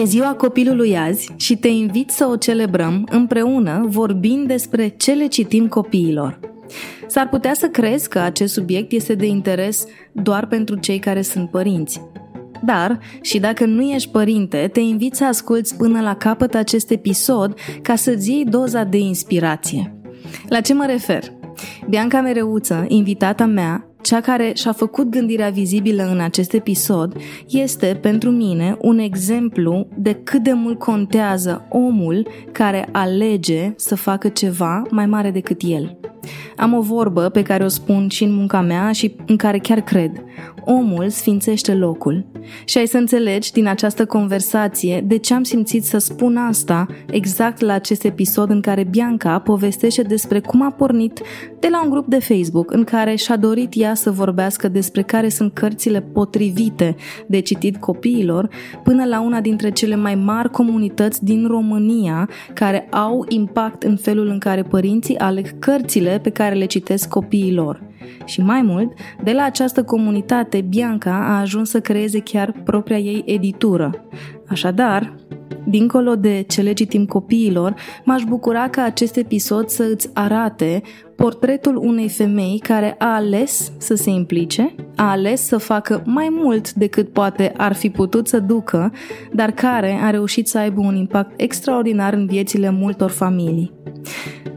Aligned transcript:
E 0.00 0.04
ziua 0.04 0.34
copilului 0.34 0.96
azi 0.96 1.32
și 1.36 1.56
te 1.56 1.68
invit 1.68 2.10
să 2.10 2.26
o 2.30 2.36
celebrăm 2.36 3.08
împreună 3.10 3.84
vorbind 3.88 4.46
despre 4.46 4.88
ce 4.88 5.12
le 5.12 5.26
citim 5.26 5.68
copiilor. 5.68 6.40
S-ar 7.06 7.28
putea 7.28 7.54
să 7.54 7.66
crezi 7.68 8.08
că 8.08 8.18
acest 8.18 8.52
subiect 8.52 8.92
este 8.92 9.14
de 9.14 9.26
interes 9.26 9.84
doar 10.12 10.46
pentru 10.46 10.76
cei 10.78 10.98
care 10.98 11.22
sunt 11.22 11.50
părinți. 11.50 12.00
Dar, 12.64 12.98
și 13.20 13.38
dacă 13.38 13.64
nu 13.64 13.82
ești 13.82 14.10
părinte, 14.10 14.70
te 14.72 14.80
invit 14.80 15.14
să 15.14 15.24
asculți 15.24 15.76
până 15.76 16.00
la 16.00 16.16
capăt 16.16 16.54
acest 16.54 16.90
episod 16.90 17.54
ca 17.82 17.94
să-ți 17.94 18.30
iei 18.30 18.44
doza 18.44 18.84
de 18.84 18.98
inspirație. 18.98 19.96
La 20.48 20.60
ce 20.60 20.74
mă 20.74 20.86
refer? 20.86 21.22
Bianca 21.88 22.20
Mereuță, 22.20 22.84
invitata 22.88 23.46
mea, 23.46 23.91
cea 24.02 24.20
care 24.20 24.52
și-a 24.54 24.72
făcut 24.72 25.10
gândirea 25.10 25.50
vizibilă 25.50 26.08
în 26.12 26.20
acest 26.20 26.52
episod 26.52 27.16
este, 27.48 27.98
pentru 28.00 28.30
mine, 28.30 28.76
un 28.80 28.98
exemplu 28.98 29.86
de 29.96 30.14
cât 30.24 30.42
de 30.42 30.52
mult 30.52 30.78
contează 30.78 31.66
omul 31.68 32.26
care 32.52 32.88
alege 32.92 33.72
să 33.76 33.94
facă 33.94 34.28
ceva 34.28 34.82
mai 34.90 35.06
mare 35.06 35.30
decât 35.30 35.60
el. 35.64 35.96
Am 36.56 36.74
o 36.74 36.80
vorbă 36.80 37.28
pe 37.28 37.42
care 37.42 37.64
o 37.64 37.68
spun 37.68 38.08
și 38.08 38.24
în 38.24 38.34
munca 38.34 38.60
mea 38.60 38.92
și 38.92 39.14
în 39.26 39.36
care 39.36 39.58
chiar 39.58 39.80
cred. 39.80 40.10
Omul 40.64 41.08
sfințește 41.08 41.74
locul. 41.74 42.24
Și 42.64 42.78
ai 42.78 42.86
să 42.86 42.96
înțelegi 42.96 43.52
din 43.52 43.66
această 43.66 44.06
conversație 44.06 45.04
de 45.06 45.16
ce 45.16 45.34
am 45.34 45.42
simțit 45.42 45.84
să 45.84 45.98
spun 45.98 46.36
asta 46.36 46.86
exact 47.10 47.60
la 47.60 47.72
acest 47.72 48.04
episod 48.04 48.50
în 48.50 48.60
care 48.60 48.84
Bianca 48.90 49.38
povestește 49.38 50.02
despre 50.02 50.40
cum 50.40 50.62
a 50.62 50.70
pornit 50.70 51.20
de 51.58 51.68
la 51.70 51.82
un 51.82 51.90
grup 51.90 52.06
de 52.06 52.18
Facebook 52.18 52.72
în 52.72 52.84
care 52.84 53.14
și-a 53.14 53.36
dorit 53.36 53.72
ea 53.76 53.91
să 53.94 54.10
vorbească 54.10 54.68
despre 54.68 55.02
care 55.02 55.28
sunt 55.28 55.52
cărțile 55.52 56.00
potrivite 56.00 56.96
de 57.26 57.40
citit 57.40 57.76
copiilor, 57.76 58.48
până 58.82 59.04
la 59.04 59.20
una 59.20 59.40
dintre 59.40 59.70
cele 59.70 59.96
mai 59.96 60.14
mari 60.14 60.50
comunități 60.50 61.24
din 61.24 61.46
România 61.46 62.28
care 62.54 62.88
au 62.90 63.24
impact 63.28 63.82
în 63.82 63.96
felul 63.96 64.26
în 64.26 64.38
care 64.38 64.62
părinții 64.62 65.18
aleg 65.18 65.58
cărțile 65.58 66.18
pe 66.22 66.30
care 66.30 66.54
le 66.54 66.64
citesc 66.64 67.08
copiilor. 67.08 67.91
Și 68.24 68.40
mai 68.40 68.62
mult, 68.62 68.92
de 69.24 69.32
la 69.32 69.42
această 69.42 69.82
comunitate, 69.82 70.60
Bianca 70.60 71.26
a 71.28 71.40
ajuns 71.40 71.70
să 71.70 71.80
creeze 71.80 72.20
chiar 72.20 72.54
propria 72.64 72.98
ei 72.98 73.22
editură. 73.26 73.90
Așadar, 74.48 75.14
dincolo 75.64 76.14
de 76.14 76.44
ce 76.48 76.62
le 76.62 76.72
citim 76.72 77.06
copiilor, 77.06 77.74
m-aș 78.04 78.22
bucura 78.22 78.68
ca 78.68 78.82
acest 78.82 79.16
episod 79.16 79.68
să 79.68 79.88
îți 79.92 80.10
arate 80.12 80.82
portretul 81.16 81.76
unei 81.76 82.08
femei 82.08 82.58
care 82.62 82.94
a 82.98 83.14
ales 83.14 83.72
să 83.78 83.94
se 83.94 84.10
implice, 84.10 84.74
a 84.96 85.10
ales 85.10 85.46
să 85.46 85.56
facă 85.56 86.02
mai 86.06 86.28
mult 86.30 86.72
decât 86.72 87.08
poate 87.08 87.52
ar 87.56 87.72
fi 87.72 87.90
putut 87.90 88.28
să 88.28 88.38
ducă, 88.38 88.92
dar 89.32 89.50
care 89.50 89.98
a 90.02 90.10
reușit 90.10 90.48
să 90.48 90.58
aibă 90.58 90.80
un 90.80 90.96
impact 90.96 91.40
extraordinar 91.40 92.12
în 92.12 92.26
viețile 92.26 92.70
multor 92.70 93.10
familii. 93.10 93.81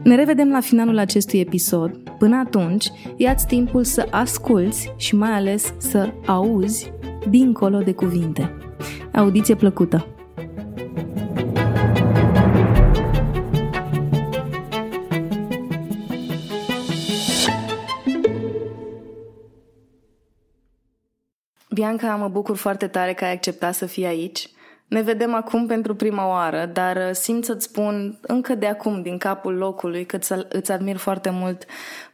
Ne 0.02 0.14
revedem 0.14 0.50
la 0.50 0.60
finalul 0.60 0.98
acestui 0.98 1.40
episod. 1.40 1.98
Până 2.18 2.36
atunci, 2.36 2.90
ia-ți 3.16 3.46
timpul 3.46 3.84
să 3.84 4.06
asculți 4.10 4.92
și 4.96 5.14
mai 5.16 5.30
ales 5.30 5.74
să 5.78 6.12
auzi 6.26 6.92
dincolo 7.28 7.78
de 7.78 7.92
cuvinte. 7.92 8.56
Audiție 9.12 9.54
plăcută! 9.54 10.06
Bianca, 21.76 22.16
mă 22.16 22.28
bucur 22.28 22.56
foarte 22.56 22.86
tare 22.86 23.12
că 23.12 23.24
ai 23.24 23.32
acceptat 23.32 23.74
să 23.74 23.86
fii 23.86 24.06
aici. 24.06 24.48
Ne 24.88 25.02
vedem 25.02 25.34
acum 25.34 25.66
pentru 25.66 25.94
prima 25.94 26.28
oară, 26.28 26.66
dar 26.72 26.96
uh, 26.96 27.10
simt 27.12 27.44
să-ți 27.44 27.64
spun 27.64 28.18
încă 28.20 28.54
de 28.54 28.66
acum, 28.66 29.02
din 29.02 29.18
capul 29.18 29.54
locului, 29.54 30.06
că 30.06 30.18
îți 30.48 30.72
admir 30.72 30.96
foarte 30.96 31.30
mult 31.30 31.64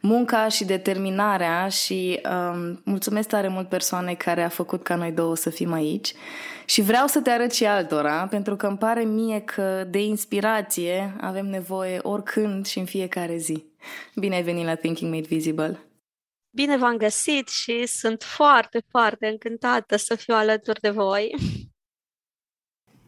munca 0.01 0.47
și 0.47 0.65
determinarea 0.65 1.67
și 1.67 2.21
um, 2.29 2.81
mulțumesc 2.85 3.27
tare 3.27 3.47
mult 3.47 3.69
persoanei 3.69 4.15
care 4.15 4.43
a 4.43 4.49
făcut 4.49 4.83
ca 4.83 4.95
noi 4.95 5.11
două 5.11 5.35
să 5.35 5.49
fim 5.49 5.73
aici. 5.73 6.13
Și 6.65 6.81
vreau 6.81 7.07
să 7.07 7.21
te 7.21 7.29
arăt 7.29 7.51
și 7.51 7.65
altora, 7.65 8.27
pentru 8.29 8.55
că 8.55 8.67
îmi 8.67 8.77
pare 8.77 9.03
mie 9.03 9.39
că 9.39 9.87
de 9.89 10.03
inspirație 10.03 11.15
avem 11.21 11.45
nevoie 11.45 11.99
oricând 12.01 12.65
și 12.65 12.79
în 12.79 12.85
fiecare 12.85 13.37
zi. 13.37 13.65
Bine 14.15 14.35
ai 14.35 14.43
venit 14.43 14.65
la 14.65 14.75
Thinking 14.75 15.13
Made 15.13 15.27
Visible! 15.27 15.79
Bine 16.55 16.77
v-am 16.77 16.97
găsit 16.97 17.49
și 17.49 17.85
sunt 17.85 18.23
foarte, 18.23 18.83
foarte 18.89 19.27
încântată 19.27 19.95
să 19.95 20.15
fiu 20.15 20.35
alături 20.35 20.79
de 20.79 20.89
voi. 20.89 21.35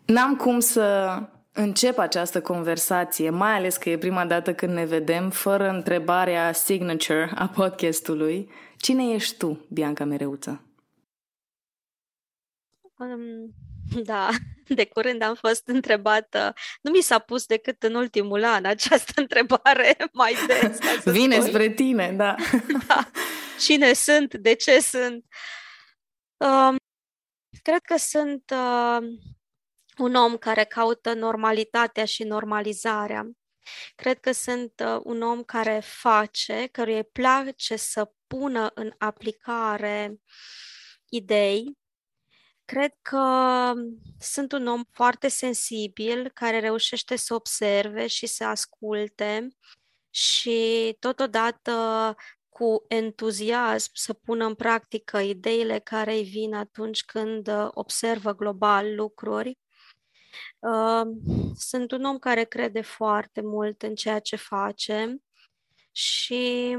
N-am 0.06 0.36
cum 0.36 0.60
să 0.60 1.20
încep 1.52 1.98
această 1.98 2.42
conversație, 2.42 3.30
mai 3.30 3.54
ales 3.54 3.78
că 3.78 3.90
e 3.90 3.98
prima 3.98 4.26
dată 4.26 4.54
când 4.54 4.74
ne 4.74 4.86
vedem, 4.86 5.30
fără 5.30 5.70
întrebarea 5.70 6.52
signature 6.52 7.32
a 7.36 7.48
podcastului. 7.48 8.50
Cine 8.78 9.14
ești 9.14 9.38
tu, 9.38 9.66
Bianca 9.70 10.04
Mereuță? 10.04 10.64
Um, 12.98 13.54
da, 14.04 14.30
de 14.68 14.86
curând 14.86 15.22
am 15.22 15.36
fost 15.36 15.68
întrebată, 15.68 16.54
nu 16.82 16.92
mi 16.92 17.02
s-a 17.02 17.20
pus 17.20 17.46
decât 17.46 17.84
în 17.84 17.96
ultimul 17.96 18.44
an 18.44 18.66
această 18.66 19.12
întrebare 19.22 19.98
mai 20.14 20.36
des. 20.48 20.80
Vine 21.04 21.36
spun. 21.36 21.48
spre 21.48 21.70
tine, 21.70 22.14
da. 22.18 22.36
da. 22.88 23.10
Cine 23.60 23.94
sunt, 23.94 24.34
de 24.34 24.54
ce 24.54 24.80
sunt? 24.80 25.26
Um, 26.38 26.76
cred 27.62 27.82
că 27.82 27.98
sunt 27.98 28.54
uh, 28.54 29.08
un 29.98 30.16
om 30.16 30.38
care 30.38 30.64
caută 30.64 31.14
normalitatea 31.14 32.06
și 32.06 32.24
normalizarea. 32.24 33.30
Cred 33.96 34.20
că 34.20 34.32
sunt 34.32 34.84
uh, 34.86 35.00
un 35.04 35.22
om 35.22 35.44
care 35.44 35.82
face, 35.84 36.68
căruia 36.72 36.98
îi 36.98 37.04
place 37.04 37.76
să 37.76 38.12
pună 38.28 38.72
în 38.74 38.94
aplicare 38.98 40.20
idei. 41.10 41.78
Cred 42.66 42.92
că 43.02 43.74
sunt 44.20 44.52
un 44.52 44.68
om 44.68 44.84
foarte 44.92 45.28
sensibil 45.28 46.32
care 46.34 46.60
reușește 46.60 47.16
să 47.16 47.34
observe 47.34 48.08
și 48.08 48.26
să 48.26 48.44
asculte 48.44 49.48
și 50.10 50.96
totodată 51.00 52.16
cu 52.50 52.86
entuziasm 52.88 53.90
să 53.94 54.14
pună 54.14 54.46
în 54.46 54.56
practică 54.56 55.20
ideile 55.20 55.80
care 55.80 56.14
îi 56.14 56.24
vin 56.24 56.54
atunci 56.54 57.04
când 57.04 57.48
uh, 57.48 57.68
observă 57.72 58.36
global 58.36 58.96
lucruri 58.96 59.58
sunt 61.56 61.92
un 61.92 62.04
om 62.04 62.18
care 62.18 62.44
crede 62.44 62.82
foarte 62.82 63.42
mult 63.42 63.82
în 63.82 63.96
ceea 63.96 64.20
ce 64.20 64.36
face 64.36 65.18
și 65.92 66.76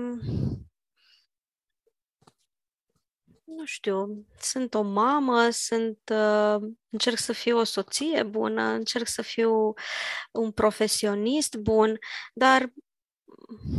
nu 3.56 3.64
știu, 3.64 4.26
sunt 4.40 4.74
o 4.74 4.82
mamă, 4.82 5.50
sunt, 5.50 5.98
uh, 6.12 6.56
încerc 6.88 7.18
să 7.18 7.32
fiu 7.32 7.58
o 7.58 7.64
soție 7.64 8.22
bună, 8.22 8.62
încerc 8.62 9.06
să 9.06 9.22
fiu 9.22 9.74
un 10.32 10.52
profesionist 10.52 11.54
bun, 11.54 11.98
dar 12.34 12.72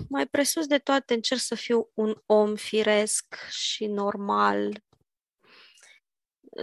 mai 0.09 0.27
presus 0.27 0.65
de 0.65 0.77
toate 0.77 1.13
încerc 1.13 1.39
să 1.39 1.55
fiu 1.55 1.91
un 1.93 2.21
om 2.25 2.55
firesc 2.55 3.35
și 3.49 3.85
normal 3.85 4.83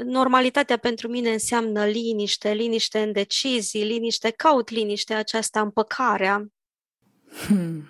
normalitatea 0.05 0.77
pentru 0.77 1.09
mine 1.09 1.31
înseamnă 1.33 1.85
liniște, 1.85 2.53
liniște 2.53 2.99
în 2.99 3.13
decizii, 3.13 3.85
liniște, 3.85 4.31
caut 4.31 4.71
liniște, 4.71 5.15
aceasta 5.15 5.61
împăcarea. 5.61 6.47
Hmm. 7.47 7.89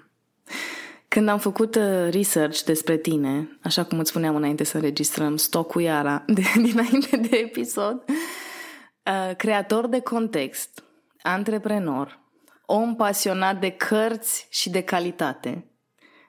Când 1.09 1.29
am 1.29 1.39
făcut 1.39 1.75
uh, 1.75 2.09
research 2.11 2.61
despre 2.61 2.97
tine, 2.97 3.59
așa 3.63 3.85
cum 3.85 3.99
îți 3.99 4.11
spuneam 4.11 4.37
înainte 4.37 4.65
să 4.65 4.77
înregistrăm 4.77 5.37
stocuiara 5.37 6.25
de, 6.27 6.43
dinainte 6.71 7.17
de 7.17 7.37
episod, 7.37 8.05
uh, 8.09 9.37
creator 9.37 9.87
de 9.87 10.01
context, 10.01 10.85
antreprenor, 11.23 12.21
om 12.67 12.97
pasionat 12.97 13.61
de 13.61 13.71
cărți 13.71 14.47
și 14.51 14.71
de 14.71 14.83
calitate, 14.83 15.71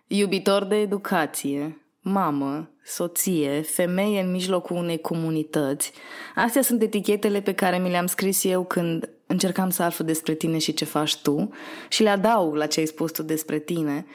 iubitor 0.07 0.63
de 0.63 0.75
educație, 0.75 1.85
mamă, 1.99 2.74
soție, 2.85 3.61
femeie 3.61 4.21
în 4.21 4.31
mijlocul 4.31 4.75
unei 4.75 5.01
comunități. 5.01 5.91
Astea 6.35 6.61
sunt 6.61 6.81
etichetele 6.81 7.41
pe 7.41 7.53
care 7.53 7.77
mi 7.77 7.89
le-am 7.89 8.05
scris 8.05 8.43
eu 8.43 8.65
când 8.65 9.09
încercam 9.27 9.69
să 9.69 9.83
aflu 9.83 10.05
despre 10.05 10.33
tine 10.33 10.57
și 10.57 10.73
ce 10.73 10.85
faci 10.85 11.17
tu 11.17 11.49
și 11.89 12.03
le 12.03 12.09
adaug 12.09 12.55
la 12.55 12.67
ce 12.67 12.79
ai 12.79 12.85
spus 12.85 13.11
tu 13.11 13.23
despre 13.23 13.59
tine 13.59 14.05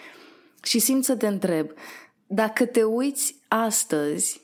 și 0.63 0.79
simt 0.79 1.05
să 1.05 1.17
te 1.17 1.27
întreb, 1.27 1.71
dacă 2.27 2.67
te 2.67 2.83
uiți 2.83 3.35
astăzi 3.49 4.41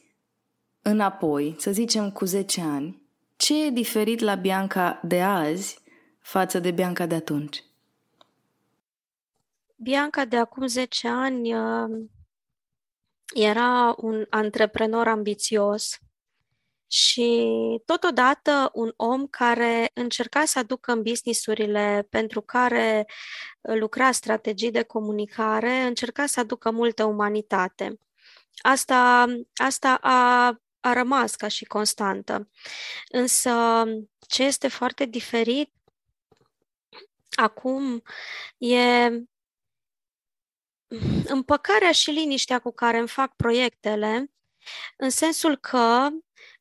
înapoi, 0.83 1.55
să 1.59 1.71
zicem 1.73 2.11
cu 2.11 2.25
10 2.25 2.61
ani, 2.61 3.03
ce 3.37 3.65
e 3.65 3.71
diferit 3.71 4.21
la 4.21 4.35
Bianca 4.35 5.01
de 5.03 5.23
azi 5.23 5.83
față 6.21 6.59
de 6.59 6.71
Bianca 6.71 7.07
de 7.07 7.15
atunci? 7.15 7.65
Bianca 9.77 10.25
de 10.25 10.37
acum 10.37 10.67
10 10.67 11.09
ani 11.09 11.55
uh, 11.55 12.07
era 13.35 13.95
un 13.97 14.27
antreprenor 14.31 15.09
ambițios 15.09 15.99
și 16.87 17.49
totodată 17.85 18.71
un 18.73 18.93
om 18.97 19.27
care 19.27 19.91
încerca 19.95 20.45
să 20.45 20.59
aducă 20.59 20.93
în 20.93 21.03
businessurile 21.03 22.07
pentru 22.11 22.41
care 22.41 23.07
lucra 23.61 24.13
strategii 24.13 24.71
de 24.71 24.83
comunicare, 24.83 25.81
încerca 25.81 26.27
să 26.27 26.41
aducă 26.41 26.71
multă 26.71 27.05
umanitate. 27.05 27.99
Asta, 28.57 29.27
asta 29.55 29.95
a, 30.01 30.47
a 30.81 30.93
rămas 30.93 31.35
ca 31.35 31.49
și 31.49 31.65
constantă. 31.65 32.51
Însă, 33.09 33.85
ce 34.27 34.43
este 34.43 34.69
foarte 34.69 35.05
diferit 35.05 35.71
acum 37.31 38.03
e 38.59 39.11
împăcarea 41.27 41.93
și 41.93 42.11
liniștea 42.11 42.59
cu 42.59 42.73
care 42.73 42.99
îmi 42.99 43.09
fac 43.09 43.37
proiectele, 43.37 44.31
în 44.97 45.11
sensul 45.11 45.57
că 45.57 46.09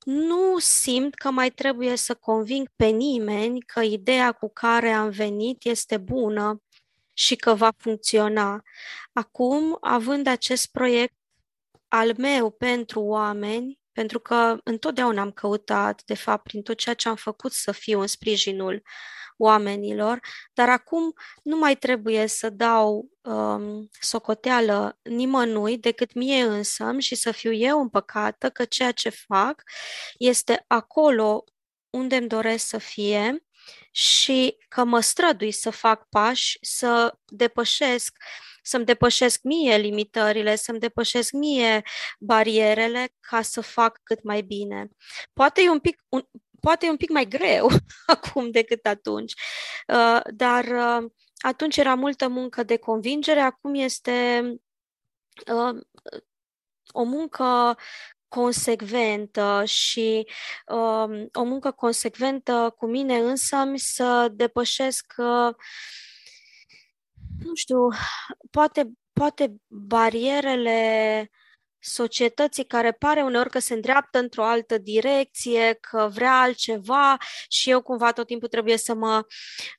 nu 0.06 0.60
simt 0.60 1.14
că 1.14 1.32
mai 1.32 1.50
trebuie 1.50 1.96
să 1.96 2.14
conving 2.16 2.68
pe 2.76 2.86
nimeni 2.86 3.62
că 3.62 3.82
ideea 3.82 4.32
cu 4.32 4.50
care 4.54 4.90
am 4.92 5.10
venit 5.10 5.64
este 5.64 5.98
bună 5.98 6.62
și 7.14 7.36
că 7.36 7.54
va 7.54 7.72
funcționa. 7.78 8.64
Acum, 9.14 9.78
având 9.82 10.28
acest 10.28 10.72
proiect 10.72 11.16
al 11.88 12.14
meu 12.18 12.52
pentru 12.52 13.02
oameni, 13.02 13.80
pentru 13.92 14.20
că 14.20 14.58
întotdeauna 14.64 15.22
am 15.22 15.32
căutat, 15.32 16.04
de 16.06 16.14
fapt, 16.16 16.44
prin 16.44 16.62
tot 16.62 16.78
ceea 16.78 16.96
ce 16.96 17.10
am 17.10 17.16
făcut 17.16 17.52
să 17.52 17.72
fiu 17.72 18.00
în 18.00 18.08
sprijinul 18.08 18.82
oamenilor, 19.38 20.20
dar 20.54 20.70
acum 20.70 21.14
nu 21.44 21.58
mai 21.58 21.76
trebuie 21.76 22.28
să 22.28 22.50
dau 22.50 23.10
um, 23.22 23.90
socoteală 24.00 25.00
nimănui 25.04 25.78
decât 25.78 26.14
mie 26.14 26.42
însă 26.42 26.96
și 26.98 27.16
să 27.16 27.32
fiu 27.32 27.54
eu 27.54 27.80
împăcată 27.80 28.50
că 28.50 28.66
ceea 28.66 28.92
ce 28.92 29.10
fac 29.10 29.64
este 30.18 30.64
acolo 30.68 31.44
unde 31.90 32.16
îmi 32.16 32.28
doresc 32.28 32.68
să 32.68 32.78
fie 32.78 33.46
și 33.92 34.58
că 34.68 34.84
mă 34.84 35.00
strădui 35.00 35.52
să 35.52 35.70
fac 35.70 36.10
pași, 36.10 36.58
să 36.62 37.18
depășesc 37.26 38.18
să-mi 38.68 38.86
depășesc 38.86 39.42
mie 39.44 39.78
limitările, 39.78 40.56
să-mi 40.56 40.80
depășesc 40.80 41.32
mie 41.32 41.82
barierele 42.20 43.14
ca 43.20 43.42
să 43.42 43.62
fac 43.62 44.00
cât 44.04 44.24
mai 44.24 44.42
bine. 44.42 44.90
Poate 45.34 45.62
e 45.62 45.70
un 45.70 45.80
pic, 45.80 46.04
un, 46.10 46.22
poate 46.66 46.86
e 46.86 46.90
un 46.90 46.98
pic 46.98 47.10
mai 47.10 47.28
greu 47.28 47.68
acum 48.16 48.52
decât 48.52 48.86
atunci, 48.86 49.34
uh, 49.88 50.20
dar 50.34 50.66
uh, 50.66 51.12
atunci 51.38 51.78
era 51.78 51.96
multă 51.96 52.28
muncă 52.28 52.64
de 52.64 52.78
convingere, 52.78 53.40
acum 53.40 53.74
este 53.74 54.44
uh, 55.54 55.82
o 56.92 57.04
muncă 57.04 57.78
consecventă 58.28 59.64
și 59.66 60.28
uh, 60.68 61.26
o 61.34 61.44
muncă 61.44 61.72
consecventă 61.72 62.76
cu 62.78 62.86
mine 62.86 63.18
însă 63.18 63.58
să 63.76 64.28
depășesc, 64.32 65.14
uh, 65.18 65.56
nu 67.44 67.56
știu, 67.56 67.88
poate, 68.52 68.92
poate 69.14 69.56
barierele 69.68 71.30
societății 71.86 72.66
care 72.66 72.92
pare 72.92 73.22
uneori 73.22 73.50
că 73.50 73.60
se 73.60 73.74
îndreaptă 73.74 74.20
într-o 74.20 74.44
altă 74.44 74.78
direcție, 74.78 75.78
că 75.82 76.10
vrea 76.14 76.40
altceva 76.40 77.18
și 77.50 77.70
eu 77.70 77.82
cumva 77.82 78.12
tot 78.12 78.28
timpul 78.28 78.48
trebuie 78.48 78.78
să 78.78 78.94
mă 78.94 79.26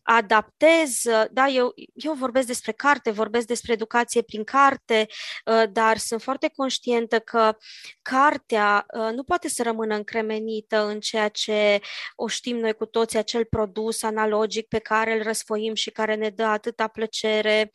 adaptez. 0.03 1.03
Da, 1.31 1.47
eu, 1.47 1.73
eu 1.95 2.13
vorbesc 2.13 2.47
despre 2.47 2.73
carte, 2.73 3.11
vorbesc 3.11 3.47
despre 3.47 3.73
educație 3.73 4.23
prin 4.23 4.45
carte, 4.45 5.07
uh, 5.45 5.63
dar 5.73 5.97
sunt 5.97 6.23
foarte 6.23 6.53
conștientă 6.57 7.19
că 7.19 7.57
cartea 8.03 8.87
uh, 8.95 9.13
nu 9.13 9.23
poate 9.23 9.49
să 9.49 9.63
rămână 9.63 9.95
încremenită 9.95 10.87
în 10.87 11.01
ceea 11.01 11.29
ce 11.29 11.81
o 12.15 12.27
știm 12.27 12.57
noi 12.57 12.73
cu 12.73 12.87
toții, 12.87 13.19
acel 13.19 13.45
produs 13.45 14.03
analogic 14.03 14.69
pe 14.69 14.79
care 14.79 15.17
îl 15.17 15.23
răsfoim 15.23 15.75
și 15.75 15.91
care 15.91 16.15
ne 16.15 16.31
dă 16.31 16.45
atâta 16.45 16.89
plăcere 16.89 17.71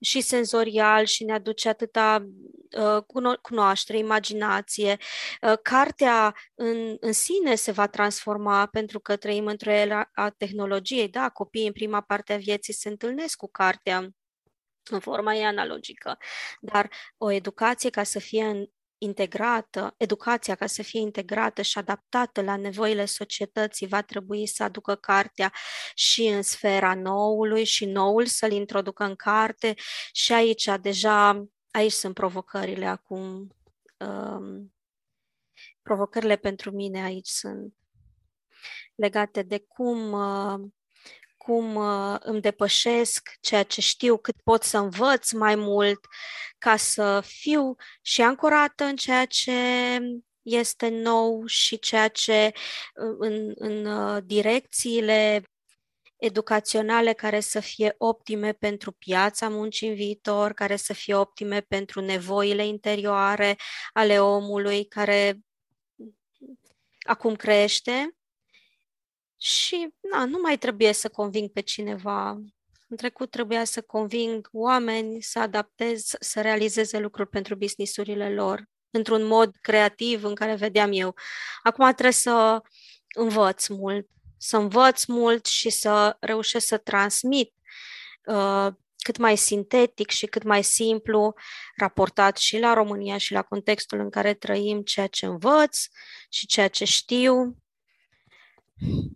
și 0.00 0.20
senzorial 0.20 1.04
și 1.04 1.24
ne 1.24 1.32
aduce 1.32 1.68
atâta 1.68 2.26
uh, 2.78 3.36
cunoaștere 3.42 3.70
cunoaștere, 3.72 3.98
imaginație. 3.98 4.96
Uh, 5.40 5.58
cartea 5.62 6.34
în, 6.54 6.96
în 7.00 7.12
sine 7.12 7.54
se 7.54 7.72
va 7.72 7.86
transforma 7.86 8.66
pentru 8.66 9.00
că 9.00 9.16
trăim 9.16 9.46
într-o 9.46 9.70
era 9.70 10.10
a 10.14 10.30
tehnologiei. 10.30 11.08
Da, 11.08 11.28
copiii 11.28 11.66
în 11.66 11.72
prima 11.72 12.00
parte 12.00 12.32
a 12.32 12.36
vieții 12.36 12.72
se 12.72 12.88
întâlnesc 12.88 13.36
cu 13.36 13.48
cartea 13.50 14.08
în 14.90 15.00
forma 15.00 15.34
ei 15.34 15.44
analogică, 15.44 16.18
dar 16.60 16.90
o 17.16 17.30
educație 17.30 17.90
ca 17.90 18.02
să 18.02 18.18
fie 18.18 18.70
integrată, 18.98 19.94
educația 19.96 20.54
ca 20.54 20.66
să 20.66 20.82
fie 20.82 21.00
integrată 21.00 21.62
și 21.62 21.78
adaptată 21.78 22.42
la 22.42 22.56
nevoile 22.56 23.04
societății 23.04 23.86
va 23.86 24.02
trebui 24.02 24.46
să 24.46 24.62
aducă 24.62 24.94
cartea 24.94 25.52
și 25.94 26.26
în 26.26 26.42
sfera 26.42 26.94
noului 26.94 27.64
și 27.64 27.84
noul 27.84 28.26
să-l 28.26 28.52
introducă 28.52 29.04
în 29.04 29.14
carte 29.14 29.74
și 30.12 30.32
aici 30.32 30.68
deja, 30.80 31.46
aici 31.70 31.92
sunt 31.92 32.14
provocările 32.14 32.86
acum 32.86 33.52
um, 34.06 34.74
provocările 35.82 36.36
pentru 36.36 36.70
mine 36.70 37.02
aici 37.04 37.28
sunt 37.28 37.74
legate 38.94 39.42
de 39.42 39.58
cum, 39.58 40.12
uh, 40.12 40.60
cum 41.36 41.74
uh, 41.74 42.16
îmi 42.18 42.40
depășesc 42.40 43.28
ceea 43.40 43.62
ce 43.62 43.80
știu, 43.80 44.18
cât 44.18 44.36
pot 44.42 44.62
să 44.62 44.78
învăț 44.78 45.30
mai 45.30 45.54
mult 45.54 46.06
ca 46.58 46.76
să 46.76 47.22
fiu 47.24 47.74
și 48.02 48.22
ancorată 48.22 48.84
în 48.84 48.96
ceea 48.96 49.26
ce 49.26 49.52
este 50.42 50.88
nou 50.88 51.46
și 51.46 51.78
ceea 51.78 52.08
ce 52.08 52.52
uh, 52.54 53.16
în, 53.18 53.52
în 53.54 53.84
uh, 53.84 54.22
direcțiile 54.24 55.42
educaționale 56.22 57.12
care 57.12 57.40
să 57.40 57.60
fie 57.60 57.94
optime 57.98 58.52
pentru 58.52 58.92
piața 58.92 59.48
muncii 59.48 59.88
în 59.88 59.94
viitor, 59.94 60.52
care 60.52 60.76
să 60.76 60.92
fie 60.92 61.14
optime 61.14 61.60
pentru 61.60 62.00
nevoile 62.00 62.66
interioare 62.66 63.56
ale 63.92 64.20
omului 64.20 64.84
care 64.84 65.38
acum 66.98 67.36
crește. 67.36 68.16
Și 69.36 69.94
na, 70.12 70.24
nu 70.24 70.38
mai 70.42 70.58
trebuie 70.58 70.92
să 70.92 71.08
conving 71.08 71.50
pe 71.50 71.60
cineva. 71.60 72.30
În 72.88 72.96
trecut 72.96 73.30
trebuia 73.30 73.64
să 73.64 73.82
conving 73.82 74.48
oameni 74.52 75.22
să 75.22 75.38
adapteze, 75.38 76.16
să 76.20 76.40
realizeze 76.40 76.98
lucruri 76.98 77.28
pentru 77.28 77.54
businessurile 77.54 78.34
lor 78.34 78.64
într-un 78.90 79.24
mod 79.24 79.56
creativ 79.60 80.24
în 80.24 80.34
care 80.34 80.54
vedeam 80.54 80.90
eu. 80.92 81.14
Acum 81.62 81.84
trebuie 81.84 82.12
să 82.12 82.60
învăț 83.14 83.66
mult 83.66 84.06
să 84.42 84.56
învăț 84.56 85.04
mult 85.04 85.46
și 85.46 85.70
să 85.70 86.16
reușesc 86.20 86.66
să 86.66 86.76
transmit 86.76 87.54
uh, 88.24 88.68
cât 88.96 89.16
mai 89.16 89.36
sintetic 89.36 90.10
și 90.10 90.26
cât 90.26 90.42
mai 90.42 90.62
simplu, 90.62 91.34
raportat 91.76 92.36
și 92.36 92.58
la 92.58 92.72
România 92.72 93.18
și 93.18 93.32
la 93.32 93.42
contextul 93.42 93.98
în 94.00 94.10
care 94.10 94.34
trăim, 94.34 94.82
ceea 94.82 95.06
ce 95.06 95.26
învăț 95.26 95.78
și 96.28 96.46
ceea 96.46 96.68
ce 96.68 96.84
știu. 96.84 97.56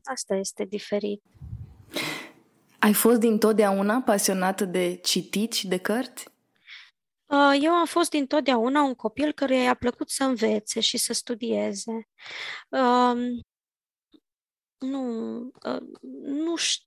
Asta 0.04 0.35
este 0.35 0.64
diferit. 0.64 1.23
Ai 2.78 2.92
fost 2.92 3.18
dintotdeauna 3.18 4.00
pasionată 4.00 4.64
de 4.64 4.97
citit 5.02 5.52
și 5.52 5.68
de 5.68 5.76
cărți? 5.76 6.28
Uh, 7.26 7.59
eu 7.61 7.73
am 7.73 7.87
fost 7.87 8.11
dintotdeauna 8.11 8.83
un 8.83 8.95
copil 8.95 9.33
căruia 9.33 9.62
i-a 9.62 9.75
plăcut 9.75 10.11
să 10.11 10.25
învețe 10.25 10.80
și 10.80 10.97
să 10.97 11.12
studieze. 11.12 12.09
Um, 14.78 14.88
nu, 14.90 15.50
uh, 15.62 15.83
nu 16.23 16.56
știu 16.56 16.87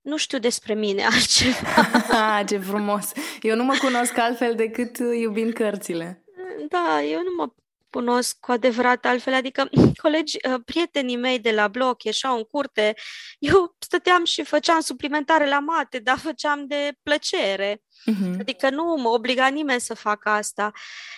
nu 0.00 0.16
știu 0.16 0.38
despre 0.38 0.74
mine 0.74 1.04
altceva. 1.04 2.42
Ce 2.48 2.58
frumos! 2.58 3.12
Eu 3.42 3.56
nu 3.56 3.64
mă 3.64 3.76
cunosc 3.80 4.18
altfel 4.18 4.54
decât 4.54 4.96
iubind 4.98 5.52
cărțile. 5.52 6.24
Da, 6.68 7.02
eu 7.02 7.18
nu 7.22 7.34
mă 7.36 7.52
cunosc 7.90 8.36
cu 8.40 8.52
adevărat 8.52 9.04
altfel, 9.04 9.34
adică 9.34 9.68
colegi, 10.02 10.36
uh, 10.48 10.60
prietenii 10.64 11.16
mei 11.16 11.38
de 11.38 11.52
la 11.52 11.68
bloc 11.68 12.02
ieșeau 12.02 12.36
în 12.36 12.42
curte, 12.42 12.94
eu 13.38 13.76
stăteam 13.78 14.24
și 14.24 14.42
făceam 14.42 14.80
suplimentare 14.80 15.48
la 15.48 15.58
mate, 15.58 15.98
dar 15.98 16.18
făceam 16.18 16.66
de 16.66 16.92
plăcere. 17.02 17.82
Uh-huh. 18.10 18.38
Adică 18.38 18.70
nu 18.70 18.96
mă 18.98 19.08
obliga 19.08 19.46
nimeni 19.46 19.80
să 19.80 19.94
facă 19.94 20.28
asta. 20.28 20.70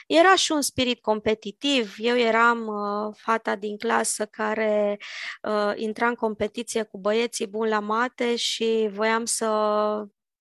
Era 0.07 0.35
și 0.35 0.53
un 0.53 0.61
spirit 0.61 1.01
competitiv. 1.01 1.95
Eu 1.99 2.17
eram 2.17 2.67
uh, 2.67 3.15
fata 3.17 3.57
din 3.57 3.77
clasă 3.77 4.27
care 4.27 4.99
uh, 5.43 5.73
intra 5.75 6.07
în 6.07 6.15
competiție 6.15 6.83
cu 6.83 6.99
băieții 6.99 7.47
buni 7.47 7.71
la 7.71 7.81
mate 7.81 8.37
și 8.37 8.89
voiam 8.93 9.25
să, 9.25 9.49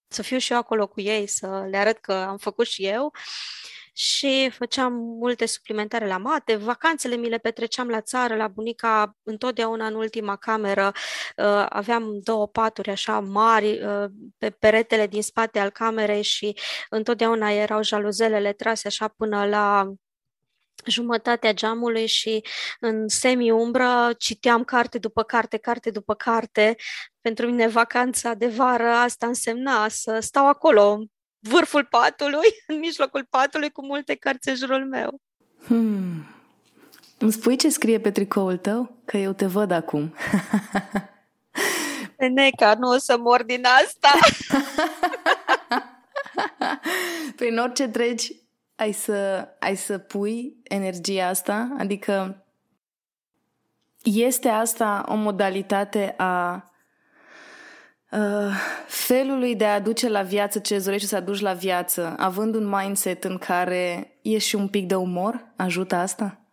să 0.08 0.22
fiu 0.22 0.38
și 0.38 0.52
eu 0.52 0.58
acolo 0.58 0.88
cu 0.88 1.02
ei, 1.02 1.28
să 1.28 1.68
le 1.70 1.78
arăt 1.78 1.98
că 1.98 2.14
am 2.14 2.38
făcut 2.38 2.68
și 2.68 2.86
eu. 2.86 3.06
Uh, 3.06 3.81
și 3.94 4.50
făceam 4.54 4.94
multe 4.94 5.46
suplimentare 5.46 6.08
la 6.08 6.18
mate. 6.18 6.56
Vacanțele 6.56 7.16
mi 7.16 7.30
le 7.30 7.38
petreceam 7.38 7.88
la 7.88 8.02
țară, 8.02 8.36
la 8.36 8.48
bunica, 8.48 9.18
întotdeauna 9.24 9.88
în 9.88 9.96
ultima 9.96 10.36
cameră. 10.36 10.92
Uh, 11.38 11.66
aveam 11.70 12.20
două 12.24 12.48
paturi 12.48 12.90
așa 12.90 13.20
mari 13.20 13.84
uh, 13.84 14.06
pe 14.38 14.50
peretele 14.50 15.08
din 15.08 15.22
spate 15.22 15.60
al 15.60 15.70
camerei 15.70 16.22
și 16.22 16.58
întotdeauna 16.90 17.52
erau 17.52 17.84
jaluzelele 17.84 18.54
trase 18.54 18.88
așa 18.88 19.08
până 19.08 19.46
la 19.46 19.92
jumătatea 20.86 21.54
geamului 21.54 22.08
și 22.08 22.46
în 22.80 23.08
semi-umbră 23.08 24.14
citeam 24.18 24.64
carte 24.64 24.98
după 24.98 25.24
carte, 25.24 25.58
carte 25.58 25.90
după 25.90 26.14
carte. 26.14 26.76
Pentru 27.22 27.46
mine 27.46 27.68
vacanța 27.68 28.34
de 28.34 28.48
vară 28.48 28.88
asta 28.88 29.28
însemna 29.28 29.88
să 29.88 30.20
stau 30.20 30.48
acolo, 30.48 31.04
vârful 31.42 31.86
patului, 31.86 32.48
în 32.68 32.80
mijlocul 32.80 33.28
patului, 33.30 33.70
cu 33.70 33.86
multe 33.86 34.16
cărți 34.16 34.50
în 34.50 34.56
jurul 34.56 34.86
meu. 34.86 35.22
Hmm. 35.66 36.26
Îmi 37.18 37.32
spui 37.32 37.56
ce 37.56 37.70
scrie 37.70 38.00
pe 38.00 38.12
tricoul 38.12 38.58
tău? 38.58 38.98
Că 39.06 39.18
eu 39.18 39.34
te 39.34 39.46
văd 39.46 39.72
acum. 39.72 40.16
Neca, 42.34 42.76
nu 42.80 42.90
o 42.90 42.98
să 42.98 43.18
mor 43.18 43.44
din 43.44 43.66
asta. 43.66 44.10
Prin 47.36 47.58
orice 47.58 47.88
treci, 47.88 48.32
ai 48.76 48.92
să, 48.92 49.48
ai 49.60 49.76
să 49.76 49.98
pui 49.98 50.58
energia 50.64 51.28
asta? 51.28 51.76
Adică 51.78 52.46
este 54.04 54.50
asta 54.50 55.06
o 55.08 55.16
modalitate 55.16 56.14
a 56.18 56.71
uh, 58.12 58.54
felului 58.88 59.56
de 59.56 59.66
a 59.66 59.74
aduce 59.74 60.10
la 60.10 60.22
viață 60.22 60.60
ce 60.60 60.76
îți 60.76 60.86
dorești 60.86 61.08
să 61.08 61.16
aduci 61.16 61.40
la 61.40 61.54
viață, 61.54 62.16
având 62.18 62.56
un 62.56 62.68
mindset 62.68 63.24
în 63.24 63.38
care 63.38 64.18
e 64.22 64.38
și 64.38 64.56
un 64.56 64.68
pic 64.68 64.88
de 64.88 64.96
umor? 64.96 65.54
Ajută 65.58 65.96
asta? 65.96 66.46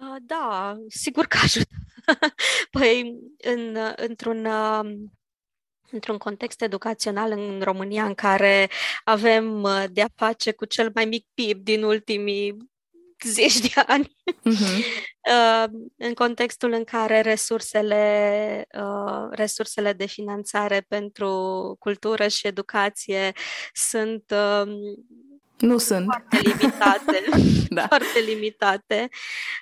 Uh, 0.00 0.16
da, 0.20 0.76
sigur 0.88 1.26
că 1.26 1.38
ajută. 1.42 1.74
păi, 2.78 3.14
în, 3.36 3.76
într-un 3.96 4.44
uh, 4.44 5.08
într-un 5.90 6.18
context 6.18 6.62
educațional 6.62 7.30
în 7.30 7.60
România 7.60 8.04
în 8.04 8.14
care 8.14 8.70
avem 9.04 9.62
uh, 9.62 9.84
de-a 9.90 10.08
face 10.14 10.52
cu 10.52 10.64
cel 10.64 10.90
mai 10.94 11.04
mic 11.04 11.26
PIB 11.34 11.62
din 11.62 11.82
ultimii 11.82 12.56
zeci 13.24 13.58
de 13.58 13.80
ani, 13.86 14.16
uh-huh. 14.30 14.84
în 15.96 16.14
contextul 16.14 16.72
în 16.72 16.84
care 16.84 17.20
resursele, 17.20 18.66
uh, 18.78 19.28
resursele 19.30 19.92
de 19.92 20.06
finanțare 20.06 20.84
pentru 20.88 21.30
cultură 21.78 22.28
și 22.28 22.46
educație 22.46 23.32
sunt 23.72 24.24
um, 24.30 24.68
nu 25.56 25.78
sunt. 25.78 26.04
Foarte 26.04 26.48
limitate. 26.48 27.24
da. 27.76 27.86
Foarte 27.86 28.18
limitate. 28.24 29.08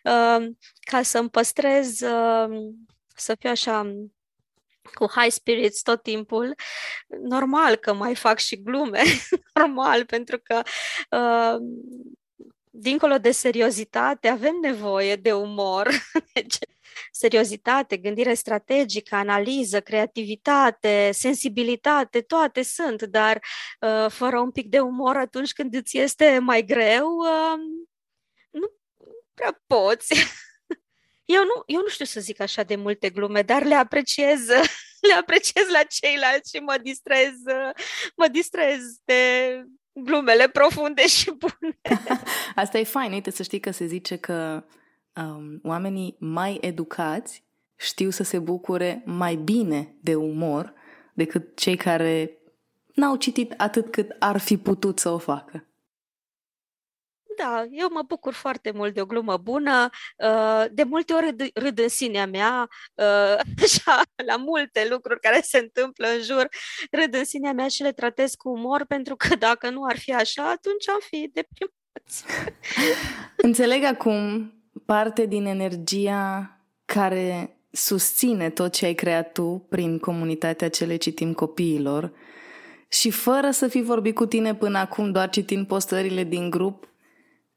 Um, 0.03 0.59
ca 0.81 1.03
să-mi 1.03 1.31
păstrez, 1.31 2.01
um, 2.01 2.87
să 3.17 3.37
fiu 3.39 3.51
așa 3.51 3.95
cu 4.95 5.07
high 5.07 5.33
spirits 5.33 5.83
tot 5.83 6.03
timpul, 6.03 6.55
normal 7.23 7.77
că 7.77 7.93
mai 7.93 8.15
fac 8.15 8.39
și 8.39 8.63
glume, 8.63 9.03
normal, 9.61 10.05
pentru 10.05 10.39
că 10.43 10.63
uh, 11.11 11.57
dincolo 12.77 13.19
de 13.19 13.31
seriozitate 13.31 14.29
avem 14.29 14.59
nevoie 14.63 15.17
de 15.17 15.33
umor, 15.33 15.89
deci 16.35 16.57
seriozitate, 17.11 17.97
gândire 17.97 18.35
strategică, 18.35 19.15
analiză, 19.15 19.81
creativitate, 19.81 21.11
sensibilitate, 21.13 22.21
toate 22.21 22.63
sunt, 22.63 23.03
dar 23.03 23.43
uh, 23.81 24.11
fără 24.11 24.39
un 24.39 24.51
pic 24.51 24.69
de 24.69 24.81
umor 24.81 25.17
atunci 25.17 25.53
când 25.53 25.75
îți 25.75 25.99
este 25.99 26.39
mai 26.39 26.65
greu, 26.65 27.17
uh, 27.17 27.59
nu 28.51 28.73
prea 29.35 29.63
poți. 29.67 30.15
Eu 31.25 31.43
nu, 31.43 31.63
eu 31.67 31.81
nu 31.81 31.89
știu 31.89 32.05
să 32.05 32.21
zic 32.21 32.41
așa 32.41 32.63
de 32.63 32.77
multe 32.77 33.11
glume, 33.11 33.43
dar 33.43 33.65
le 33.65 33.75
apreciez, 33.75 34.47
le 35.09 35.13
apreciez 35.19 35.69
la 35.69 35.83
ceilalți 35.83 36.57
și 36.57 36.63
mă 36.63 36.79
distrez, 36.83 37.33
mă 38.17 38.29
distrez 38.29 38.81
de 39.05 39.63
glumele 39.95 40.49
profunde 40.49 41.07
și 41.17 41.33
bune. 41.39 41.79
Asta 42.55 42.79
e 42.79 42.85
fain, 42.85 43.13
uite 43.13 43.31
să 43.31 43.43
știi 43.43 43.61
că 43.61 43.71
se 43.71 43.87
zice 43.87 44.17
că 44.17 44.65
um, 45.15 45.61
oamenii 45.63 46.17
mai 46.19 46.59
educați 46.61 47.45
știu 47.77 48.11
să 48.11 48.23
se 48.23 48.39
bucure 48.39 49.03
mai 49.05 49.35
bine 49.35 49.97
de 50.01 50.15
umor 50.15 50.73
decât 51.15 51.57
cei 51.57 51.77
care 51.77 52.39
n-au 52.95 53.17
citit 53.17 53.55
atât 53.57 53.91
cât 53.91 54.17
ar 54.19 54.39
fi 54.39 54.57
putut 54.57 54.99
să 54.99 55.09
o 55.09 55.19
facă. 55.19 55.67
Da, 57.37 57.65
eu 57.71 57.89
mă 57.93 58.03
bucur 58.07 58.33
foarte 58.33 58.71
mult 58.71 58.95
de 58.95 59.01
o 59.01 59.07
glumă 59.07 59.37
bună. 59.37 59.89
Uh, 60.17 60.65
de 60.71 60.83
multe 60.83 61.13
ori 61.13 61.53
râd 61.55 61.79
în 61.79 61.89
sinea 61.89 62.27
mea, 62.27 62.69
uh, 62.95 63.41
așa, 63.65 64.03
la 64.27 64.37
multe 64.37 64.87
lucruri 64.91 65.21
care 65.21 65.41
se 65.41 65.59
întâmplă 65.59 66.07
în 66.07 66.23
jur, 66.23 66.49
râd 66.91 67.15
în 67.15 67.25
sinea 67.25 67.53
mea 67.53 67.69
și 67.69 67.83
le 67.83 67.93
tratez 67.93 68.35
cu 68.35 68.49
umor, 68.49 68.85
pentru 68.85 69.17
că 69.17 69.37
dacă 69.37 69.71
nu 69.71 69.85
ar 69.85 69.99
fi 69.99 70.15
așa, 70.15 70.51
atunci 70.51 70.89
am 70.89 71.01
fi 71.01 71.31
deprimați. 71.33 72.25
Înțeleg 73.37 73.85
acum 73.85 74.53
parte 74.87 75.27
din 75.27 75.47
energia 75.47 76.51
care 76.85 77.57
susține 77.71 78.51
tot 78.51 78.73
ce 78.73 78.87
ai 78.87 78.95
creat 78.95 79.33
tu 79.33 79.67
prin 79.69 79.99
comunitatea 79.99 80.69
ce 80.69 80.85
le 80.85 80.97
citim 80.97 81.33
copiilor 81.33 82.13
și 82.89 83.11
fără 83.11 83.51
să 83.51 83.69
fi 83.69 83.83
vorbit 83.83 84.15
cu 84.15 84.27
tine 84.27 84.55
până 84.55 84.79
acum, 84.79 85.11
doar 85.13 85.31
citind 85.31 85.67
postările 85.67 86.25
din 86.25 86.51
grup, 86.51 86.89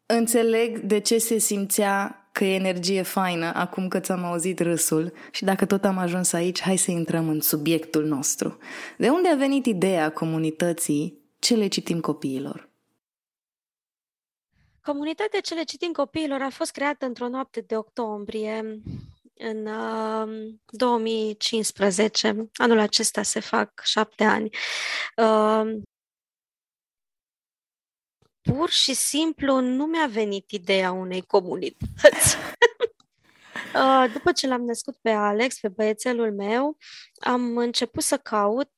Înțeleg 0.09 0.79
de 0.79 0.99
ce 0.99 1.17
se 1.17 1.37
simțea 1.37 2.27
că 2.31 2.43
e 2.43 2.55
energie 2.55 3.01
faină 3.01 3.53
acum 3.53 3.87
că 3.87 3.99
ți-am 3.99 4.23
auzit 4.23 4.59
râsul 4.59 5.13
și 5.31 5.43
dacă 5.43 5.65
tot 5.65 5.83
am 5.83 5.97
ajuns 5.97 6.33
aici, 6.33 6.61
hai 6.61 6.77
să 6.77 6.91
intrăm 6.91 7.29
în 7.29 7.41
subiectul 7.41 8.05
nostru. 8.05 8.57
De 8.97 9.09
unde 9.09 9.29
a 9.29 9.35
venit 9.35 9.65
ideea 9.65 10.11
comunității 10.11 11.17
ce 11.39 11.55
le 11.55 11.67
citim 11.67 11.99
copiilor? 11.99 12.69
Comunitatea 14.81 15.39
ce 15.39 15.53
le 15.53 15.63
citim 15.63 15.91
copiilor 15.91 16.41
a 16.41 16.49
fost 16.49 16.71
creată 16.71 17.05
într-o 17.05 17.27
noapte 17.27 17.61
de 17.61 17.77
octombrie 17.77 18.81
în 19.37 19.65
uh, 19.65 20.53
2015. 20.69 22.49
Anul 22.53 22.79
acesta 22.79 23.21
se 23.21 23.39
fac 23.39 23.81
șapte 23.83 24.23
ani. 24.23 24.49
Uh, 25.15 25.81
pur 28.53 28.69
și 28.69 28.93
simplu 28.93 29.59
nu 29.59 29.85
mi-a 29.85 30.07
venit 30.11 30.51
ideea 30.51 30.91
unei 30.91 31.21
comunități. 31.21 32.35
Uh, 33.75 34.11
după 34.13 34.31
ce 34.31 34.47
l-am 34.47 34.61
născut 34.61 34.97
pe 35.01 35.09
Alex, 35.09 35.59
pe 35.59 35.67
băiețelul 35.67 36.33
meu, 36.33 36.77
am 37.19 37.57
început 37.57 38.03
să 38.03 38.17
caut 38.17 38.71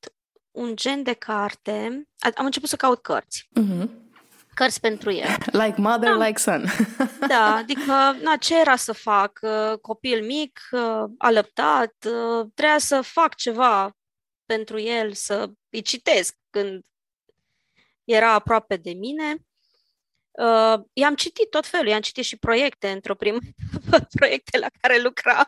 un 0.51 0.75
gen 0.75 1.03
de 1.03 1.13
carte, 1.13 2.07
am 2.35 2.45
început 2.45 2.69
să 2.69 2.75
caut 2.75 3.01
cărți. 3.01 3.49
Uh-huh. 3.59 3.87
Cărți 4.53 4.79
pentru 4.79 5.11
el. 5.11 5.37
Like 5.45 5.75
mother, 5.77 6.17
da. 6.17 6.25
like 6.25 6.39
son. 6.39 6.65
da, 7.27 7.55
adică, 7.55 8.17
na, 8.21 8.35
ce 8.39 8.59
era 8.59 8.75
să 8.75 8.93
fac? 8.93 9.39
Uh, 9.41 9.77
copil 9.81 10.25
mic, 10.25 10.59
uh, 10.71 11.03
alăptat, 11.17 11.95
trebuia 12.53 12.77
să 12.77 13.01
fac 13.01 13.35
ceva 13.35 13.97
pentru 14.45 14.79
el, 14.79 15.13
să 15.13 15.49
îi 15.69 15.81
citesc 15.81 16.35
când 16.49 16.85
era 18.03 18.33
aproape 18.33 18.75
de 18.75 18.91
mine. 18.91 19.35
Uh, 20.39 20.79
i-am 20.93 21.15
citit 21.15 21.49
tot 21.49 21.65
felul, 21.65 21.87
i-am 21.87 22.01
citit 22.01 22.23
și 22.23 22.37
proiecte 22.37 22.89
într-o 22.89 23.15
primă 23.15 23.37
proiecte 24.17 24.57
la 24.57 24.67
care 24.81 25.01
lucram. 25.01 25.47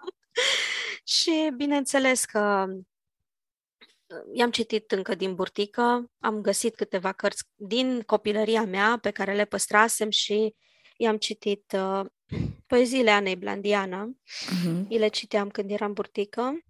Și 1.03 1.51
bineînțeles 1.55 2.25
că 2.25 2.65
uh, 2.69 4.21
i-am 4.33 4.51
citit 4.51 4.91
încă 4.91 5.15
din 5.15 5.35
burtică, 5.35 6.11
am 6.19 6.41
găsit 6.41 6.75
câteva 6.75 7.11
cărți 7.11 7.43
din 7.55 8.01
copilăria 8.01 8.65
mea 8.65 8.97
pe 9.01 9.11
care 9.11 9.33
le 9.33 9.45
păstrasem 9.45 10.09
și 10.09 10.55
i-am 10.97 11.17
citit 11.17 11.75
uh, 11.75 12.05
poeziile 12.67 13.11
Anei 13.11 13.35
Blandiana, 13.35 14.09
uh-huh. 14.09 14.87
le 14.87 15.07
citeam 15.07 15.49
când 15.49 15.71
eram 15.71 15.93
burtică. 15.93 16.63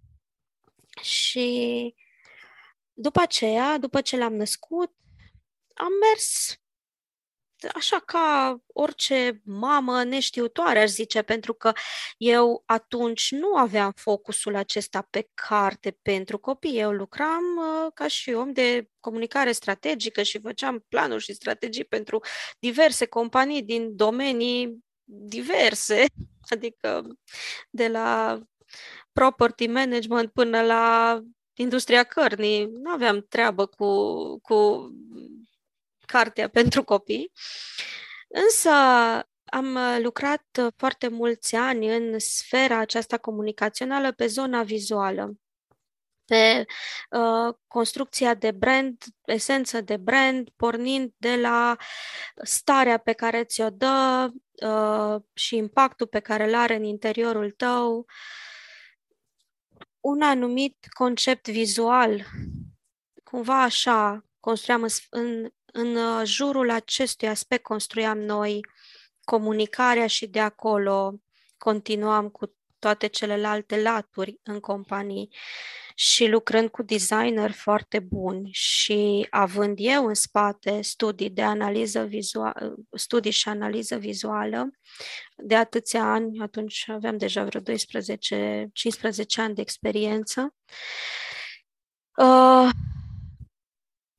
Și 1.00 1.94
după 2.92 3.20
aceea, 3.20 3.78
după 3.78 4.00
ce 4.00 4.16
l-am 4.16 4.34
născut, 4.34 4.92
am 5.74 5.92
mers 6.00 6.56
așa 7.74 8.02
ca 8.06 8.58
orice 8.66 9.40
mamă 9.44 10.04
neștiutoare, 10.04 10.80
aș 10.80 10.88
zice, 10.88 11.22
pentru 11.22 11.54
că 11.54 11.72
eu 12.16 12.62
atunci 12.66 13.30
nu 13.30 13.56
aveam 13.56 13.92
focusul 13.96 14.54
acesta 14.54 15.06
pe 15.10 15.28
carte 15.34 15.98
pentru 16.02 16.38
copii. 16.38 16.78
Eu 16.78 16.90
lucram 16.90 17.42
uh, 17.56 17.92
ca 17.94 18.06
și 18.06 18.30
om 18.30 18.52
de 18.52 18.88
comunicare 19.00 19.52
strategică 19.52 20.22
și 20.22 20.40
făceam 20.40 20.84
planuri 20.88 21.22
și 21.22 21.32
strategii 21.32 21.84
pentru 21.84 22.20
diverse 22.58 23.06
companii 23.06 23.62
din 23.62 23.96
domenii 23.96 24.84
diverse, 25.04 26.04
adică 26.54 27.06
de 27.70 27.88
la 27.88 28.40
property 29.12 29.66
management 29.66 30.32
până 30.32 30.62
la 30.62 31.18
industria 31.54 32.02
cărnii. 32.02 32.64
Nu 32.64 32.90
aveam 32.90 33.26
treabă 33.28 33.66
cu, 33.66 33.86
cu 34.40 34.88
cartea 36.12 36.48
pentru 36.48 36.84
copii. 36.84 37.32
Însă 38.28 38.70
am 39.44 39.78
lucrat 40.02 40.44
foarte 40.76 41.08
mulți 41.08 41.54
ani 41.54 41.96
în 41.96 42.18
sfera 42.18 42.78
aceasta 42.78 43.18
comunicațională 43.18 44.12
pe 44.12 44.26
zona 44.26 44.62
vizuală 44.62 45.36
pe 46.32 46.64
uh, 47.10 47.54
construcția 47.66 48.34
de 48.34 48.50
brand, 48.50 49.04
esență 49.24 49.80
de 49.80 49.96
brand, 49.96 50.48
pornind 50.56 51.12
de 51.16 51.36
la 51.36 51.76
starea 52.42 52.98
pe 52.98 53.12
care 53.12 53.44
ți-o 53.44 53.70
dă 53.70 54.28
uh, 54.66 55.22
și 55.34 55.56
impactul 55.56 56.06
pe 56.06 56.20
care 56.20 56.44
îl 56.44 56.54
are 56.54 56.74
în 56.74 56.84
interiorul 56.84 57.50
tău, 57.50 58.06
un 60.00 60.22
anumit 60.22 60.86
concept 60.88 61.48
vizual. 61.48 62.24
Cumva 63.24 63.62
așa 63.62 64.24
construiam 64.40 64.82
în, 64.82 64.88
în, 65.10 65.50
în 65.72 65.96
uh, 65.96 66.22
jurul 66.24 66.70
acestui 66.70 67.28
aspect 67.28 67.62
construiam 67.62 68.18
noi 68.18 68.60
comunicarea 69.24 70.06
și 70.06 70.26
de 70.26 70.40
acolo 70.40 71.14
continuam 71.58 72.28
cu 72.28 72.56
toate 72.78 73.06
celelalte 73.06 73.82
laturi 73.82 74.40
în 74.42 74.60
companii 74.60 75.28
și 75.94 76.26
lucrând 76.26 76.68
cu 76.68 76.82
designer 76.82 77.50
foarte 77.50 77.98
buni 77.98 78.48
și 78.52 79.26
având 79.30 79.76
eu 79.80 80.06
în 80.06 80.14
spate 80.14 80.80
studii 80.80 81.30
de 81.30 81.42
analiză 81.42 82.04
vizuală, 82.04 82.74
studii 82.92 83.30
și 83.30 83.48
analiză 83.48 83.96
vizuală 83.96 84.70
de 85.36 85.56
atâția 85.56 86.12
ani, 86.12 86.40
atunci 86.40 86.84
aveam 86.88 87.16
deja 87.16 87.44
vreo 87.44 87.60
12-15 87.60 87.64
ani 89.36 89.54
de 89.54 89.60
experiență. 89.60 90.54
Uh, 92.16 92.68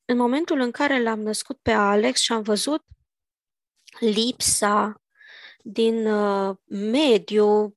în 0.04 0.16
momentul 0.16 0.60
în 0.60 0.70
care 0.70 1.02
l-am 1.02 1.20
născut 1.20 1.58
pe 1.62 1.72
Alex 1.72 2.20
și 2.20 2.32
am 2.32 2.42
văzut 2.42 2.84
lipsa 3.98 5.02
din 5.62 6.06
uh, 6.06 6.56
mediu 6.66 7.76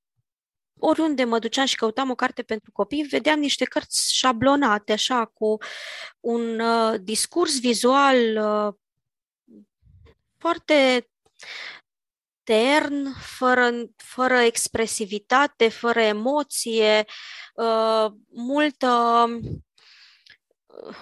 oriunde 0.79 1.23
mă 1.23 1.39
duceam 1.39 1.65
și 1.65 1.75
căutam 1.75 2.09
o 2.09 2.15
carte 2.15 2.43
pentru 2.43 2.71
copii, 2.71 3.03
vedeam 3.03 3.39
niște 3.39 3.65
cărți 3.65 4.13
șablonate, 4.13 4.91
așa, 4.91 5.25
cu 5.25 5.57
un 6.19 6.59
uh, 6.59 6.99
discurs 7.01 7.59
vizual 7.59 8.37
uh, 8.37 8.73
foarte 10.37 11.09
tern, 12.43 13.13
fără, 13.19 13.71
fără 13.95 14.37
expresivitate, 14.37 15.69
fără 15.69 15.99
emoție, 15.99 17.05
uh, 17.55 18.11
multă, 18.27 19.25
uh, 20.65 20.95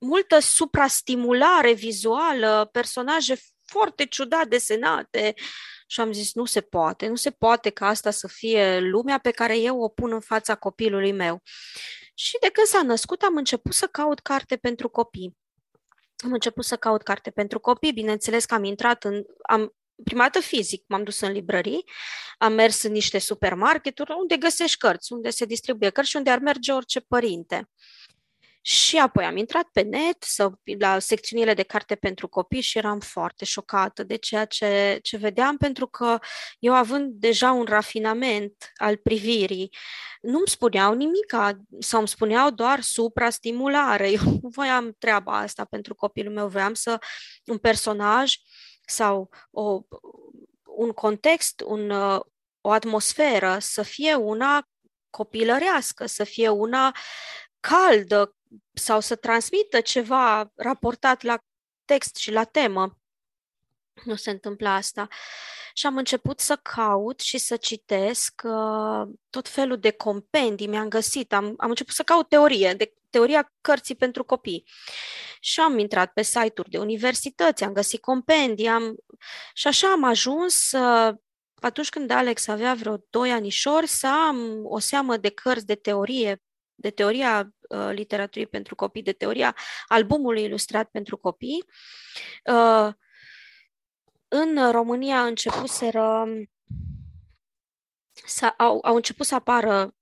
multă 0.00 0.38
suprastimulare 0.38 1.72
vizuală, 1.72 2.68
personaje 2.72 3.36
foarte 3.66 4.06
ciudat 4.06 4.46
desenate, 4.46 5.34
și 5.90 6.00
am 6.00 6.12
zis, 6.12 6.34
nu 6.34 6.44
se 6.44 6.60
poate, 6.60 7.06
nu 7.06 7.14
se 7.14 7.30
poate 7.30 7.70
ca 7.70 7.86
asta 7.86 8.10
să 8.10 8.28
fie 8.28 8.78
lumea 8.78 9.18
pe 9.18 9.30
care 9.30 9.58
eu 9.58 9.80
o 9.80 9.88
pun 9.88 10.12
în 10.12 10.20
fața 10.20 10.54
copilului 10.54 11.12
meu. 11.12 11.42
Și 12.14 12.36
de 12.40 12.48
când 12.48 12.66
s-a 12.66 12.82
născut 12.82 13.22
am 13.22 13.36
început 13.36 13.72
să 13.72 13.86
caut 13.86 14.20
carte 14.20 14.56
pentru 14.56 14.88
copii. 14.88 15.36
Am 16.16 16.32
început 16.32 16.64
să 16.64 16.76
caut 16.76 17.02
carte 17.02 17.30
pentru 17.30 17.60
copii, 17.60 17.92
bineînțeles 17.92 18.44
că 18.44 18.54
am 18.54 18.64
intrat 18.64 19.04
în... 19.04 19.22
Am, 19.48 19.74
prima 20.04 20.22
dată 20.22 20.40
fizic, 20.40 20.84
m-am 20.86 21.04
dus 21.04 21.20
în 21.20 21.32
librării, 21.32 21.84
am 22.38 22.52
mers 22.52 22.82
în 22.82 22.92
niște 22.92 23.18
supermarketuri 23.18 24.12
unde 24.18 24.36
găsești 24.36 24.78
cărți, 24.78 25.12
unde 25.12 25.30
se 25.30 25.44
distribuie 25.44 25.90
cărți 25.90 26.10
și 26.10 26.16
unde 26.16 26.30
ar 26.30 26.38
merge 26.38 26.72
orice 26.72 27.00
părinte. 27.00 27.68
Și 28.62 28.98
apoi 28.98 29.24
am 29.24 29.36
intrat 29.36 29.68
pe 29.72 29.80
net 29.80 30.22
sau 30.22 30.60
la 30.78 30.98
secțiunile 30.98 31.54
de 31.54 31.62
carte 31.62 31.94
pentru 31.94 32.28
copii 32.28 32.60
și 32.60 32.78
eram 32.78 33.00
foarte 33.00 33.44
șocată 33.44 34.02
de 34.02 34.16
ceea 34.16 34.44
ce, 34.44 34.98
ce 35.02 35.16
vedeam, 35.16 35.56
pentru 35.56 35.86
că 35.86 36.18
eu 36.58 36.74
având 36.74 37.12
deja 37.12 37.50
un 37.50 37.64
rafinament 37.64 38.72
al 38.74 38.96
privirii, 38.96 39.74
nu-mi 40.20 40.48
spuneau 40.48 40.94
nimic 40.94 41.34
sau 41.78 41.98
îmi 41.98 42.08
spuneau 42.08 42.50
doar 42.50 42.80
suprastimulare. 42.80 44.10
Eu 44.20 44.22
nu 44.42 44.48
voiam 44.48 44.94
treaba 44.98 45.38
asta 45.38 45.64
pentru 45.64 45.94
copilul 45.94 46.34
meu, 46.34 46.48
voiam 46.48 46.74
să 46.74 46.98
un 47.44 47.58
personaj 47.58 48.34
sau 48.86 49.30
o, 49.50 49.80
un 50.64 50.90
context, 50.90 51.62
un, 51.66 51.90
o 52.60 52.70
atmosferă 52.70 53.56
să 53.60 53.82
fie 53.82 54.14
una 54.14 54.68
copilărească, 55.10 56.06
să 56.06 56.24
fie 56.24 56.48
una 56.48 56.96
caldă, 57.60 58.34
sau 58.72 59.00
să 59.00 59.16
transmită 59.16 59.80
ceva 59.80 60.52
raportat 60.54 61.22
la 61.22 61.38
text 61.84 62.16
și 62.16 62.32
la 62.32 62.44
temă. 62.44 62.98
Nu 64.04 64.14
se 64.14 64.30
întâmplă 64.30 64.68
asta. 64.68 65.08
Și 65.74 65.86
am 65.86 65.96
început 65.96 66.40
să 66.40 66.56
caut 66.56 67.20
și 67.20 67.38
să 67.38 67.56
citesc 67.56 68.42
uh, 68.44 69.08
tot 69.30 69.48
felul 69.48 69.78
de 69.78 69.90
compendii. 69.90 70.66
Mi-am 70.66 70.88
găsit, 70.88 71.32
am, 71.32 71.54
am 71.56 71.68
început 71.68 71.94
să 71.94 72.02
caut 72.02 72.28
teorie, 72.28 72.74
de 72.74 72.94
teoria 73.10 73.52
cărții 73.60 73.94
pentru 73.94 74.24
copii. 74.24 74.68
Și 75.40 75.60
am 75.60 75.78
intrat 75.78 76.12
pe 76.12 76.22
site-uri 76.22 76.70
de 76.70 76.78
universități, 76.78 77.64
am 77.64 77.72
găsit 77.72 78.00
compendii, 78.00 78.68
am... 78.68 78.96
și 79.54 79.66
așa 79.66 79.90
am 79.90 80.04
ajuns 80.04 80.72
uh, 80.72 81.14
atunci 81.54 81.88
când 81.88 82.10
Alex 82.10 82.48
avea 82.48 82.74
vreo 82.74 82.96
doi 83.10 83.30
anișori, 83.30 83.86
să 83.86 84.06
am 84.06 84.60
o 84.64 84.78
seamă 84.78 85.16
de 85.16 85.28
cărți 85.28 85.66
de 85.66 85.74
teorie 85.74 86.42
de 86.80 86.90
teoria 86.90 87.54
uh, 87.68 87.90
literaturii 87.92 88.46
pentru 88.46 88.74
copii, 88.74 89.02
de 89.02 89.12
teoria 89.12 89.56
albumului 89.86 90.42
ilustrat 90.42 90.88
pentru 90.90 91.16
copii. 91.16 91.64
Uh, 92.44 92.88
în 94.28 94.70
România 94.70 95.20
a 95.20 95.26
început 95.26 95.68
să 98.24 98.54
au, 98.56 98.78
au 98.82 98.94
început 98.94 99.26
să 99.26 99.34
apară 99.34 99.94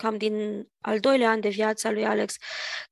cam 0.00 0.16
din 0.16 0.66
al 0.80 1.00
doilea 1.00 1.30
an 1.30 1.40
de 1.40 1.48
viața 1.48 1.90
lui 1.90 2.06
Alex, 2.06 2.36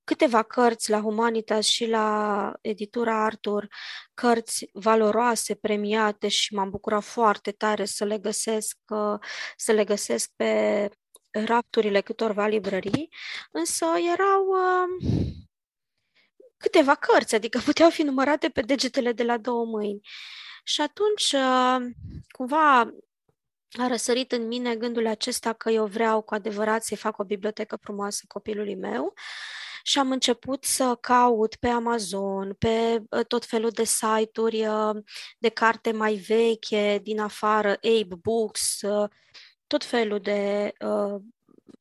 câteva 0.04 0.42
cărți 0.42 0.90
la 0.90 1.00
Humanitas 1.00 1.66
și 1.66 1.86
la 1.86 2.52
editura 2.60 3.24
Artur, 3.24 3.68
cărți 4.14 4.68
valoroase, 4.72 5.54
premiate 5.54 6.28
și 6.28 6.54
m-am 6.54 6.70
bucurat 6.70 7.02
foarte 7.02 7.52
tare 7.52 7.84
să 7.84 8.04
le 8.04 8.18
găsesc, 8.18 8.76
uh, 8.88 9.18
să 9.56 9.72
le 9.72 9.84
găsesc 9.84 10.30
pe 10.36 10.90
rafturile 11.30 12.00
câtorva 12.00 12.46
librării, 12.46 13.08
însă 13.50 13.86
erau 14.12 14.46
uh, 14.46 15.16
câteva 16.56 16.94
cărți, 16.94 17.34
adică 17.34 17.60
puteau 17.64 17.90
fi 17.90 18.02
numărate 18.02 18.48
pe 18.48 18.60
degetele 18.60 19.12
de 19.12 19.22
la 19.22 19.36
două 19.36 19.64
mâini. 19.64 20.00
Și 20.64 20.80
atunci, 20.80 21.32
uh, 21.32 21.92
cumva, 22.28 22.80
a 23.78 23.86
răsărit 23.86 24.32
în 24.32 24.46
mine 24.46 24.76
gândul 24.76 25.06
acesta 25.06 25.52
că 25.52 25.70
eu 25.70 25.86
vreau 25.86 26.22
cu 26.22 26.34
adevărat 26.34 26.84
să-i 26.84 26.96
fac 26.96 27.18
o 27.18 27.24
bibliotecă 27.24 27.76
frumoasă 27.76 28.24
copilului 28.28 28.74
meu 28.74 29.14
și 29.82 29.98
am 29.98 30.10
început 30.10 30.64
să 30.64 30.96
caut 31.00 31.54
pe 31.54 31.68
Amazon, 31.68 32.54
pe 32.58 33.02
uh, 33.10 33.24
tot 33.26 33.44
felul 33.44 33.70
de 33.70 33.84
site-uri 33.84 34.66
uh, 34.66 34.96
de 35.38 35.48
carte 35.48 35.92
mai 35.92 36.14
veche 36.14 37.00
din 37.02 37.20
afară, 37.20 37.68
Abe 37.68 38.14
Books, 38.22 38.80
tot 39.68 39.84
felul 39.84 40.18
de... 40.20 40.72
Uh, 40.80 41.20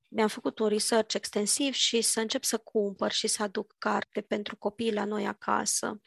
mi-am 0.10 0.28
făcut 0.28 0.60
un 0.60 0.67
research 0.67 1.13
extensiv 1.13 1.73
și 1.73 2.02
să 2.02 2.19
încep 2.19 2.43
să 2.43 2.58
cumpăr 2.58 3.12
și 3.12 3.28
să 3.28 3.43
aduc 3.43 3.76
carte 3.78 4.21
pentru 4.21 4.58
copii 4.58 4.93
la 4.93 5.06
noi 5.06 5.28
acasă. 5.28 6.02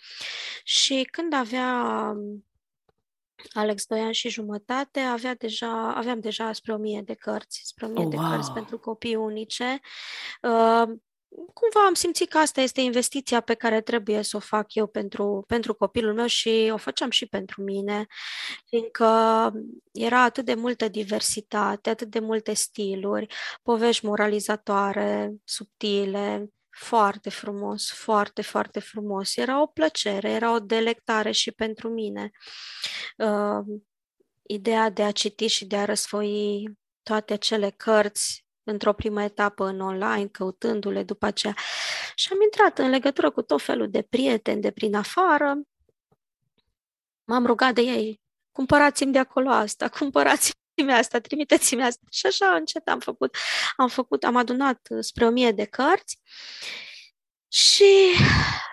Și 0.64 1.08
când 1.10 1.32
avea 1.32 1.72
um, 2.16 2.44
Alex 3.52 3.86
doi 3.86 4.00
ani 4.00 4.14
și 4.14 4.28
jumătate, 4.28 5.00
avea 5.00 5.34
deja, 5.34 5.94
aveam 5.94 6.20
deja 6.20 6.52
spre 6.52 6.72
o 6.72 6.76
mie 6.76 7.02
de 7.02 7.14
cărți, 7.14 7.62
spre 7.64 7.86
o 7.86 7.88
mie 7.88 8.04
oh, 8.04 8.10
de 8.10 8.16
wow. 8.16 8.30
cărți 8.30 8.52
pentru 8.52 8.78
copii 8.78 9.14
unice. 9.14 9.80
Uh, 10.42 10.88
cumva 11.30 11.86
am 11.86 11.94
simțit 11.94 12.28
că 12.28 12.38
asta 12.38 12.60
este 12.60 12.80
investiția 12.80 13.40
pe 13.40 13.54
care 13.54 13.80
trebuie 13.80 14.22
să 14.22 14.36
o 14.36 14.40
fac 14.40 14.74
eu 14.74 14.86
pentru, 14.86 15.44
pentru 15.46 15.74
copilul 15.74 16.14
meu 16.14 16.26
și 16.26 16.70
o 16.72 16.76
făceam 16.76 17.10
și 17.10 17.26
pentru 17.26 17.62
mine, 17.62 18.06
fiindcă 18.66 19.06
era 19.92 20.22
atât 20.22 20.44
de 20.44 20.54
multă 20.54 20.88
diversitate, 20.88 21.90
atât 21.90 22.08
de 22.08 22.18
multe 22.18 22.52
stiluri, 22.52 23.26
povești 23.62 24.06
moralizatoare, 24.06 25.32
subtile, 25.44 26.50
foarte 26.70 27.30
frumos, 27.30 27.92
foarte, 27.92 28.42
foarte 28.42 28.80
frumos. 28.80 29.36
Era 29.36 29.62
o 29.62 29.66
plăcere, 29.66 30.30
era 30.30 30.52
o 30.52 30.58
delectare 30.58 31.30
și 31.30 31.52
pentru 31.52 31.88
mine. 31.88 32.30
Uh, 33.16 33.80
ideea 34.42 34.90
de 34.90 35.02
a 35.02 35.10
citi 35.10 35.46
și 35.46 35.66
de 35.66 35.76
a 35.76 35.84
răsfoi 35.84 36.68
toate 37.02 37.32
acele 37.32 37.70
cărți 37.70 38.44
într-o 38.64 38.92
primă 38.92 39.22
etapă 39.22 39.64
în 39.64 39.80
online, 39.80 40.26
căutându-le 40.26 41.02
după 41.02 41.26
aceea. 41.26 41.54
Și 42.14 42.28
am 42.32 42.42
intrat 42.42 42.78
în 42.78 42.90
legătură 42.90 43.30
cu 43.30 43.42
tot 43.42 43.62
felul 43.62 43.90
de 43.90 44.02
prieteni 44.02 44.60
de 44.60 44.70
prin 44.70 44.94
afară. 44.94 45.60
M-am 47.24 47.46
rugat 47.46 47.74
de 47.74 47.80
ei, 47.80 48.20
cumpărați-mi 48.52 49.12
de 49.12 49.18
acolo 49.18 49.50
asta, 49.50 49.88
cumpărați-mi 49.98 50.92
asta, 50.92 51.18
trimiteți-mi 51.18 51.82
asta. 51.82 52.02
Și 52.10 52.26
așa 52.26 52.54
încet 52.54 52.88
am 52.88 52.98
făcut, 52.98 53.36
am 53.76 53.88
făcut, 53.88 54.24
am 54.24 54.36
adunat 54.36 54.88
spre 55.00 55.26
o 55.26 55.30
mie 55.30 55.52
de 55.52 55.64
cărți 55.64 56.18
și 57.52 58.14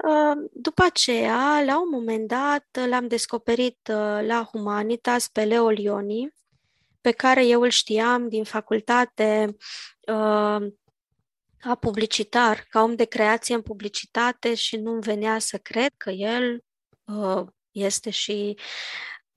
uh, 0.08 0.50
după 0.52 0.84
aceea, 0.84 1.63
la 1.63 1.82
un 1.82 1.89
moment 1.89 2.28
dat, 2.28 2.67
l-am 2.88 3.08
descoperit 3.08 3.80
uh, 3.89 4.28
la 4.28 4.50
Humanitas 4.52 5.28
pe 5.28 5.43
Leo 5.43 5.69
Lioni, 5.69 6.34
pe 7.08 7.13
care 7.13 7.46
eu 7.46 7.62
îl 7.62 7.70
știam 7.70 8.30
din 8.30 8.43
facultate 8.43 9.56
uh, 10.08 10.67
ca 11.58 11.76
publicitar, 11.80 12.65
ca 12.70 12.82
om 12.82 12.96
de 12.96 13.06
creație 13.06 13.56
în 13.56 13.62
publicitate 13.62 14.56
și 14.56 14.78
nu-mi 14.78 15.02
venea 15.02 15.39
să 15.39 15.58
cred 15.58 15.93
că 15.98 16.10
el 16.10 16.63
uh, 17.04 17.48
este 17.72 18.10
și 18.10 18.58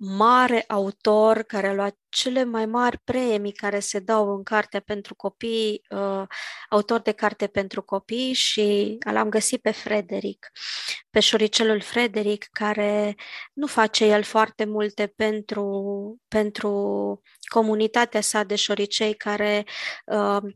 mare 0.03 0.65
autor 0.69 1.43
care 1.43 1.67
a 1.67 1.75
luat 1.75 1.97
cele 2.09 2.45
mai 2.45 2.67
mari 2.67 2.99
premii 3.05 3.53
care 3.53 3.81
se 3.81 3.99
dau 3.99 4.37
în 4.37 4.43
cartea 4.43 4.81
pentru 4.81 5.15
copii, 5.15 5.83
uh, 5.91 6.23
autor 6.69 7.01
de 7.01 7.13
carte 7.13 7.47
pentru 7.47 7.83
copii 7.83 8.33
și 8.33 8.99
l-am 9.13 9.29
găsit 9.29 9.63
pe 9.63 9.71
Frederic, 9.71 10.51
pe 11.11 11.21
șoricelul 11.21 11.81
Frederic, 11.81 12.49
care 12.53 13.15
nu 13.53 13.67
face 13.67 14.05
el 14.05 14.23
foarte 14.23 14.65
multe 14.65 15.07
pentru, 15.07 16.21
pentru 16.29 17.23
comunitatea 17.49 18.21
sa 18.21 18.43
de 18.43 18.55
șoricei 18.55 19.15
care 19.15 19.65
uh, 20.07 20.53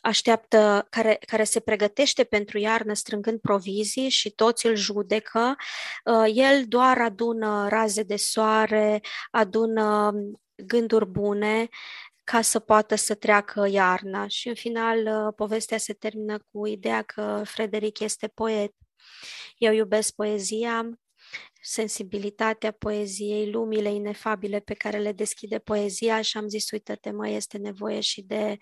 așteaptă, 0.00 0.86
care, 0.90 1.18
care 1.26 1.44
se 1.44 1.60
pregătește 1.60 2.24
pentru 2.24 2.58
iarnă 2.58 2.94
strângând 2.94 3.40
provizii 3.40 4.08
și 4.08 4.30
toți 4.30 4.66
îl 4.66 4.74
judecă, 4.74 5.56
uh, 6.04 6.30
el 6.34 6.64
doar 6.68 7.00
adună 7.00 7.68
raze 7.68 8.02
de 8.02 8.16
soare, 8.16 9.00
adună 9.30 10.12
gânduri 10.54 11.06
bune 11.06 11.68
ca 12.24 12.40
să 12.40 12.58
poată 12.58 12.94
să 12.94 13.14
treacă 13.14 13.66
iarna. 13.68 14.26
Și 14.26 14.48
în 14.48 14.54
final 14.54 14.98
uh, 14.98 15.32
povestea 15.36 15.78
se 15.78 15.92
termină 15.92 16.38
cu 16.52 16.66
ideea 16.66 17.02
că 17.02 17.42
Frederic 17.44 17.98
este 17.98 18.28
poet. 18.28 18.72
Eu 19.56 19.72
iubesc 19.72 20.14
poezia, 20.14 20.88
sensibilitatea 21.62 22.70
poeziei, 22.70 23.50
lumile 23.50 23.92
inefabile 23.92 24.60
pe 24.60 24.74
care 24.74 24.98
le 24.98 25.12
deschide 25.12 25.58
poezia 25.58 26.20
și 26.20 26.36
am 26.36 26.48
zis, 26.48 26.70
uite-te, 26.70 27.10
mă, 27.10 27.28
este 27.28 27.58
nevoie 27.58 28.00
și 28.00 28.22
de, 28.22 28.56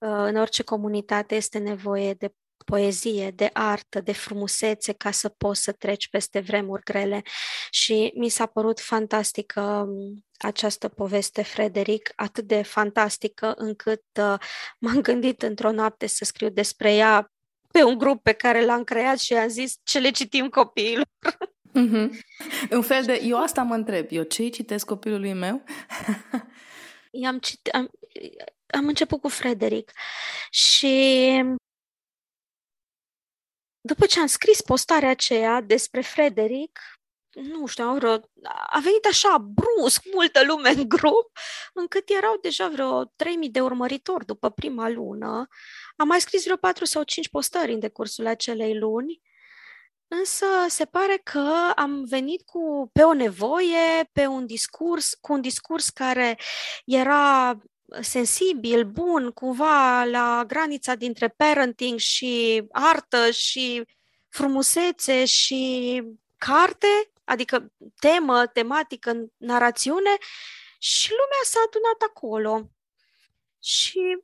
uh, 0.00 0.08
în 0.08 0.36
orice 0.36 0.62
comunitate 0.62 1.34
este 1.34 1.58
nevoie 1.58 2.14
de 2.14 2.32
poezie, 2.64 3.30
de 3.30 3.50
artă, 3.52 4.00
de 4.00 4.12
frumusețe 4.12 4.92
ca 4.92 5.10
să 5.10 5.28
poți 5.28 5.62
să 5.62 5.72
treci 5.72 6.08
peste 6.08 6.40
vremuri 6.40 6.82
grele. 6.82 7.22
Și 7.70 8.12
mi 8.14 8.28
s-a 8.28 8.46
părut 8.46 8.80
fantastică 8.80 9.60
um, 9.60 10.24
această 10.38 10.88
poveste, 10.88 11.42
Frederic, 11.42 12.12
atât 12.16 12.46
de 12.46 12.62
fantastică 12.62 13.54
încât 13.56 14.04
uh, 14.20 14.38
m-am 14.78 15.00
gândit 15.00 15.42
într-o 15.42 15.70
noapte 15.70 16.06
să 16.06 16.24
scriu 16.24 16.48
despre 16.48 16.94
ea 16.94 17.30
pe 17.70 17.82
un 17.82 17.98
grup 17.98 18.22
pe 18.22 18.32
care 18.32 18.64
l-am 18.64 18.84
creat 18.84 19.18
și 19.18 19.34
am 19.34 19.48
zis 19.48 19.74
ce 19.82 19.98
le 19.98 20.10
citim 20.10 20.48
copiilor. 20.48 21.06
Mm-hmm. 21.76 22.10
Un 22.70 22.82
fel 22.82 23.04
de, 23.04 23.20
eu 23.22 23.42
asta 23.42 23.62
mă 23.62 23.74
întreb, 23.74 24.06
eu 24.10 24.22
ce 24.22 24.48
citesc 24.48 24.86
copilului 24.86 25.32
meu? 25.32 25.64
am, 27.26 27.38
cit, 27.38 27.68
am, 27.68 27.90
am 28.66 28.86
început 28.86 29.20
cu 29.20 29.28
Frederic 29.28 29.92
și 30.50 31.42
după 33.80 34.06
ce 34.06 34.20
am 34.20 34.26
scris 34.26 34.60
postarea 34.60 35.10
aceea 35.10 35.60
despre 35.60 36.00
Frederic, 36.00 36.80
nu 37.32 37.66
știu, 37.66 37.94
vreo, 37.94 38.12
a 38.66 38.80
venit 38.82 39.04
așa 39.04 39.38
brusc 39.38 40.02
multă 40.14 40.44
lume 40.44 40.70
în 40.70 40.88
grup, 40.88 41.30
încât 41.74 42.08
erau 42.10 42.38
deja 42.42 42.68
vreo 42.68 43.04
3000 43.04 43.50
de 43.50 43.60
urmăritori 43.60 44.26
după 44.26 44.50
prima 44.50 44.88
lună. 44.88 45.48
Am 45.96 46.06
mai 46.06 46.20
scris 46.20 46.44
vreo 46.44 46.56
4 46.56 46.84
sau 46.84 47.02
5 47.02 47.28
postări 47.28 47.72
în 47.72 47.78
decursul 47.78 48.26
acelei 48.26 48.78
luni 48.78 49.20
Însă 50.08 50.46
se 50.68 50.84
pare 50.84 51.20
că 51.22 51.72
am 51.76 52.04
venit 52.04 52.42
cu, 52.44 52.90
pe 52.92 53.02
o 53.02 53.12
nevoie, 53.12 54.10
pe 54.12 54.26
un 54.26 54.46
discurs, 54.46 55.14
cu 55.14 55.32
un 55.32 55.40
discurs 55.40 55.88
care 55.88 56.38
era 56.84 57.56
sensibil, 58.00 58.84
bun, 58.84 59.30
cumva 59.30 60.04
la 60.04 60.44
granița 60.46 60.94
dintre 60.94 61.28
parenting 61.28 61.98
și 61.98 62.64
artă 62.70 63.30
și 63.30 63.84
frumusețe 64.28 65.24
și 65.24 66.02
carte, 66.36 67.10
adică 67.24 67.72
temă, 67.98 68.46
tematică, 68.46 69.26
narațiune 69.36 70.16
și 70.78 71.10
lumea 71.10 71.42
s-a 71.42 71.58
adunat 71.66 72.02
acolo. 72.08 72.70
Și 73.62 74.18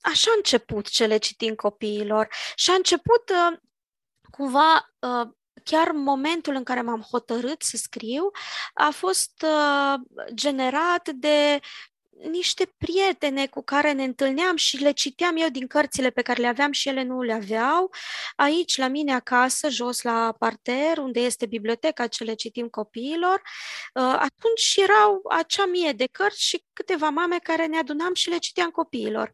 așa 0.00 0.30
a 0.30 0.34
început 0.36 0.88
ce 0.88 1.06
le 1.06 1.16
citim 1.16 1.54
copiilor. 1.54 2.28
Și 2.54 2.70
a 2.70 2.74
început 2.74 3.30
uh, 3.30 3.58
cumva 4.38 4.94
uh, 4.98 5.28
chiar 5.64 5.90
momentul 5.90 6.54
în 6.54 6.62
care 6.62 6.82
m-am 6.82 7.00
hotărât 7.00 7.62
să 7.62 7.76
scriu 7.76 8.30
a 8.74 8.90
fost 8.90 9.44
uh, 9.44 10.00
generat 10.34 11.08
de 11.08 11.60
niște 12.30 12.74
prietene 12.78 13.46
cu 13.46 13.62
care 13.62 13.92
ne 13.92 14.04
întâlneam 14.04 14.56
și 14.56 14.76
le 14.76 14.90
citeam 14.90 15.36
eu 15.36 15.48
din 15.48 15.66
cărțile 15.66 16.10
pe 16.10 16.22
care 16.22 16.40
le 16.40 16.46
aveam 16.46 16.72
și 16.72 16.88
ele 16.88 17.02
nu 17.02 17.22
le 17.22 17.32
aveau. 17.32 17.90
Aici, 18.36 18.76
la 18.76 18.88
mine 18.88 19.14
acasă, 19.14 19.68
jos 19.68 20.02
la 20.02 20.34
parter, 20.38 20.98
unde 20.98 21.20
este 21.20 21.46
biblioteca 21.46 22.06
ce 22.06 22.24
le 22.24 22.34
citim 22.34 22.68
copiilor, 22.68 23.42
uh, 23.94 24.02
atunci 24.02 24.76
erau 24.76 25.20
acea 25.30 25.66
mie 25.66 25.92
de 25.92 26.06
cărți 26.06 26.44
și 26.44 26.64
câteva 26.72 27.08
mame 27.08 27.38
care 27.42 27.66
ne 27.66 27.78
adunam 27.78 28.14
și 28.14 28.28
le 28.28 28.38
citeam 28.38 28.70
copiilor. 28.70 29.32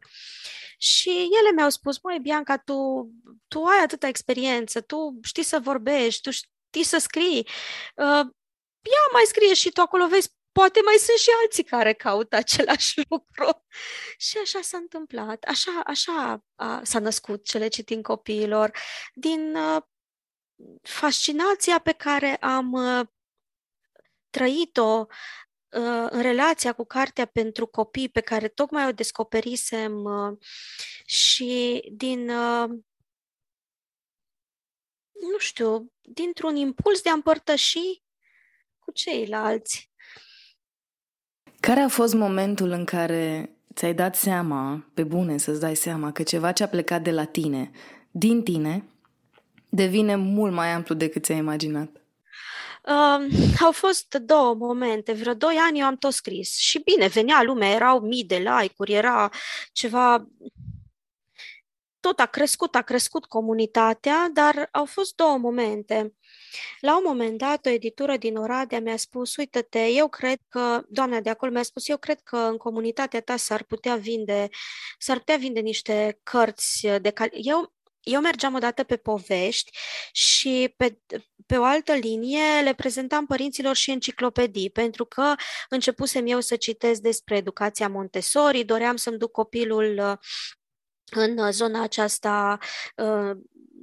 Și 0.77 1.09
ele 1.09 1.51
mi-au 1.55 1.69
spus, 1.69 2.01
măi, 2.01 2.19
Bianca, 2.19 2.57
tu, 2.57 3.09
tu 3.47 3.63
ai 3.63 3.83
atâta 3.83 4.07
experiență, 4.07 4.81
tu 4.81 5.19
știi 5.23 5.43
să 5.43 5.59
vorbești, 5.59 6.21
tu 6.21 6.31
știi 6.31 6.83
să 6.83 6.97
scrii. 6.97 7.47
Uh, 7.95 8.25
ia 8.85 9.05
mai 9.11 9.23
scrie 9.25 9.53
și 9.53 9.71
tu 9.71 9.81
acolo, 9.81 10.07
vezi, 10.07 10.35
poate 10.51 10.79
mai 10.85 10.95
sunt 10.95 11.17
și 11.17 11.29
alții 11.41 11.63
care 11.63 11.93
caută 11.93 12.35
același 12.35 13.01
lucru. 13.09 13.65
Și 14.17 14.37
așa 14.37 14.61
s-a 14.61 14.77
întâmplat. 14.77 15.43
Așa, 15.43 15.81
așa 15.85 16.43
a, 16.55 16.81
s-a 16.83 16.99
născut 16.99 17.45
cele 17.45 17.67
citim 17.67 18.01
copiilor, 18.01 18.71
din 19.13 19.55
uh, 19.55 19.81
fascinația 20.81 21.79
pe 21.79 21.91
care 21.91 22.35
am 22.35 22.71
uh, 22.71 23.07
trăit-o 24.29 25.05
Uh, 25.07 25.13
în 26.09 26.21
relația 26.21 26.73
cu 26.73 26.85
cartea 26.85 27.25
pentru 27.25 27.65
copii 27.65 28.09
pe 28.09 28.21
care 28.21 28.47
tocmai 28.47 28.87
o 28.87 28.91
descoperisem 28.91 30.03
uh, 30.03 30.37
și 31.05 31.81
din, 31.93 32.29
uh, 32.29 32.69
nu 35.31 35.37
știu, 35.37 35.91
dintr-un 36.01 36.55
impuls 36.55 37.01
de 37.01 37.09
a 37.09 37.13
împărtăși 37.13 38.03
cu 38.79 38.91
ceilalți. 38.91 39.91
Care 41.59 41.79
a 41.79 41.87
fost 41.87 42.13
momentul 42.13 42.69
în 42.69 42.85
care 42.85 43.55
ți-ai 43.73 43.93
dat 43.93 44.15
seama, 44.15 44.91
pe 44.93 45.03
bune 45.03 45.37
să-ți 45.37 45.59
dai 45.59 45.75
seama, 45.75 46.11
că 46.11 46.23
ceva 46.23 46.51
ce 46.51 46.63
a 46.63 46.67
plecat 46.67 47.01
de 47.01 47.11
la 47.11 47.25
tine, 47.25 47.71
din 48.11 48.43
tine, 48.43 48.89
devine 49.69 50.15
mult 50.15 50.53
mai 50.53 50.71
amplu 50.71 50.95
decât 50.95 51.23
ți-ai 51.23 51.37
imaginat? 51.37 52.04
Uh, 52.87 53.25
au 53.61 53.71
fost 53.71 54.15
două 54.15 54.53
momente, 54.53 55.13
vreo 55.13 55.33
doi 55.33 55.55
ani 55.55 55.79
eu 55.79 55.85
am 55.85 55.97
tot 55.97 56.13
scris 56.13 56.57
și 56.57 56.81
bine, 56.83 57.07
venea 57.07 57.41
lumea, 57.43 57.69
erau 57.69 57.99
mii 57.99 58.23
de 58.23 58.35
like-uri, 58.35 58.93
era 58.93 59.29
ceva... 59.71 60.27
Tot 61.99 62.19
a 62.19 62.25
crescut, 62.25 62.75
a 62.75 62.81
crescut 62.81 63.25
comunitatea, 63.25 64.29
dar 64.33 64.69
au 64.71 64.85
fost 64.85 65.15
două 65.15 65.37
momente. 65.37 66.13
La 66.79 66.97
un 66.97 67.03
moment 67.05 67.37
dat, 67.37 67.65
o 67.65 67.69
editură 67.69 68.17
din 68.17 68.35
Oradea 68.35 68.79
mi-a 68.79 68.97
spus, 68.97 69.35
uite-te, 69.35 69.87
eu 69.87 70.07
cred 70.07 70.39
că, 70.49 70.83
doamna 70.89 71.19
de 71.19 71.29
acolo 71.29 71.51
mi-a 71.51 71.63
spus, 71.63 71.87
eu 71.87 71.97
cred 71.97 72.19
că 72.21 72.37
în 72.37 72.57
comunitatea 72.57 73.21
ta 73.21 73.35
s-ar 73.35 73.63
putea 73.63 73.95
vinde, 73.95 74.49
s-ar 74.97 75.17
putea 75.17 75.37
vinde 75.37 75.59
niște 75.59 76.19
cărți 76.23 76.87
de 77.01 77.09
cal- 77.09 77.29
Eu 77.31 77.74
eu 78.05 78.21
mergeam 78.21 78.53
odată 78.53 78.83
pe 78.83 78.97
povești 78.97 79.71
și 80.11 80.73
pe, 80.77 80.99
pe 81.45 81.57
o 81.57 81.63
altă 81.63 81.93
linie 81.93 82.61
le 82.63 82.73
prezentam 82.73 83.25
părinților 83.25 83.75
și 83.75 83.91
enciclopedii, 83.91 84.69
pentru 84.69 85.05
că 85.05 85.33
începusem 85.69 86.27
eu 86.27 86.39
să 86.39 86.55
citesc 86.55 87.01
despre 87.01 87.37
educația 87.37 87.89
Montessori, 87.89 88.63
doream 88.63 88.95
să-mi 88.95 89.17
duc 89.17 89.31
copilul 89.31 89.97
uh, 89.97 90.17
în 91.11 91.51
zona 91.51 91.81
aceasta 91.81 92.57
uh, 92.95 93.37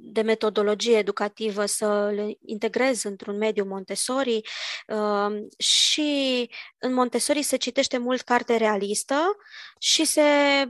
de 0.05 0.21
metodologie 0.21 0.97
educativă 0.97 1.65
să 1.65 2.11
le 2.15 2.37
integrez 2.45 3.03
într-un 3.03 3.37
mediu 3.37 3.65
Montessori 3.65 4.41
uh, 4.87 5.43
și 5.57 6.49
în 6.79 6.93
Montessori 6.93 7.41
se 7.41 7.57
citește 7.57 7.97
mult 7.97 8.21
carte 8.21 8.55
realistă 8.57 9.35
și 9.79 10.05
se 10.05 10.21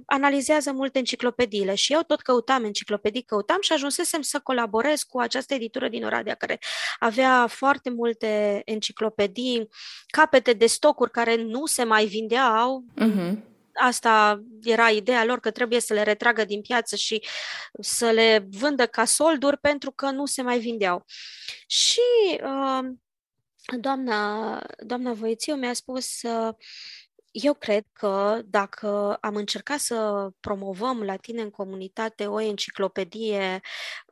analizează 0.06 0.72
mult 0.72 0.96
enciclopediile. 0.96 1.76
Și 1.76 1.94
eu 1.94 2.02
tot 2.02 2.22
căutam 2.22 2.64
enciclopedii, 2.64 3.22
căutam 3.22 3.58
și 3.62 3.74
ajunsesem 3.74 4.22
să 4.22 4.40
colaborez 4.40 5.04
cu 5.04 5.20
această 5.20 5.54
editură 5.54 5.88
din 5.88 6.06
Oradea 6.06 6.36
care 6.36 6.60
avea 7.00 7.48
foarte 7.48 7.90
multe 7.90 8.62
enciclopedii, 8.66 9.70
capete 10.08 10.54
de 10.54 10.66
stocuri 10.66 11.12
care 11.12 11.36
nu 11.36 11.66
se 11.66 11.84
mai 11.84 12.06
vindeau, 12.06 12.84
uh-huh 13.02 13.52
asta 13.74 14.44
era 14.64 14.90
ideea 14.90 15.26
lor, 15.26 15.40
că 15.40 15.52
trebuie 15.52 15.80
să 15.80 15.94
le 15.94 16.04
retragă 16.04 16.46
din 16.46 16.62
piață 16.62 16.96
și 16.96 17.26
să 17.80 18.10
le 18.12 18.48
vândă 18.50 18.88
ca 18.88 19.06
solduri 19.06 19.58
pentru 19.58 19.92
că 19.92 20.10
nu 20.10 20.26
se 20.26 20.42
mai 20.42 20.60
vindeau. 20.60 21.06
Și 21.68 22.02
uh, 22.44 22.90
doamna, 23.78 24.62
doamna 24.78 25.14
Voițiu 25.14 25.56
mi-a 25.56 25.74
spus 25.74 26.22
uh, 26.22 26.54
eu 27.34 27.54
cred 27.54 27.86
că 27.94 28.42
dacă 28.46 29.18
am 29.22 29.36
încercat 29.36 29.80
să 29.80 30.30
promovăm 30.40 31.04
la 31.04 31.16
tine 31.16 31.42
în 31.42 31.50
comunitate 31.50 32.28
o 32.28 32.40
enciclopedie, 32.40 33.62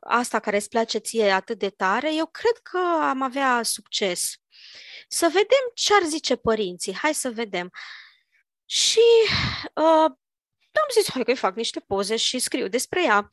asta 0.00 0.40
care 0.40 0.56
îți 0.56 0.68
place 0.68 0.98
ție 0.98 1.30
atât 1.30 1.58
de 1.58 1.70
tare, 1.70 2.14
eu 2.14 2.26
cred 2.26 2.56
că 2.62 2.78
am 3.00 3.22
avea 3.22 3.60
succes. 3.62 4.34
Să 5.08 5.26
vedem 5.26 5.70
ce 5.74 5.94
ar 5.94 6.02
zice 6.02 6.36
părinții. 6.36 6.94
Hai 6.94 7.14
să 7.14 7.30
vedem. 7.30 7.70
Și 8.72 9.00
uh, 9.74 10.10
am 10.74 10.88
zis, 10.92 11.10
hai 11.10 11.24
că 11.24 11.34
fac 11.34 11.56
niște 11.56 11.80
poze 11.80 12.16
și 12.16 12.38
scriu 12.38 12.68
despre 12.68 13.04
ea. 13.04 13.28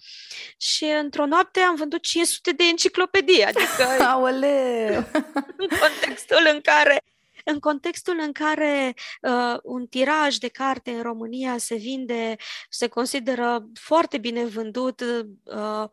Și 0.57 0.83
într-o 0.83 1.25
noapte 1.25 1.59
am 1.59 1.75
vândut 1.75 2.01
500 2.01 2.51
de 2.51 2.63
enciclopedii, 2.63 3.43
adică 3.45 3.83
Aoleu! 4.11 4.95
în 5.63 5.67
contextul 5.79 6.49
în 6.53 6.61
care 6.61 7.03
în 7.43 7.59
contextul 7.59 8.19
în 8.21 8.31
care 8.31 8.93
uh, 9.21 9.57
un 9.63 9.87
tiraj 9.87 10.35
de 10.35 10.47
carte 10.47 10.91
în 10.91 11.01
România 11.01 11.57
se 11.57 11.75
vinde, 11.75 12.35
se 12.69 12.87
consideră 12.87 13.69
foarte 13.73 14.17
bine 14.17 14.45
vândut, 14.45 15.01
uh, 15.43 15.89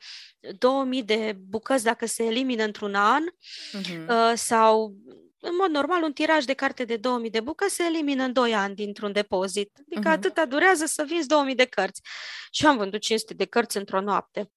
2000 0.59 1.03
de 1.03 1.37
bucăți 1.49 1.85
dacă 1.85 2.07
se 2.07 2.23
elimină 2.25 2.65
într-un 2.65 2.95
an, 2.95 3.23
uh-huh. 3.23 4.09
uh, 4.09 4.33
sau 4.35 4.95
în 5.49 5.57
mod 5.59 5.71
normal, 5.71 6.03
un 6.03 6.13
tiraj 6.13 6.45
de 6.45 6.53
carte 6.53 6.85
de 6.85 6.97
2000 6.97 7.31
de 7.31 7.41
bucăți 7.41 7.75
se 7.75 7.85
elimină 7.85 8.23
în 8.25 8.33
2 8.33 8.55
ani 8.55 8.75
dintr-un 8.75 9.13
depozit. 9.13 9.71
Adică 9.91 10.09
uh-huh. 10.09 10.13
atâta 10.13 10.45
durează 10.45 10.87
să 10.87 11.05
vinzi 11.07 11.29
2000 11.29 11.55
de 11.55 11.65
cărți. 11.65 12.01
Și 12.51 12.67
am 12.67 12.77
vândut 12.77 13.01
500 13.01 13.35
de 13.35 13.45
cărți 13.45 13.77
într-o 13.77 14.01
noapte 14.01 14.51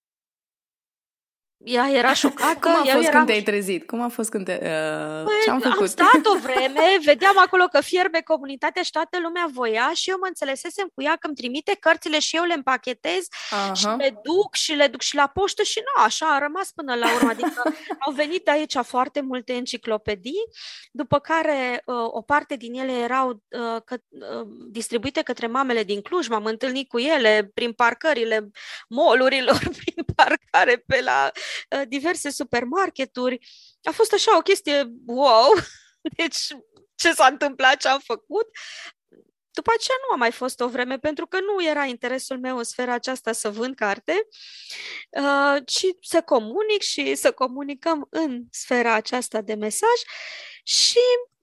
ea 1.64 1.90
era 1.90 2.14
șocată. 2.24 2.60
Cum 2.60 2.72
a 2.72 2.76
fost 2.76 3.08
eram... 3.08 3.12
când 3.12 3.26
te-ai 3.26 3.42
trezit? 3.42 3.88
Cum 3.88 4.02
a 4.02 4.08
fost 4.08 4.30
când 4.30 4.46
te... 4.46 4.60
Uh, 4.62 5.24
păi, 5.24 5.34
ce-am 5.44 5.60
făcut? 5.60 5.80
Am 5.80 5.86
stat 5.86 6.26
o 6.26 6.38
vreme, 6.46 6.98
vedeam 7.04 7.38
acolo 7.38 7.66
că 7.66 7.82
fierbe 7.82 8.22
comunitatea 8.22 8.82
și 8.82 8.92
toată 8.92 9.20
lumea 9.22 9.48
voia 9.54 9.92
și 9.94 10.10
eu 10.10 10.18
mă 10.20 10.26
înțelesesem 10.28 10.92
cu 10.94 11.02
ea 11.02 11.16
că 11.20 11.28
îmi 11.28 11.36
trimite 11.36 11.78
cărțile 11.80 12.20
și 12.20 12.36
eu 12.36 12.44
le 12.44 12.54
împachetez 12.54 13.28
uh-huh. 13.28 13.74
și 13.74 13.86
le 13.86 14.20
duc 14.24 14.56
și 14.56 14.74
le 14.74 14.88
duc 14.88 15.02
și 15.02 15.16
la 15.16 15.28
poștă 15.28 15.64
și 15.64 15.80
nu, 15.80 16.04
așa 16.04 16.26
a 16.26 16.40
rămas 16.40 16.72
până 16.72 16.96
la 16.96 17.14
urmă. 17.16 17.30
Adică 17.30 17.64
au 18.06 18.12
venit 18.12 18.48
aici 18.48 18.76
foarte 18.82 19.22
multe 19.22 19.54
enciclopedii, 19.54 20.44
după 20.92 21.20
care 21.20 21.82
uh, 21.86 21.96
o 22.06 22.22
parte 22.22 22.56
din 22.56 22.74
ele 22.74 22.92
erau 22.92 23.30
uh, 23.30 23.82
că, 23.86 23.96
uh, 24.10 24.48
distribuite 24.68 25.22
către 25.22 25.48
mamele 25.48 25.84
din 25.84 26.02
Cluj, 26.02 26.28
m-am 26.28 26.46
întâlnit 26.46 26.88
cu 26.88 27.00
ele 27.00 27.52
prin 27.54 27.72
parcările 27.72 28.52
molurilor, 28.90 29.60
prin 29.60 30.04
parcare 30.24 30.78
pe 30.78 31.02
la 31.02 31.32
Uh, 31.70 31.82
diverse 31.88 32.30
supermarketuri. 32.30 33.48
A 33.84 33.92
fost 33.92 34.14
așa 34.14 34.38
o 34.38 34.42
chestie 34.42 34.92
wow! 35.06 35.54
Deci, 36.18 36.38
ce 36.96 37.14
s-a 37.14 37.26
întâmplat, 37.26 37.78
ce 37.78 37.88
am 37.88 38.00
făcut? 38.00 38.48
După 39.52 39.72
aceea 39.76 39.98
nu 40.08 40.14
a 40.14 40.18
mai 40.18 40.32
fost 40.32 40.60
o 40.60 40.68
vreme, 40.68 40.98
pentru 41.00 41.28
că 41.28 41.40
nu 41.40 41.66
era 41.66 41.86
interesul 41.86 42.40
meu 42.40 42.58
în 42.58 42.64
sfera 42.64 42.94
aceasta 42.94 43.32
să 43.32 43.50
vând 43.50 43.76
carte, 43.76 44.28
uh, 45.10 45.62
ci 45.66 45.86
să 46.02 46.22
comunic 46.22 46.82
și 46.82 47.16
să 47.16 47.32
comunicăm 47.32 48.08
în 48.10 48.44
sfera 48.52 48.94
aceasta 48.94 49.42
de 49.42 49.54
mesaj 49.54 50.00
și 50.64 50.98
uh, 50.98 51.39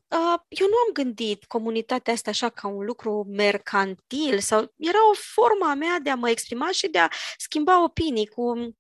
eu 0.48 0.66
nu 0.66 0.76
am 0.86 0.92
gândit 0.92 1.44
comunitatea 1.44 2.12
asta 2.12 2.30
așa 2.30 2.48
ca 2.48 2.68
un 2.68 2.84
lucru 2.84 3.26
mercantil 3.28 4.40
sau 4.40 4.72
era 4.76 5.08
o 5.10 5.14
formă 5.14 5.66
a 5.70 5.74
mea 5.74 5.98
de 5.98 6.10
a 6.10 6.14
mă 6.14 6.30
exprima 6.30 6.70
și 6.70 6.88
de 6.88 6.98
a 6.98 7.08
schimba 7.36 7.82
opinii 7.82 8.26
cu 8.26 8.76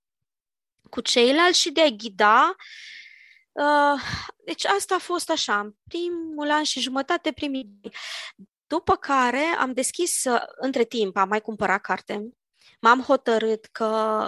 cu 0.90 1.00
ceilalți 1.00 1.60
și 1.60 1.70
de 1.70 1.80
a 1.80 1.88
ghida. 1.88 2.56
Uh, 3.52 4.00
deci 4.44 4.64
asta 4.64 4.94
a 4.94 4.98
fost 4.98 5.30
așa, 5.30 5.74
primul 5.88 6.50
an 6.50 6.62
și 6.62 6.80
jumătate, 6.80 7.32
primii 7.32 7.80
după 8.66 8.96
care 8.96 9.44
am 9.44 9.72
deschis, 9.72 10.24
între 10.56 10.84
timp 10.84 11.16
am 11.16 11.28
mai 11.28 11.40
cumpărat 11.40 11.80
carte, 11.80 12.28
m-am 12.86 13.02
hotărât 13.02 13.64
că, 13.72 13.84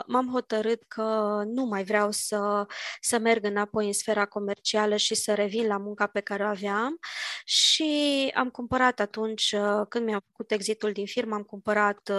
m-am 0.07 0.29
hotărât 0.33 0.83
că 0.89 1.43
nu 1.47 1.65
mai 1.65 1.85
vreau 1.85 2.11
să, 2.11 2.67
să 3.01 3.19
merg 3.19 3.45
înapoi 3.45 3.87
în 3.87 3.93
sfera 3.93 4.27
comercială 4.27 4.97
și 4.97 5.15
să 5.15 5.35
revin 5.35 5.67
la 5.67 5.77
munca 5.77 6.07
pe 6.07 6.21
care 6.21 6.43
o 6.43 6.47
aveam 6.47 6.99
și 7.45 8.31
am 8.35 8.51
cumpărat 8.51 9.01
atunci, 9.01 9.55
când 9.89 10.05
mi-am 10.05 10.23
făcut 10.27 10.51
exitul 10.51 10.93
din 10.93 11.07
firmă, 11.07 11.35
am 11.35 11.43
cumpărat 11.43 12.13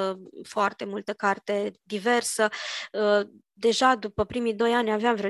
foarte 0.43 0.86
multă 0.86 1.13
carte 1.13 1.71
diversă. 1.84 2.47
Deja 3.54 3.95
după 3.95 4.25
primii 4.25 4.54
doi 4.54 4.73
ani 4.73 4.91
aveam 4.91 5.15
vreo 5.15 5.30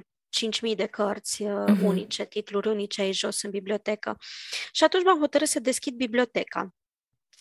5.000 0.70 0.76
de 0.76 0.86
cărți 0.86 1.44
uh, 1.44 1.80
unice, 1.84 2.26
titluri 2.26 2.68
unice 2.68 3.02
aici 3.02 3.18
jos 3.18 3.42
în 3.42 3.50
bibliotecă. 3.50 4.18
Și 4.72 4.84
atunci 4.84 5.04
m-am 5.04 5.20
hotărât 5.20 5.48
să 5.48 5.60
deschid 5.60 5.94
biblioteca 5.96 6.74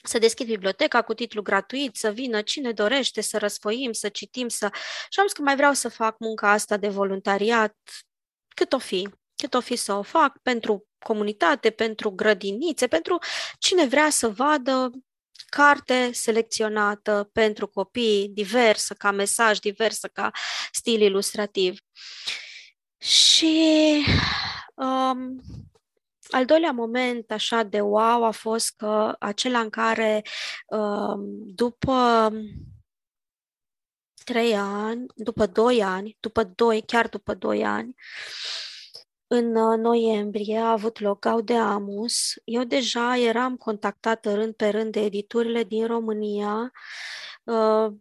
să 0.03 0.19
deschid 0.19 0.47
biblioteca 0.47 1.03
cu 1.03 1.15
titlu 1.15 1.43
gratuit, 1.43 1.97
să 1.97 2.11
vină 2.11 2.43
cine 2.43 2.73
dorește 2.73 3.21
să 3.21 3.39
răsfoim, 3.39 3.93
să 3.93 4.09
citim, 4.09 4.49
să... 4.49 4.71
Și 5.09 5.21
am 5.21 5.27
zis 5.27 5.33
că 5.33 5.43
mai 5.43 5.57
vreau 5.57 5.73
să 5.73 5.89
fac 5.89 6.19
munca 6.19 6.51
asta 6.51 6.77
de 6.77 6.89
voluntariat, 6.89 7.77
cât 8.49 8.73
o 8.73 8.79
fi, 8.79 9.09
cât 9.37 9.55
o 9.55 9.61
fi 9.61 9.77
să 9.77 9.93
o 9.93 10.03
fac? 10.03 10.39
Pentru 10.43 10.89
comunitate, 10.99 11.71
pentru 11.71 12.11
grădinițe, 12.11 12.87
pentru 12.87 13.19
cine 13.59 13.87
vrea 13.87 14.11
să 14.11 14.29
vadă 14.29 14.91
carte 15.47 16.13
selecționată 16.13 17.31
pentru 17.33 17.67
copii, 17.67 18.29
diversă 18.29 18.95
ca 18.95 19.11
mesaj, 19.11 19.59
diversă 19.59 20.09
ca 20.09 20.31
stil 20.73 21.01
ilustrativ. 21.01 21.79
Și 22.99 24.05
um, 24.75 25.43
al 26.29 26.45
doilea 26.45 26.71
moment 26.71 27.31
așa 27.31 27.63
de 27.63 27.81
wow 27.81 28.25
a 28.25 28.31
fost 28.31 28.75
că 28.77 29.17
acela 29.19 29.61
în 29.61 29.71
care 29.71 30.23
um, 30.67 31.21
după 31.55 32.31
trei 34.25 34.57
ani, 34.57 35.07
după 35.15 35.47
doi 35.47 35.83
ani, 35.83 36.17
după 36.21 36.45
doi, 36.45 36.83
chiar 36.87 37.09
după 37.09 37.35
doi 37.35 37.65
ani, 37.65 37.95
în 39.27 39.57
uh, 39.57 39.79
noiembrie 39.79 40.59
a 40.59 40.71
avut 40.71 41.01
loc 41.01 41.19
Gaudeamus. 41.19 42.33
Eu 42.45 42.65
deja 42.65 43.17
eram 43.17 43.57
contactată 43.57 44.35
rând 44.35 44.55
pe 44.55 44.69
rând 44.69 44.93
de 44.93 45.01
editurile 45.01 45.65
din 45.65 45.87
România, 45.87 46.73
uh, 47.45 47.93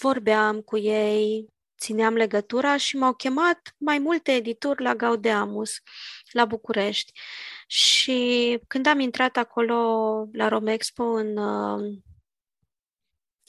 vorbeam 0.00 0.60
cu 0.60 0.76
ei, 0.76 1.48
țineam 1.78 2.14
legătura 2.14 2.76
și 2.76 2.96
m-au 2.96 3.14
chemat 3.14 3.74
mai 3.78 3.98
multe 3.98 4.32
edituri 4.32 4.82
la 4.82 4.94
Gaudeamus, 4.94 5.70
la 6.32 6.44
București. 6.44 7.12
Și 7.70 8.58
când 8.66 8.86
am 8.86 9.00
intrat 9.00 9.36
acolo 9.36 9.74
la 10.32 10.48
Romexpo 10.48 11.02
în 11.02 11.36
uh, 11.36 11.98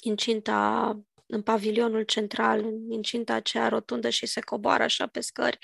incinta, 0.01 0.99
în 1.25 1.41
pavilionul 1.41 2.03
central, 2.03 2.59
în 2.59 2.91
incinta 2.91 3.33
aceea 3.33 3.67
rotundă 3.67 4.09
și 4.09 4.25
se 4.25 4.39
coboară 4.39 4.83
așa 4.83 5.07
pe 5.07 5.19
scări, 5.19 5.57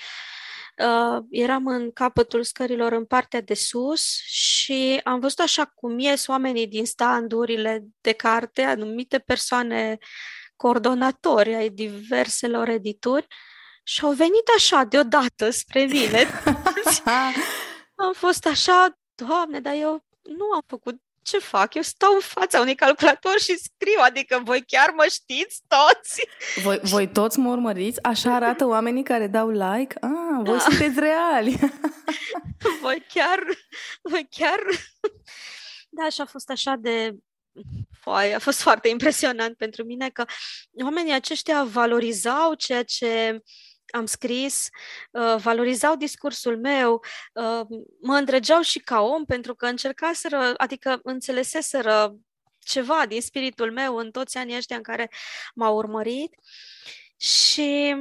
uh, 0.78 1.24
eram 1.30 1.68
în 1.68 1.92
capătul 1.92 2.44
scărilor 2.44 2.92
în 2.92 3.06
partea 3.06 3.42
de 3.42 3.54
sus 3.54 4.22
și 4.26 5.02
am 5.04 5.20
văzut 5.20 5.40
așa 5.40 5.66
cum 5.66 6.00
ies 6.00 6.28
oamenii 6.28 6.68
din 6.68 6.86
standurile 6.86 7.86
de 8.02 8.12
carte, 8.12 8.62
anumite 8.62 9.20
persoane 9.20 9.98
coordonatori 10.56 11.56
ai 11.56 11.70
diverselor 11.70 12.70
edituri 12.70 13.28
și 13.84 14.04
au 14.04 14.12
venit 14.12 14.50
așa 14.58 14.84
deodată 14.84 15.50
spre 15.50 15.84
mine. 15.84 16.28
am 17.96 18.14
fost 18.14 18.46
așa, 18.46 19.00
doamne, 19.16 19.60
dar 19.60 19.74
eu 19.74 20.06
nu 20.22 20.52
am 20.54 20.64
făcut 20.68 21.02
ce 21.22 21.38
fac? 21.40 21.74
Eu 21.74 21.82
stau 21.82 22.14
în 22.14 22.20
fața 22.20 22.60
unui 22.60 22.76
calculator 22.76 23.40
și 23.40 23.58
scriu, 23.58 24.00
adică 24.02 24.42
voi 24.44 24.64
chiar 24.66 24.94
mă 24.96 25.06
știți 25.10 25.62
toți? 25.68 26.28
Voi, 26.64 26.80
voi 26.84 27.12
toți 27.12 27.40
mă 27.40 27.50
urmăriți? 27.50 28.04
Așa 28.04 28.36
arată 28.36 28.66
oamenii 28.66 29.04
care 29.04 29.28
dau 29.28 29.50
like? 29.50 29.96
Ah, 30.00 30.42
voi 30.44 30.58
da. 30.58 30.60
sunteți 30.60 31.00
reali! 31.00 31.60
voi 32.82 33.06
chiar, 33.14 33.40
voi 34.02 34.28
chiar... 34.30 34.60
Da, 35.90 36.10
și 36.10 36.22
a 36.22 36.26
fost 36.26 36.50
așa 36.50 36.76
de 36.76 37.16
Foai, 38.00 38.34
a 38.34 38.40
fost 38.40 38.62
foarte 38.62 38.88
impresionant 38.88 39.58
pentru 39.58 39.84
mine 39.84 40.10
că 40.10 40.26
oamenii 40.84 41.14
aceștia 41.14 41.64
valorizau 41.64 42.54
ceea 42.54 42.84
ce 42.84 43.42
am 43.96 44.06
scris, 44.06 44.70
uh, 45.12 45.36
valorizau 45.38 45.96
discursul 45.96 46.60
meu, 46.60 47.04
uh, 47.34 47.62
mă 48.02 48.16
îndrăgeau 48.16 48.62
și 48.62 48.80
ca 48.80 49.02
om 49.02 49.26
pentru 49.26 49.56
că 49.56 49.66
încercaseră, 49.66 50.54
adică 50.58 51.00
înțeleseseră 51.04 52.16
ceva 52.60 53.06
din 53.08 53.22
spiritul 53.22 53.72
meu 53.72 53.96
în 53.96 54.12
toți 54.12 54.38
anii 54.38 54.56
ăștia 54.56 54.76
în 54.76 54.82
care 54.82 55.12
m-au 55.56 55.76
urmărit. 55.76 56.36
Și 57.18 57.96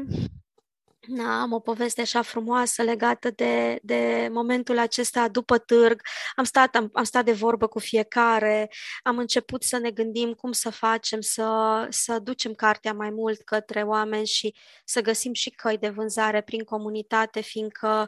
da, 1.09 1.41
am 1.41 1.53
o 1.53 1.61
poveste 1.61 2.01
așa 2.01 2.23
frumoasă 2.23 2.83
legată 2.83 3.31
de, 3.31 3.79
de 3.83 4.29
momentul 4.33 4.79
acesta 4.79 5.29
după 5.29 5.59
târg. 5.59 6.01
Am 6.37 6.45
stat, 6.45 6.75
am, 6.75 6.91
am 6.93 7.05
stat 7.05 7.25
de 7.25 7.33
vorbă 7.33 7.67
cu 7.67 7.79
fiecare, 7.79 8.71
am 9.03 9.19
început 9.19 9.63
să 9.63 9.79
ne 9.79 9.91
gândim 9.91 10.33
cum 10.33 10.53
să 10.53 10.71
facem, 10.71 11.21
să, 11.21 11.87
să 11.91 12.19
ducem 12.19 12.53
cartea 12.53 12.93
mai 12.93 13.11
mult 13.11 13.41
către 13.43 13.83
oameni 13.83 14.27
și 14.27 14.55
să 14.85 15.01
găsim 15.01 15.33
și 15.33 15.51
căi 15.51 15.79
de 15.79 15.89
vânzare 15.89 16.41
prin 16.41 16.65
comunitate, 16.65 17.41
fiindcă 17.41 18.07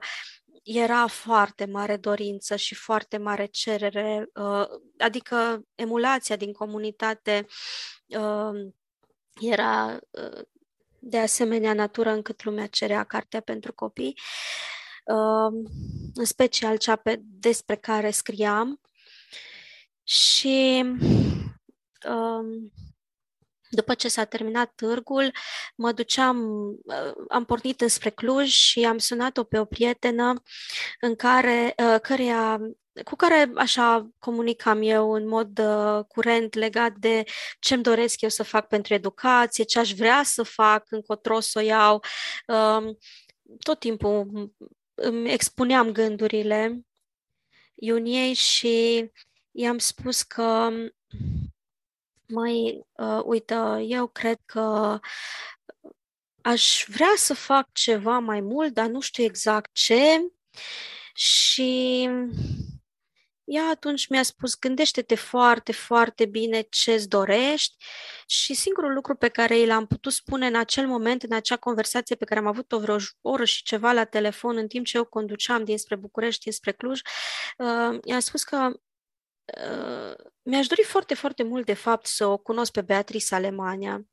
era 0.62 1.06
foarte 1.06 1.64
mare 1.64 1.96
dorință 1.96 2.56
și 2.56 2.74
foarte 2.74 3.16
mare 3.16 3.46
cerere, 3.46 4.30
uh, 4.34 4.66
adică 4.98 5.66
emulația 5.74 6.36
din 6.36 6.52
comunitate 6.52 7.46
uh, 8.06 8.72
era 9.40 9.98
uh, 10.10 10.42
de 11.08 11.18
asemenea 11.18 11.72
natură 11.72 12.10
încât 12.10 12.44
lumea 12.44 12.66
cerea 12.66 13.04
cartea 13.04 13.40
pentru 13.40 13.72
copii, 13.72 14.18
uh, 15.04 15.68
în 16.14 16.24
special 16.24 16.76
cea 16.76 16.96
pe, 16.96 17.20
despre 17.22 17.76
care 17.76 18.10
scriam. 18.10 18.80
Și 20.02 20.84
uh, 22.08 22.70
după 23.68 23.94
ce 23.94 24.08
s-a 24.08 24.24
terminat 24.24 24.72
târgul, 24.74 25.32
mă 25.76 25.92
duceam, 25.92 26.38
uh, 26.84 27.12
am 27.28 27.44
pornit 27.44 27.80
înspre 27.80 28.10
Cluj 28.10 28.48
și 28.48 28.84
am 28.84 28.98
sunat-o 28.98 29.44
pe 29.44 29.58
o 29.58 29.64
prietenă 29.64 30.42
în 31.00 31.16
care, 31.16 31.74
uh, 31.76 32.00
căreia, 32.02 32.60
cu 33.04 33.16
care 33.16 33.50
așa 33.54 34.10
comunicam 34.18 34.82
eu 34.82 35.12
în 35.12 35.28
mod 35.28 35.58
uh, 35.58 36.04
curent 36.08 36.54
legat 36.54 36.92
de 36.92 37.24
ce-mi 37.58 37.82
doresc 37.82 38.20
eu 38.20 38.28
să 38.28 38.42
fac 38.42 38.66
pentru 38.68 38.94
educație, 38.94 39.64
ce 39.64 39.78
aș 39.78 39.92
vrea 39.92 40.22
să 40.24 40.42
fac, 40.42 40.86
încotro 40.90 41.40
să 41.40 41.58
o 41.58 41.62
iau. 41.62 42.04
Um, 42.46 42.98
tot 43.58 43.78
timpul 43.78 44.52
îmi 44.94 45.32
expuneam 45.32 45.92
gândurile 45.92 46.80
Iuniei 47.74 48.32
și 48.34 49.10
i-am 49.50 49.78
spus 49.78 50.22
că 50.22 50.70
Măi, 52.28 52.86
uh, 52.92 53.20
uite, 53.24 53.54
eu 53.86 54.06
cred 54.06 54.38
că 54.44 54.98
aș 56.40 56.84
vrea 56.88 57.12
să 57.16 57.34
fac 57.34 57.72
ceva 57.72 58.18
mai 58.18 58.40
mult, 58.40 58.74
dar 58.74 58.86
nu 58.86 59.00
știu 59.00 59.24
exact 59.24 59.70
ce. 59.72 60.32
Și 61.14 62.08
ea 63.46 63.68
atunci 63.70 64.06
mi-a 64.08 64.22
spus, 64.22 64.58
gândește-te 64.58 65.14
foarte, 65.14 65.72
foarte 65.72 66.26
bine 66.26 66.60
ce 66.70 66.92
îți 66.92 67.08
dorești. 67.08 67.76
Și 68.26 68.54
singurul 68.54 68.92
lucru 68.92 69.14
pe 69.16 69.28
care 69.28 69.58
i 69.58 69.66
l-am 69.66 69.86
putut 69.86 70.12
spune 70.12 70.46
în 70.46 70.56
acel 70.56 70.86
moment, 70.86 71.22
în 71.22 71.32
acea 71.32 71.56
conversație 71.56 72.16
pe 72.16 72.24
care 72.24 72.40
am 72.40 72.46
avut-o 72.46 72.78
vreo 72.78 72.96
oră 73.20 73.44
și 73.44 73.62
ceva 73.62 73.92
la 73.92 74.04
telefon 74.04 74.56
în 74.56 74.66
timp 74.66 74.86
ce 74.86 74.96
eu 74.96 75.04
conduceam 75.04 75.64
dinspre 75.64 75.96
București, 75.96 76.42
dinspre 76.42 76.72
Cluj, 76.72 77.00
uh, 77.58 77.98
i-am 78.04 78.20
spus 78.20 78.44
că 78.44 78.56
Uh, 78.56 78.74
mi-aș 80.42 80.66
dori 80.66 80.82
foarte, 80.82 81.14
foarte 81.14 81.42
mult, 81.42 81.66
de 81.66 81.74
fapt, 81.74 82.06
să 82.06 82.26
o 82.26 82.36
cunosc 82.36 82.72
pe 82.72 82.80
Beatrice 82.80 83.34
Alemania, 83.34 84.06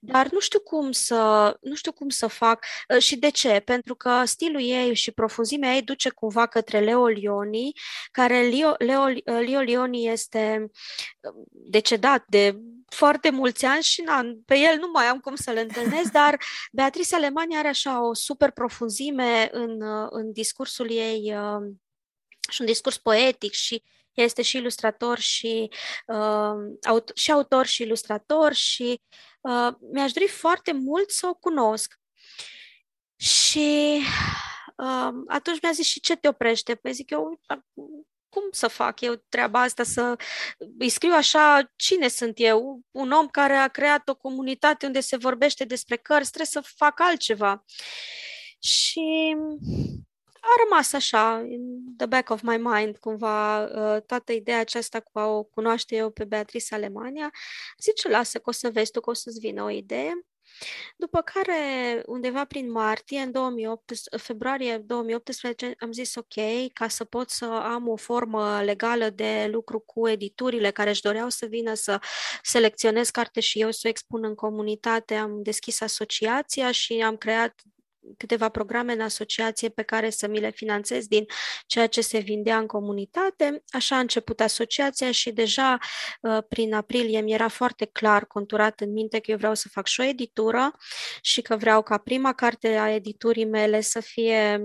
dar 0.00 0.28
nu 0.30 0.40
știu 0.40 0.60
cum 0.60 0.92
să, 0.92 1.56
nu 1.60 1.74
știu 1.74 1.92
cum 1.92 2.08
să 2.08 2.26
fac. 2.26 2.64
Uh, 2.94 3.02
și 3.02 3.16
de 3.16 3.30
ce, 3.30 3.60
pentru 3.60 3.94
că 3.94 4.22
stilul 4.24 4.60
ei 4.60 4.94
și 4.94 5.10
profunzimea 5.10 5.74
ei 5.74 5.82
duce 5.82 6.08
cumva 6.08 6.46
către 6.46 6.80
Leo 6.80 7.06
Lioni, 7.06 7.72
care 8.10 8.40
Leo, 8.40 8.74
Leo, 8.78 9.02
uh, 9.02 9.46
Leo 9.46 9.60
Lioni 9.60 10.08
este 10.08 10.70
decedat 11.50 12.24
de 12.28 12.58
foarte 12.86 13.30
mulți 13.30 13.64
ani 13.64 13.82
și 13.82 14.02
na, 14.02 14.22
pe 14.46 14.58
el 14.58 14.78
nu 14.78 14.90
mai 14.92 15.04
am 15.04 15.18
cum 15.18 15.34
să-l 15.34 15.56
întâlnesc, 15.56 16.12
dar 16.12 16.38
Beatrice 16.72 17.14
Alemania 17.14 17.58
are 17.58 17.68
așa 17.68 18.06
o 18.06 18.14
super 18.14 18.50
profunzime 18.50 19.48
în, 19.52 19.82
în 20.10 20.32
discursul 20.32 20.90
ei 20.90 21.34
și 22.50 22.60
un 22.60 22.66
discurs 22.66 22.96
poetic 22.96 23.52
și 23.52 23.82
este 24.22 24.42
și 24.42 24.56
ilustrator 24.56 25.18
și, 25.18 25.70
uh, 26.06 26.54
aut- 26.88 27.10
și 27.14 27.30
autor 27.32 27.66
și 27.66 27.82
ilustrator 27.82 28.52
și 28.52 29.00
uh, 29.40 29.68
mi-aș 29.92 30.12
dori 30.12 30.28
foarte 30.28 30.72
mult 30.72 31.10
să 31.10 31.26
o 31.26 31.34
cunosc. 31.34 32.00
Și 33.16 34.00
uh, 34.76 35.10
atunci 35.26 35.60
mi-a 35.62 35.72
zis 35.72 35.86
și 35.86 36.00
ce 36.00 36.16
te 36.16 36.28
oprește? 36.28 36.74
Păi 36.74 36.92
zic 36.92 37.10
eu, 37.10 37.40
cum 38.28 38.42
să 38.50 38.68
fac 38.68 39.00
eu 39.00 39.24
treaba 39.28 39.60
asta, 39.60 39.82
să 39.82 40.16
îi 40.78 40.88
scriu 40.88 41.12
așa, 41.12 41.72
cine 41.76 42.08
sunt 42.08 42.34
eu? 42.36 42.80
Un 42.90 43.10
om 43.10 43.28
care 43.28 43.54
a 43.54 43.68
creat 43.68 44.08
o 44.08 44.14
comunitate 44.14 44.86
unde 44.86 45.00
se 45.00 45.16
vorbește 45.16 45.64
despre 45.64 45.96
cărți, 45.96 46.30
trebuie 46.32 46.62
să 46.62 46.72
fac 46.76 47.00
altceva. 47.00 47.64
Și 48.58 49.36
a 50.40 50.48
rămas 50.64 50.92
așa, 50.92 51.44
in 51.48 51.94
the 51.96 52.06
back 52.06 52.30
of 52.30 52.40
my 52.42 52.56
mind, 52.56 52.96
cumva, 52.96 53.64
uh, 53.64 54.02
toată 54.02 54.32
ideea 54.32 54.60
aceasta 54.60 55.00
cu 55.00 55.18
a 55.18 55.26
o 55.26 55.42
cunoaște 55.42 55.96
eu 55.96 56.10
pe 56.10 56.24
Beatrice 56.24 56.74
Alemania. 56.74 57.30
Zice, 57.78 58.08
lasă 58.08 58.38
că 58.38 58.48
o 58.48 58.52
să 58.52 58.70
vezi 58.70 58.90
tu, 58.90 59.00
că 59.00 59.10
o 59.10 59.12
să-ți 59.12 59.38
vină 59.38 59.62
o 59.62 59.70
idee. 59.70 60.26
După 60.96 61.20
care, 61.22 62.02
undeva 62.06 62.44
prin 62.44 62.70
martie, 62.70 63.20
în 63.20 63.32
2008, 63.32 63.92
februarie 64.16 64.78
2018, 64.78 65.74
am 65.78 65.92
zis 65.92 66.14
ok, 66.14 66.72
ca 66.72 66.88
să 66.88 67.04
pot 67.04 67.30
să 67.30 67.44
am 67.44 67.88
o 67.88 67.96
formă 67.96 68.62
legală 68.62 69.10
de 69.10 69.48
lucru 69.50 69.78
cu 69.78 70.08
editurile 70.08 70.70
care 70.70 70.90
își 70.90 71.02
doreau 71.02 71.28
să 71.28 71.46
vină 71.46 71.74
să 71.74 72.00
selecționez 72.42 73.10
carte 73.10 73.40
și 73.40 73.60
eu 73.60 73.70
să 73.70 73.80
o 73.84 73.88
expun 73.88 74.24
în 74.24 74.34
comunitate, 74.34 75.14
am 75.14 75.42
deschis 75.42 75.80
asociația 75.80 76.70
și 76.70 76.92
am 76.92 77.16
creat 77.16 77.62
câteva 78.16 78.48
programe 78.48 78.92
în 78.92 79.00
asociație 79.00 79.68
pe 79.68 79.82
care 79.82 80.10
să 80.10 80.28
mi 80.28 80.40
le 80.40 80.50
finanțez 80.50 81.06
din 81.06 81.26
ceea 81.66 81.86
ce 81.86 82.00
se 82.00 82.18
vindea 82.18 82.58
în 82.58 82.66
comunitate. 82.66 83.62
Așa 83.68 83.96
a 83.96 84.00
început 84.00 84.40
asociația 84.40 85.10
și 85.10 85.30
deja 85.30 85.78
uh, 86.20 86.38
prin 86.48 86.74
aprilie 86.74 87.20
mi 87.20 87.32
era 87.32 87.48
foarte 87.48 87.84
clar 87.84 88.26
conturat 88.26 88.80
în 88.80 88.92
minte 88.92 89.18
că 89.18 89.30
eu 89.30 89.36
vreau 89.36 89.54
să 89.54 89.68
fac 89.68 89.86
și 89.86 90.00
o 90.00 90.04
editură 90.04 90.70
și 91.20 91.42
că 91.42 91.56
vreau 91.56 91.82
ca 91.82 91.98
prima 91.98 92.32
carte 92.32 92.68
a 92.68 92.90
editurii 92.90 93.44
mele 93.44 93.80
să 93.80 94.00
fie 94.00 94.60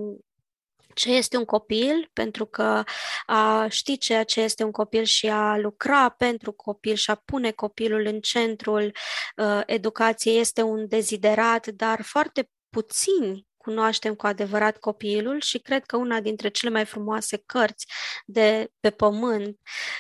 ce 0.94 1.12
este 1.12 1.38
un 1.38 1.46
copil, 1.46 2.10
pentru 2.14 2.46
că 2.46 2.84
a 3.26 3.68
ști 3.70 3.98
ceea 3.98 4.24
ce 4.24 4.42
este 4.42 4.64
un 4.64 4.72
copil 4.72 5.04
și 5.04 5.28
a 5.28 5.58
lucra 5.58 6.10
pentru 6.10 6.52
copil 6.52 6.96
și 6.96 7.12
a 7.12 7.16
pune 7.16 7.52
copilul 7.52 8.06
în 8.06 8.20
centrul 8.20 8.92
uh, 9.36 9.62
educației 9.66 10.40
este 10.40 10.62
un 10.62 10.88
deziderat, 10.88 11.68
dar 11.68 12.02
foarte 12.02 12.50
puțini 12.74 13.48
cunoaștem 13.58 14.16
cu 14.16 14.28
adevărat 14.28 14.78
copilul 14.78 15.42
și 15.42 15.60
cred 15.60 15.86
că 15.86 15.98
una 15.98 16.20
dintre 16.22 16.50
cele 16.50 16.72
mai 16.72 16.86
frumoase 16.86 17.38
cărți 17.46 17.88
de 18.26 18.72
pe 18.80 18.90
pământ 18.90 19.60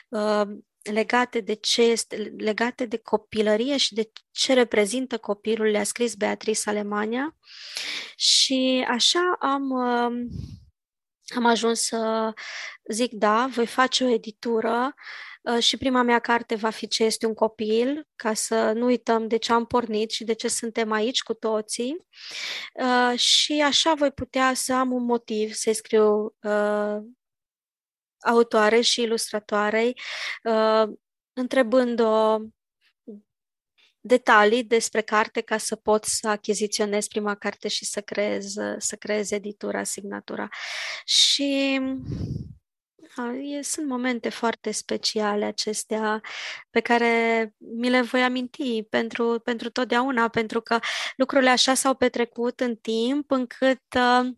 uh, 0.10 0.42
legate 0.92 1.40
de 1.40 1.54
ce 1.54 1.82
este, 1.82 2.34
legate 2.38 2.86
de 2.86 2.98
copilărie 2.98 3.78
și 3.78 3.94
de 3.94 4.12
ce 4.32 4.54
reprezintă 4.54 5.18
copilul, 5.18 5.68
le-a 5.68 5.84
scris 5.84 6.16
Beatrice 6.16 6.70
Alemania. 6.70 7.36
Și 8.16 8.86
așa 8.90 9.36
am 9.40 9.70
uh, 9.70 10.30
am 11.36 11.46
ajuns 11.46 11.82
să 11.82 12.34
zic 12.90 13.12
da, 13.12 13.48
voi 13.56 13.68
face 13.68 14.04
o 14.04 14.08
editură 14.08 14.94
Uh, 14.96 15.33
și 15.60 15.78
prima 15.78 16.02
mea 16.02 16.20
carte 16.20 16.56
va 16.56 16.70
fi 16.70 16.88
Ce 16.88 17.04
este 17.04 17.26
un 17.26 17.34
copil, 17.34 18.08
ca 18.16 18.34
să 18.34 18.72
nu 18.72 18.86
uităm 18.86 19.28
de 19.28 19.38
ce 19.38 19.54
am 19.54 19.66
pornit 19.66 20.12
și 20.12 20.24
de 20.24 20.34
ce 20.34 20.48
suntem 20.48 20.92
aici 20.92 21.24
cu 21.24 21.34
toții. 21.34 21.98
Uh, 22.74 23.20
și 23.20 23.62
așa 23.62 23.94
voi 23.94 24.12
putea 24.12 24.54
să 24.54 24.74
am 24.74 24.92
un 24.92 25.04
motiv 25.04 25.54
să 25.54 25.72
scriu 25.74 26.36
uh, 26.42 26.98
autoare 28.20 28.82
și 28.82 29.02
ilustratoarei, 29.02 30.00
întrebând-o 31.34 32.38
detalii 34.00 34.64
despre 34.64 35.02
carte 35.02 35.42
ca 35.42 35.58
să 35.58 35.76
pot 35.76 36.04
să 36.04 36.28
achiziționez 36.28 37.08
prima 37.08 37.36
carte 37.36 37.68
și 37.68 37.86
să 37.86 38.02
creez, 38.02 38.54
să 38.78 38.96
creez 38.96 39.32
editura, 39.32 39.84
signatura. 39.84 40.50
Și 41.06 41.80
E, 41.80 42.53
sunt 43.62 43.88
momente 43.88 44.30
foarte 44.30 44.72
speciale 44.72 45.46
acestea 45.46 46.22
pe 46.70 46.80
care 46.80 47.54
mi 47.58 47.90
le 47.90 48.02
voi 48.02 48.24
aminti 48.24 48.84
pentru, 48.84 49.40
pentru 49.40 49.70
totdeauna, 49.70 50.28
pentru 50.28 50.62
că 50.62 50.80
lucrurile 51.16 51.50
așa 51.50 51.74
s-au 51.74 51.96
petrecut 51.96 52.60
în 52.60 52.76
timp 52.76 53.32
încât, 53.32 53.84
uh, 53.96 54.34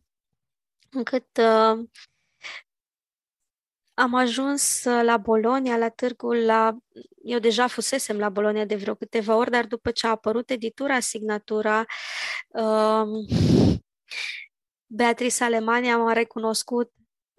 încât 0.89 1.37
uh, 1.37 1.87
am 3.93 4.13
ajuns 4.13 4.83
la 4.83 5.17
Bolonia, 5.17 5.77
la 5.77 5.89
târgul 5.89 6.45
la... 6.45 6.77
Eu 7.23 7.39
deja 7.39 7.67
fusesem 7.67 8.17
la 8.17 8.29
Bolonia 8.29 8.65
de 8.65 8.75
vreo 8.75 8.95
câteva 8.95 9.35
ori, 9.35 9.51
dar 9.51 9.65
după 9.65 9.91
ce 9.91 10.07
a 10.07 10.09
apărut 10.09 10.49
editura, 10.49 10.99
signatura, 10.99 11.85
uh, 12.47 13.07
Beatrice 14.87 15.43
Alemania 15.43 15.97
m-a 15.97 16.13
recunoscut 16.13 16.91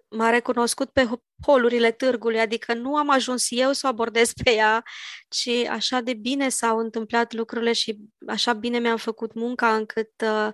m-a 0.09 0.29
recunoscut 0.29 0.89
pe 0.89 1.09
holurile 1.45 1.91
târgului, 1.91 2.39
adică 2.39 2.73
nu 2.73 2.95
am 2.95 3.09
ajuns 3.09 3.47
eu 3.49 3.71
să 3.71 3.81
o 3.85 3.89
abordez 3.89 4.33
pe 4.43 4.51
ea, 4.51 4.83
ci 5.29 5.49
așa 5.69 5.99
de 5.99 6.13
bine 6.13 6.49
s-au 6.49 6.77
întâmplat 6.77 7.33
lucrurile 7.33 7.73
și 7.73 7.97
așa 8.27 8.53
bine 8.53 8.79
mi-am 8.79 8.97
făcut 8.97 9.33
munca 9.33 9.75
încât 9.75 10.11
uh, 10.23 10.49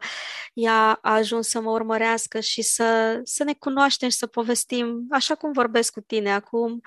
ea 0.53 0.99
a 1.01 1.13
ajuns 1.13 1.47
să 1.47 1.61
mă 1.61 1.69
urmărească 1.69 2.39
și 2.39 2.61
să, 2.61 3.19
să 3.23 3.43
ne 3.43 3.53
cunoaștem 3.53 4.09
și 4.09 4.17
să 4.17 4.27
povestim, 4.27 5.07
așa 5.09 5.35
cum 5.35 5.51
vorbesc 5.51 5.93
cu 5.93 6.01
tine 6.01 6.33
acum, 6.33 6.81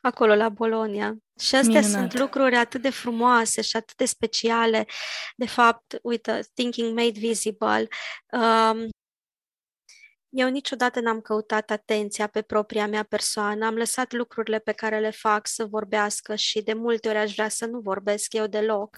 acolo 0.00 0.34
la 0.34 0.48
Bolonia. 0.48 1.16
Și 1.40 1.54
astea 1.54 1.80
Minunat. 1.80 2.00
sunt 2.00 2.20
lucruri 2.20 2.56
atât 2.56 2.82
de 2.82 2.90
frumoase 2.90 3.62
și 3.62 3.76
atât 3.76 3.96
de 3.96 4.04
speciale. 4.04 4.86
De 5.36 5.46
fapt, 5.46 5.98
uite, 6.02 6.48
Thinking 6.54 6.94
Made 6.94 7.18
Visible. 7.18 7.88
Um, 8.30 8.88
eu 10.36 10.48
niciodată 10.48 11.00
n-am 11.00 11.20
căutat 11.20 11.70
atenția 11.70 12.26
pe 12.26 12.42
propria 12.42 12.86
mea 12.86 13.02
persoană, 13.02 13.66
am 13.66 13.74
lăsat 13.74 14.12
lucrurile 14.12 14.58
pe 14.58 14.72
care 14.72 14.98
le 14.98 15.10
fac 15.10 15.46
să 15.46 15.64
vorbească 15.64 16.34
și 16.34 16.62
de 16.62 16.72
multe 16.72 17.08
ori 17.08 17.18
aș 17.18 17.32
vrea 17.32 17.48
să 17.48 17.66
nu 17.66 17.78
vorbesc 17.78 18.32
eu 18.32 18.46
deloc, 18.46 18.96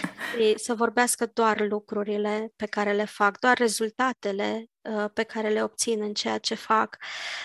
să 0.56 0.74
vorbească 0.74 1.26
doar 1.32 1.60
lucrurile 1.60 2.52
pe 2.56 2.66
care 2.66 2.92
le 2.92 3.04
fac, 3.04 3.38
doar 3.38 3.58
rezultatele 3.58 4.66
uh, 4.80 5.04
pe 5.12 5.22
care 5.22 5.48
le 5.48 5.62
obțin 5.62 6.02
în 6.02 6.14
ceea 6.14 6.38
ce 6.38 6.54
fac, 6.54 6.96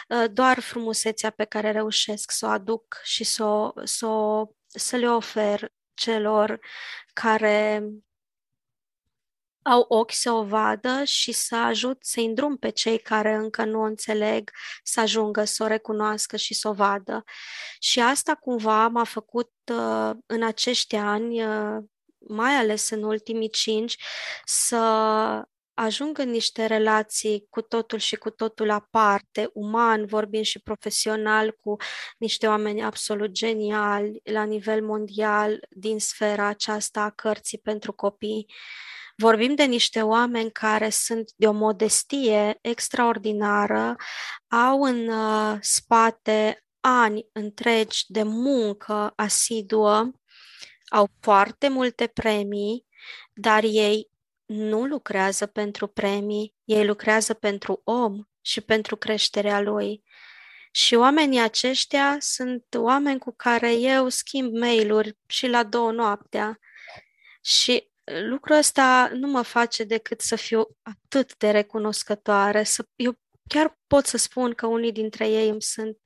uh, 0.10 0.26
doar 0.32 0.60
frumusețea 0.60 1.30
pe 1.30 1.46
care 1.46 1.72
reușesc 1.72 2.32
să 2.32 2.46
o 2.46 2.50
aduc 2.50 3.00
și 3.04 3.24
să, 3.24 3.44
o, 3.44 3.72
să, 3.84 4.06
o, 4.06 4.48
să 4.68 4.96
le 4.96 5.10
ofer 5.10 5.72
celor 5.94 6.60
care 7.14 7.88
au 9.70 9.86
ochi 9.88 10.12
să 10.12 10.32
o 10.32 10.44
vadă 10.44 11.04
și 11.04 11.32
să 11.32 11.56
ajut 11.56 11.98
să 12.02 12.20
îndrum 12.20 12.58
pe 12.58 12.70
cei 12.70 13.00
care 13.00 13.34
încă 13.34 13.64
nu 13.64 13.80
o 13.80 13.84
înțeleg 13.84 14.52
să 14.84 15.00
ajungă 15.00 15.44
să 15.44 15.64
o 15.64 15.68
recunoască 15.68 16.38
și 16.38 16.54
să 16.54 16.68
o 16.68 16.74
vadă. 16.74 17.24
Și 17.80 18.00
asta 18.00 18.36
cumva 18.36 18.88
m-a 18.88 19.04
făcut 19.04 19.52
uh, 19.72 20.12
în 20.26 20.44
acești 20.44 20.96
ani, 20.96 21.44
uh, 21.44 21.78
mai 22.28 22.56
ales 22.56 22.90
în 22.90 23.04
ultimii 23.04 23.50
cinci, 23.50 23.98
să 24.46 24.78
ajung 25.74 26.18
în 26.18 26.30
niște 26.30 26.66
relații 26.66 27.48
cu 27.50 27.62
totul 27.62 28.00
și 28.00 28.16
cu 28.16 28.30
totul 28.30 28.70
aparte, 28.70 29.50
uman, 29.54 30.06
vorbind 30.06 30.46
și 30.46 30.60
profesional, 30.60 31.52
cu 31.52 31.76
niște 32.18 32.48
oameni 32.48 32.84
absolut 32.84 33.32
geniali 33.32 34.22
la 34.24 34.44
nivel 34.44 34.86
mondial 34.86 35.60
din 35.70 36.00
sfera 36.00 36.46
aceasta 36.46 37.02
a 37.02 37.10
cărții 37.10 37.58
pentru 37.58 37.94
copii. 37.94 38.46
Vorbim 39.20 39.56
de 39.56 39.64
niște 39.64 40.02
oameni 40.02 40.52
care 40.52 40.90
sunt 40.90 41.32
de 41.36 41.48
o 41.48 41.52
modestie 41.52 42.58
extraordinară, 42.62 43.96
au 44.48 44.82
în 44.82 45.08
uh, 45.08 45.58
spate 45.62 46.66
ani 46.80 47.28
întregi 47.32 48.04
de 48.08 48.24
muncă 48.24 49.14
asiduă, 49.16 50.12
au 50.90 51.10
foarte 51.22 51.68
multe 51.68 52.08
premii, 52.08 52.86
dar 53.34 53.64
ei 53.64 54.10
nu 54.46 54.86
lucrează 54.86 55.46
pentru 55.46 55.88
premii, 55.88 56.56
ei 56.64 56.86
lucrează 56.86 57.34
pentru 57.34 57.82
om 57.84 58.24
și 58.42 58.62
pentru 58.62 58.96
creșterea 58.96 59.62
lui. 59.62 60.04
Și 60.72 60.96
oamenii 60.96 61.40
aceștia 61.40 62.18
sunt 62.20 62.66
oameni 62.78 63.20
cu 63.20 63.34
care 63.36 63.74
eu 63.74 64.10
schimb 64.10 64.54
mail-uri 64.54 65.18
și 65.28 65.48
la 65.48 65.64
două 65.64 65.92
noaptea. 65.92 66.60
Și 67.42 67.92
lucrul 68.30 68.56
ăsta 68.56 69.10
nu 69.14 69.28
mă 69.28 69.42
face 69.42 69.84
decât 69.84 70.22
să 70.22 70.36
fiu 70.36 70.64
atât 70.82 71.38
de 71.38 71.52
recunoscătoare. 71.52 72.64
Să, 72.64 72.86
eu 72.96 73.14
chiar 73.48 73.78
pot 73.88 74.06
să 74.06 74.18
spun 74.18 74.54
că 74.54 74.68
unii 74.68 74.92
dintre 74.92 75.28
ei 75.28 75.50
îmi 75.50 75.62
sunt 75.62 75.98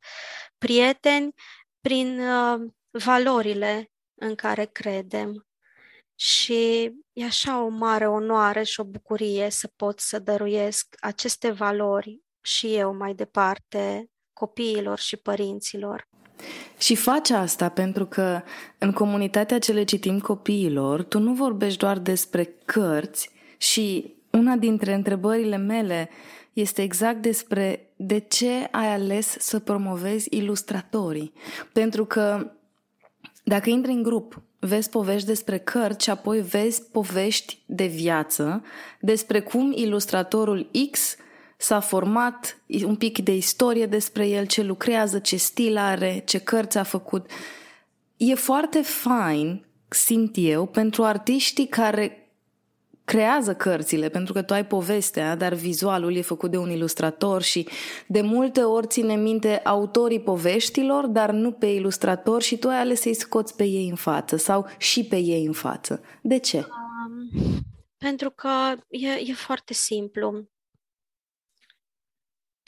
prieteni 0.57 1.33
prin 1.81 2.19
uh, 2.19 2.71
valorile 2.91 3.91
în 4.21 4.35
care 4.35 4.65
credem. 4.65 5.45
Și 6.15 6.91
e 7.13 7.23
așa 7.25 7.63
o 7.63 7.67
mare 7.67 8.07
onoare 8.07 8.63
și 8.63 8.79
o 8.79 8.83
bucurie 8.83 9.49
să 9.49 9.67
pot 9.75 9.99
să 9.99 10.19
dăruiesc 10.19 10.95
aceste 10.99 11.51
valori 11.51 12.21
și 12.41 12.75
eu 12.75 12.95
mai 12.95 13.13
departe 13.13 14.09
copiilor 14.33 14.99
și 14.99 15.17
părinților. 15.17 16.07
Și 16.77 16.95
faci 16.95 17.29
asta 17.29 17.69
pentru 17.69 18.05
că 18.05 18.41
în 18.77 18.91
comunitatea 18.91 19.59
ce 19.59 19.71
le 19.71 19.83
citim 19.83 20.19
copiilor, 20.19 21.03
tu 21.03 21.19
nu 21.19 21.33
vorbești 21.33 21.79
doar 21.79 21.99
despre 21.99 22.55
cărți 22.65 23.29
și 23.57 24.13
una 24.29 24.55
dintre 24.55 24.93
întrebările 24.93 25.57
mele 25.57 26.09
este 26.53 26.81
exact 26.81 27.21
despre 27.21 27.91
de 27.95 28.19
ce 28.19 28.67
ai 28.71 28.93
ales 28.93 29.35
să 29.39 29.59
promovezi 29.59 30.27
ilustratorii. 30.35 31.33
Pentru 31.71 32.05
că 32.05 32.51
dacă 33.43 33.69
intri 33.69 33.91
în 33.91 34.03
grup, 34.03 34.41
vezi 34.59 34.89
povești 34.89 35.27
despre 35.27 35.57
cărți 35.57 36.03
și 36.03 36.09
apoi 36.09 36.41
vezi 36.41 36.83
povești 36.91 37.59
de 37.65 37.85
viață 37.85 38.63
despre 38.99 39.41
cum 39.41 39.71
ilustratorul 39.75 40.69
X 40.91 41.15
s-a 41.61 41.79
format 41.79 42.61
un 42.83 42.95
pic 42.95 43.19
de 43.19 43.35
istorie 43.35 43.85
despre 43.85 44.27
el, 44.27 44.45
ce 44.45 44.61
lucrează, 44.61 45.19
ce 45.19 45.37
stil 45.37 45.77
are, 45.77 46.21
ce 46.25 46.39
cărți 46.39 46.77
a 46.77 46.83
făcut. 46.83 47.29
E 48.17 48.35
foarte 48.35 48.81
fain, 48.81 49.65
simt 49.87 50.35
eu, 50.37 50.65
pentru 50.65 51.03
artiștii 51.03 51.67
care 51.67 52.21
creează 53.05 53.55
cărțile, 53.55 54.09
pentru 54.09 54.33
că 54.33 54.41
tu 54.41 54.53
ai 54.53 54.65
povestea, 54.65 55.35
dar 55.35 55.53
vizualul 55.53 56.15
e 56.15 56.21
făcut 56.21 56.51
de 56.51 56.57
un 56.57 56.69
ilustrator 56.69 57.41
și 57.41 57.67
de 58.07 58.21
multe 58.21 58.61
ori 58.61 58.87
ține 58.87 59.15
minte 59.15 59.57
autorii 59.63 60.21
poveștilor, 60.21 61.05
dar 61.05 61.31
nu 61.31 61.51
pe 61.51 61.65
ilustrator 61.65 62.41
și 62.41 62.57
tu 62.57 62.67
ai 62.67 62.79
ales 62.79 63.01
să-i 63.01 63.13
scoți 63.13 63.55
pe 63.55 63.63
ei 63.63 63.89
în 63.89 63.95
față 63.95 64.35
sau 64.35 64.67
și 64.77 65.03
pe 65.03 65.17
ei 65.17 65.45
în 65.45 65.53
față. 65.53 66.01
De 66.21 66.37
ce? 66.37 66.57
Um, 66.57 67.59
pentru 67.97 68.29
că 68.29 68.49
e, 68.89 69.07
e 69.07 69.33
foarte 69.33 69.73
simplu. 69.73 70.49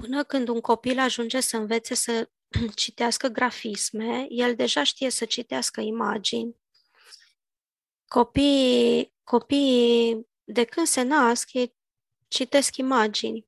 Până 0.03 0.23
când 0.23 0.47
un 0.47 0.61
copil 0.61 0.99
ajunge 0.99 1.39
să 1.39 1.57
învețe 1.57 1.93
să 1.93 2.29
citească 2.75 3.27
grafisme, 3.27 4.25
el 4.29 4.55
deja 4.55 4.83
știe 4.83 5.09
să 5.09 5.25
citească 5.25 5.81
imagini. 5.81 6.55
Copiii, 8.07 9.13
copiii 9.23 10.27
de 10.43 10.63
când 10.63 10.87
se 10.87 11.01
nasc, 11.01 11.53
ei 11.53 11.75
citesc 12.27 12.77
imagini. 12.77 13.47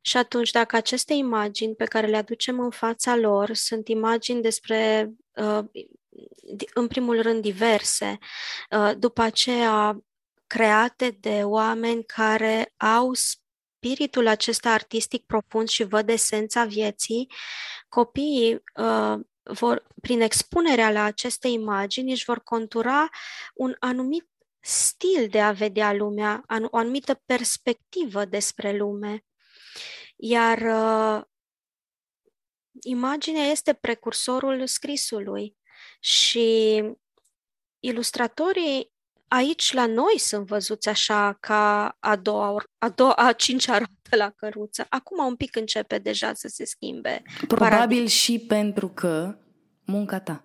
Și 0.00 0.16
atunci, 0.16 0.50
dacă 0.50 0.76
aceste 0.76 1.14
imagini 1.14 1.74
pe 1.74 1.84
care 1.84 2.06
le 2.06 2.16
aducem 2.16 2.60
în 2.60 2.70
fața 2.70 3.16
lor 3.16 3.54
sunt 3.54 3.88
imagini 3.88 4.42
despre, 4.42 5.10
uh, 5.34 5.64
în 6.74 6.86
primul 6.86 7.22
rând, 7.22 7.42
diverse, 7.42 8.18
uh, 8.70 8.92
după 8.98 9.22
aceea 9.22 10.04
create 10.46 11.10
de 11.20 11.42
oameni 11.44 12.04
care 12.04 12.74
au 12.76 13.12
spiritul 13.78 14.26
acesta 14.26 14.70
artistic 14.70 15.26
profund 15.26 15.68
și 15.68 15.84
văd 15.84 16.08
esența 16.08 16.64
vieții, 16.64 17.32
copiii 17.88 18.62
uh, 18.74 19.14
vor, 19.42 19.86
prin 20.00 20.20
expunerea 20.20 20.90
la 20.90 21.02
aceste 21.02 21.48
imagini 21.48 22.10
își 22.10 22.24
vor 22.24 22.42
contura 22.42 23.08
un 23.54 23.76
anumit 23.78 24.28
stil 24.60 25.28
de 25.28 25.40
a 25.40 25.52
vedea 25.52 25.92
lumea, 25.92 26.44
o 26.70 26.76
anumită 26.76 27.14
perspectivă 27.14 28.24
despre 28.24 28.76
lume. 28.76 29.24
Iar 30.16 30.58
uh, 30.58 31.24
imaginea 32.80 33.44
este 33.44 33.72
precursorul 33.72 34.66
scrisului 34.66 35.56
și 36.00 36.82
ilustratorii 37.80 38.92
aici 39.28 39.72
la 39.72 39.86
noi 39.86 40.18
sunt 40.18 40.46
văzuți 40.46 40.88
așa 40.88 41.36
ca 41.40 41.96
a 42.00 42.16
doua, 42.16 42.64
a, 42.78 42.88
doua, 42.88 43.12
a 43.12 43.32
cincea 43.32 43.72
roată 43.72 44.16
la 44.16 44.30
căruță. 44.30 44.86
Acum 44.88 45.26
un 45.26 45.36
pic 45.36 45.56
începe 45.56 45.98
deja 45.98 46.32
să 46.34 46.48
se 46.48 46.64
schimbe. 46.64 47.22
Probabil 47.46 47.78
paradigma. 47.78 48.06
și 48.08 48.38
pentru 48.38 48.88
că 48.88 49.38
munca 49.84 50.20
ta. 50.20 50.42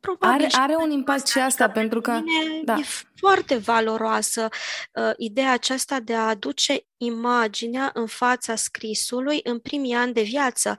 Probabil 0.00 0.46
are, 0.52 0.72
are 0.72 0.76
un 0.76 0.90
impact 0.90 1.26
și 1.26 1.38
asta, 1.38 1.70
pentru 1.70 2.00
că 2.00 2.20
da. 2.64 2.74
e 2.74 2.84
foarte 3.14 3.56
valoroasă 3.56 4.48
uh, 4.92 5.10
ideea 5.16 5.52
aceasta 5.52 6.00
de 6.00 6.14
a 6.14 6.28
aduce 6.28 6.86
imaginea 6.96 7.90
în 7.94 8.06
fața 8.06 8.54
scrisului 8.54 9.40
în 9.42 9.58
primii 9.58 9.94
ani 9.94 10.12
de 10.12 10.22
viață. 10.22 10.76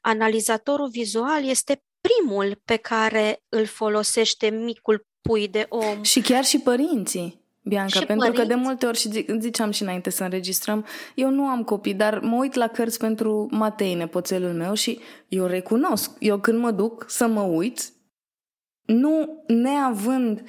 Analizatorul 0.00 0.88
vizual 0.88 1.44
este 1.44 1.82
primul 2.00 2.60
pe 2.64 2.76
care 2.76 3.42
îl 3.48 3.66
folosește 3.66 4.48
micul 4.48 5.06
pui 5.22 5.48
de 5.48 5.66
om. 5.68 6.02
Și 6.02 6.20
chiar 6.20 6.44
și 6.44 6.58
părinții. 6.58 7.46
Bianca, 7.62 7.98
și 7.98 8.06
pentru 8.06 8.26
părinți. 8.30 8.40
că 8.40 8.54
de 8.54 8.60
multe 8.60 8.86
ori, 8.86 8.98
și 8.98 9.24
ziceam 9.38 9.70
și 9.70 9.82
înainte 9.82 10.10
să 10.10 10.24
înregistrăm, 10.24 10.86
eu 11.14 11.30
nu 11.30 11.44
am 11.44 11.62
copii, 11.64 11.94
dar 11.94 12.18
mă 12.18 12.36
uit 12.36 12.54
la 12.54 12.66
cărți 12.66 12.98
pentru 12.98 13.48
Matei, 13.50 13.94
nepoțelul 13.94 14.52
meu, 14.52 14.74
și 14.74 15.00
eu 15.28 15.46
recunosc. 15.46 16.10
Eu 16.18 16.38
când 16.38 16.58
mă 16.58 16.70
duc 16.70 17.04
să 17.08 17.26
mă 17.26 17.42
uit, 17.42 17.92
nu 18.84 19.42
neavând 19.46 20.42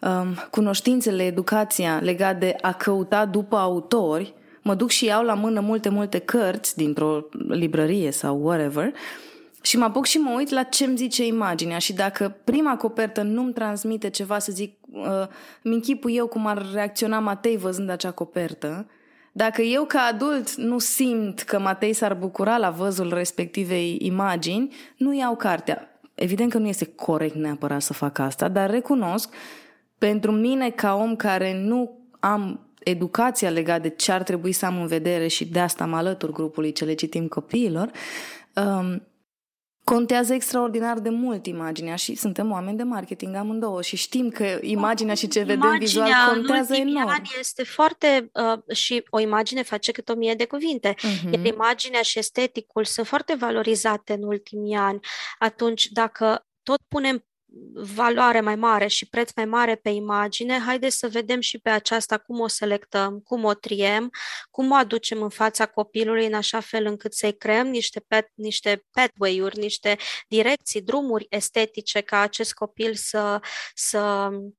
um, 0.00 0.34
cunoștințele, 0.50 1.22
educația 1.22 1.98
legat 1.98 2.38
de 2.38 2.56
a 2.60 2.72
căuta 2.72 3.26
după 3.26 3.56
autori, 3.56 4.34
mă 4.62 4.74
duc 4.74 4.90
și 4.90 5.04
iau 5.04 5.24
la 5.24 5.34
mână 5.34 5.60
multe, 5.60 5.88
multe 5.88 6.18
cărți 6.18 6.76
dintr-o 6.76 7.28
librărie 7.48 8.10
sau 8.10 8.42
whatever 8.42 8.92
și 9.66 9.76
mă 9.76 9.84
apuc 9.84 10.04
și 10.04 10.18
mă 10.18 10.34
uit 10.36 10.48
la 10.50 10.62
ce 10.62 10.84
îmi 10.84 10.96
zice 10.96 11.26
imaginea 11.26 11.78
și 11.78 11.92
dacă 11.92 12.36
prima 12.44 12.76
copertă 12.76 13.22
nu-mi 13.22 13.52
transmite 13.52 14.10
ceva, 14.10 14.38
să 14.38 14.52
zic, 14.52 14.78
uh, 14.90 15.26
mi-închipui 15.62 16.14
eu 16.14 16.26
cum 16.26 16.46
ar 16.46 16.66
reacționa 16.72 17.18
Matei 17.18 17.56
văzând 17.56 17.90
acea 17.90 18.10
copertă, 18.10 18.86
dacă 19.32 19.62
eu 19.62 19.84
ca 19.84 20.00
adult 20.00 20.54
nu 20.54 20.78
simt 20.78 21.40
că 21.40 21.58
Matei 21.58 21.92
s-ar 21.92 22.14
bucura 22.14 22.56
la 22.56 22.70
văzul 22.70 23.14
respectivei 23.14 23.98
imagini, 24.00 24.74
nu 24.96 25.14
iau 25.14 25.36
cartea. 25.36 26.00
Evident 26.14 26.50
că 26.50 26.58
nu 26.58 26.66
este 26.66 26.84
corect 26.84 27.34
neapărat 27.34 27.82
să 27.82 27.92
fac 27.92 28.18
asta, 28.18 28.48
dar 28.48 28.70
recunosc, 28.70 29.34
pentru 29.98 30.32
mine 30.32 30.70
ca 30.70 30.94
om 30.94 31.16
care 31.16 31.60
nu 31.60 31.98
am 32.20 32.60
educația 32.78 33.50
legată 33.50 33.80
de 33.80 33.88
ce 33.88 34.12
ar 34.12 34.22
trebui 34.22 34.52
să 34.52 34.66
am 34.66 34.80
în 34.80 34.86
vedere 34.86 35.26
și 35.26 35.46
de 35.46 35.60
asta 35.60 35.86
mă 35.86 35.96
alătur 35.96 36.32
grupului 36.32 36.72
ce 36.72 36.84
le 36.84 36.94
citim 36.94 37.26
copiilor, 37.26 37.90
um, 38.54 39.02
Contează 39.94 40.34
extraordinar 40.34 40.98
de 40.98 41.08
mult 41.08 41.46
imaginea 41.46 41.96
și 41.96 42.14
suntem 42.14 42.50
oameni 42.50 42.76
de 42.76 42.82
marketing 42.82 43.34
amândouă 43.34 43.82
și 43.82 43.96
știm 43.96 44.30
că 44.30 44.58
imaginea 44.60 45.14
și 45.14 45.28
ce 45.28 45.38
vedem 45.38 45.56
imaginea 45.56 45.78
vizual 45.78 46.34
contează 46.34 46.74
în 46.74 46.80
enorm. 46.80 47.08
Ani 47.08 47.30
este 47.38 47.64
foarte 47.64 48.30
uh, 48.32 48.76
și 48.76 49.04
o 49.10 49.20
imagine 49.20 49.62
face 49.62 49.92
cât 49.92 50.08
o 50.08 50.14
mie 50.14 50.34
de 50.34 50.46
cuvinte. 50.46 50.94
Uh-huh. 50.94 51.30
Iar 51.30 51.44
imaginea 51.44 52.02
și 52.02 52.18
esteticul 52.18 52.84
sunt 52.84 53.06
foarte 53.06 53.34
valorizate 53.34 54.12
în 54.12 54.22
ultimii 54.22 54.76
ani. 54.76 55.00
Atunci, 55.38 55.86
dacă 55.86 56.46
tot 56.62 56.78
punem 56.88 57.24
valoare 57.74 58.40
mai 58.40 58.56
mare 58.56 58.86
și 58.86 59.08
preț 59.08 59.30
mai 59.36 59.44
mare 59.44 59.74
pe 59.74 59.88
imagine, 59.88 60.58
haideți 60.58 60.96
să 60.96 61.08
vedem 61.08 61.40
și 61.40 61.58
pe 61.58 61.70
aceasta 61.70 62.18
cum 62.18 62.40
o 62.40 62.48
selectăm, 62.48 63.20
cum 63.20 63.44
o 63.44 63.54
triem, 63.54 64.10
cum 64.50 64.70
o 64.70 64.74
aducem 64.74 65.22
în 65.22 65.28
fața 65.28 65.66
copilului 65.66 66.26
în 66.26 66.34
așa 66.34 66.60
fel 66.60 66.86
încât 66.86 67.14
să-i 67.14 67.36
creăm 67.36 67.66
niște, 67.66 68.00
pet, 68.00 68.30
niște 68.34 68.84
pathway-uri, 68.92 69.58
niște 69.58 69.96
direcții, 70.28 70.82
drumuri 70.82 71.26
estetice 71.28 72.00
ca 72.00 72.20
acest 72.20 72.52
copil 72.52 72.94
să, 72.94 73.40
să 73.74 74.28
uh, 74.32 74.52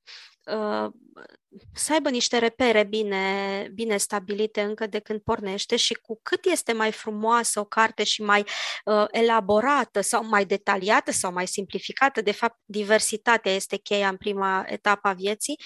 să 1.74 1.94
aibă 1.94 2.10
niște 2.10 2.38
repere 2.38 2.84
bine, 2.84 3.68
bine 3.74 3.98
stabilite 3.98 4.62
încă 4.62 4.88
de 4.88 5.00
când 5.00 5.20
pornește 5.22 5.76
și 5.76 5.94
cu 5.94 6.20
cât 6.24 6.46
este 6.46 6.74
mai 6.74 6.92
frumoasă 6.92 7.60
o 7.60 7.64
carte 7.64 8.04
și 8.04 8.22
mai 8.22 8.46
uh, 8.86 9.06
elaborată 9.12 10.02
sau 10.02 10.26
mai 10.28 10.46
detaliată 10.46 11.12
sau 11.12 11.32
mai 11.32 11.48
simplificată, 11.48 12.22
de 12.22 12.32
fapt 12.32 12.60
diversitatea 12.66 13.52
este 13.52 13.78
cheia 13.78 14.08
în 14.08 14.18
prima 14.18 14.64
etapă 14.68 15.08
a 15.08 15.14
vieții, 15.14 15.60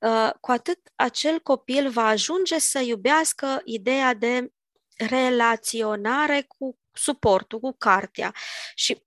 uh, 0.00 0.30
cu 0.40 0.50
atât 0.50 0.78
acel 0.94 1.38
copil 1.38 1.90
va 1.90 2.06
ajunge 2.06 2.58
să 2.58 2.78
iubească 2.78 3.60
ideea 3.64 4.14
de 4.14 4.50
relaționare 4.96 6.44
cu 6.58 6.78
suportul, 6.92 7.58
cu 7.60 7.74
cartea. 7.78 8.34
Și 8.74 9.05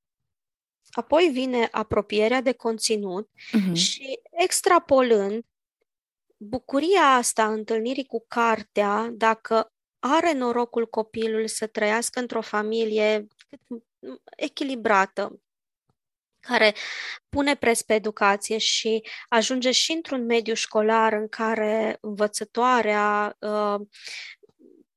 Apoi 0.90 1.30
vine 1.32 1.68
apropierea 1.72 2.42
de 2.42 2.52
conținut 2.52 3.30
uh-huh. 3.30 3.74
și 3.74 4.20
extrapolând 4.32 5.44
bucuria 6.38 7.02
asta 7.02 7.52
întâlnirii 7.52 8.06
cu 8.06 8.26
cartea, 8.28 9.10
dacă 9.12 9.74
are 10.00 10.34
norocul 10.34 10.88
copilul 10.88 11.48
să 11.48 11.68
trăiască 11.68 12.20
într-o 12.20 12.42
familie 12.42 13.28
echilibrată, 14.36 15.42
care 16.40 16.76
pune 17.30 17.56
preț 17.56 17.82
pe 17.82 17.94
educație 17.94 18.58
și 18.58 19.04
ajunge 19.30 19.72
și 19.72 19.92
într-un 19.92 20.26
mediu 20.26 20.54
școlar 20.54 21.14
în 21.14 21.28
care 21.28 21.98
învățătoarea 22.02 23.36
uh, 23.40 23.88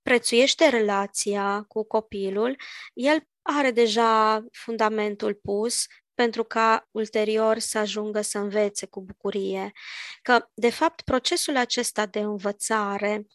prețuiește 0.03 0.69
relația 0.69 1.65
cu 1.69 1.85
copilul, 1.85 2.57
el 2.93 3.27
are 3.43 3.71
deja 3.71 4.45
fundamentul 4.53 5.35
pus 5.35 5.87
pentru 6.15 6.45
ca 6.45 6.89
ulterior 6.91 7.59
să 7.59 7.79
ajungă 7.79 8.21
să 8.21 8.39
învețe 8.39 8.87
cu 8.87 9.03
bucurie. 9.03 9.73
Că, 10.23 10.49
de 10.55 10.71
fapt, 10.71 11.01
procesul 11.01 11.57
acesta 11.57 12.07
de 12.07 12.19
învățare 12.19 13.27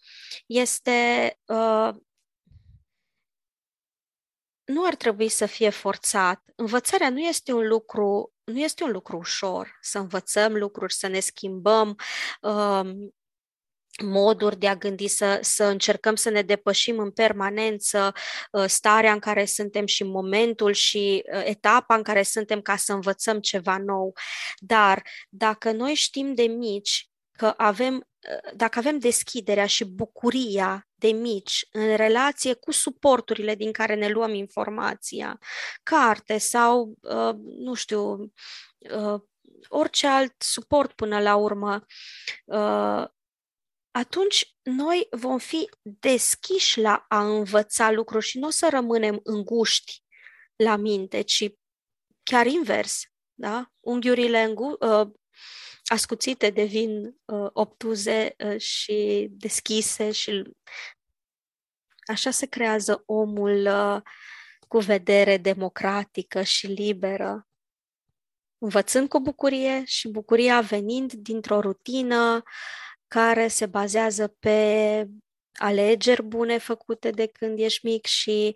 este. 0.45 1.39
Uh, 1.45 1.89
nu 4.63 4.85
ar 4.85 4.95
trebui 4.95 5.29
să 5.29 5.45
fie 5.45 5.69
forțat. 5.69 6.43
Învățarea 6.55 7.09
nu 7.09 7.19
este 7.19 7.53
un 7.53 7.67
lucru 7.67 8.31
nu 8.51 8.59
este 8.59 8.83
un 8.83 8.91
lucru 8.91 9.17
ușor 9.17 9.77
să 9.81 9.99
învățăm 9.99 10.55
lucruri, 10.55 10.93
să 10.93 11.07
ne 11.07 11.19
schimbăm 11.19 11.95
uh, 12.41 12.89
moduri 14.03 14.57
de 14.57 14.67
a 14.67 14.75
gândi, 14.75 15.07
să, 15.07 15.39
să 15.41 15.63
încercăm 15.63 16.15
să 16.15 16.29
ne 16.29 16.41
depășim 16.41 16.99
în 16.99 17.11
permanență 17.11 18.13
uh, 18.51 18.65
starea 18.65 19.11
în 19.11 19.19
care 19.19 19.45
suntem 19.45 19.85
și 19.85 20.03
momentul 20.03 20.73
și 20.73 21.23
uh, 21.33 21.41
etapa 21.45 21.95
în 21.95 22.03
care 22.03 22.23
suntem 22.23 22.61
ca 22.61 22.75
să 22.75 22.93
învățăm 22.93 23.39
ceva 23.39 23.77
nou. 23.77 24.13
Dar 24.57 25.03
dacă 25.29 25.71
noi 25.71 25.93
știm 25.93 26.33
de 26.33 26.43
mici 26.43 27.09
că 27.31 27.53
avem, 27.57 27.95
uh, 27.95 28.51
dacă 28.55 28.79
avem 28.79 28.97
deschiderea 28.97 29.65
și 29.65 29.85
bucuria 29.85 30.87
de 30.95 31.07
mici 31.07 31.67
în 31.71 31.95
relație 31.95 32.53
cu 32.53 32.71
suporturile 32.71 33.55
din 33.55 33.71
care 33.71 33.95
ne 33.95 34.07
luăm 34.07 34.33
informația, 34.33 35.39
carte 35.83 36.37
sau, 36.37 36.93
nu 37.57 37.73
știu, 37.73 38.31
orice 39.67 40.07
alt 40.07 40.33
suport 40.37 40.91
până 40.91 41.19
la 41.19 41.35
urmă, 41.35 41.85
atunci 43.97 44.55
noi 44.63 45.07
vom 45.11 45.37
fi 45.37 45.69
deschiși 45.81 46.79
la 46.79 47.05
a 47.07 47.27
învăța 47.27 47.91
lucruri 47.91 48.25
și 48.25 48.37
nu 48.37 48.47
o 48.47 48.49
să 48.49 48.67
rămânem 48.71 49.19
înguști 49.23 50.03
la 50.55 50.75
minte, 50.75 51.21
ci 51.21 51.51
chiar 52.23 52.45
invers. 52.45 53.03
Da? 53.33 53.71
Unghiurile 53.79 54.43
îngu- 54.43 54.77
uh, 54.79 55.07
ascuțite 55.83 56.49
devin 56.49 57.05
uh, 57.25 57.49
obtuze 57.53 58.35
uh, 58.45 58.59
și 58.59 59.27
deschise 59.31 60.11
și 60.11 60.43
așa 62.05 62.31
se 62.31 62.45
creează 62.45 63.03
omul 63.05 63.65
uh, 63.65 64.01
cu 64.67 64.77
vedere 64.77 65.37
democratică 65.37 66.41
și 66.41 66.67
liberă, 66.67 67.47
învățând 68.57 69.09
cu 69.09 69.19
bucurie 69.19 69.83
și 69.85 70.07
bucuria 70.07 70.61
venind 70.61 71.13
dintr-o 71.13 71.59
rutină 71.59 72.35
uh, 72.35 72.43
care 73.07 73.47
se 73.47 73.65
bazează 73.65 74.27
pe 74.39 75.07
alegeri 75.53 76.23
bune 76.23 76.57
făcute 76.57 77.09
de 77.09 77.25
când 77.25 77.59
ești 77.59 77.85
mic 77.85 78.05
și 78.05 78.55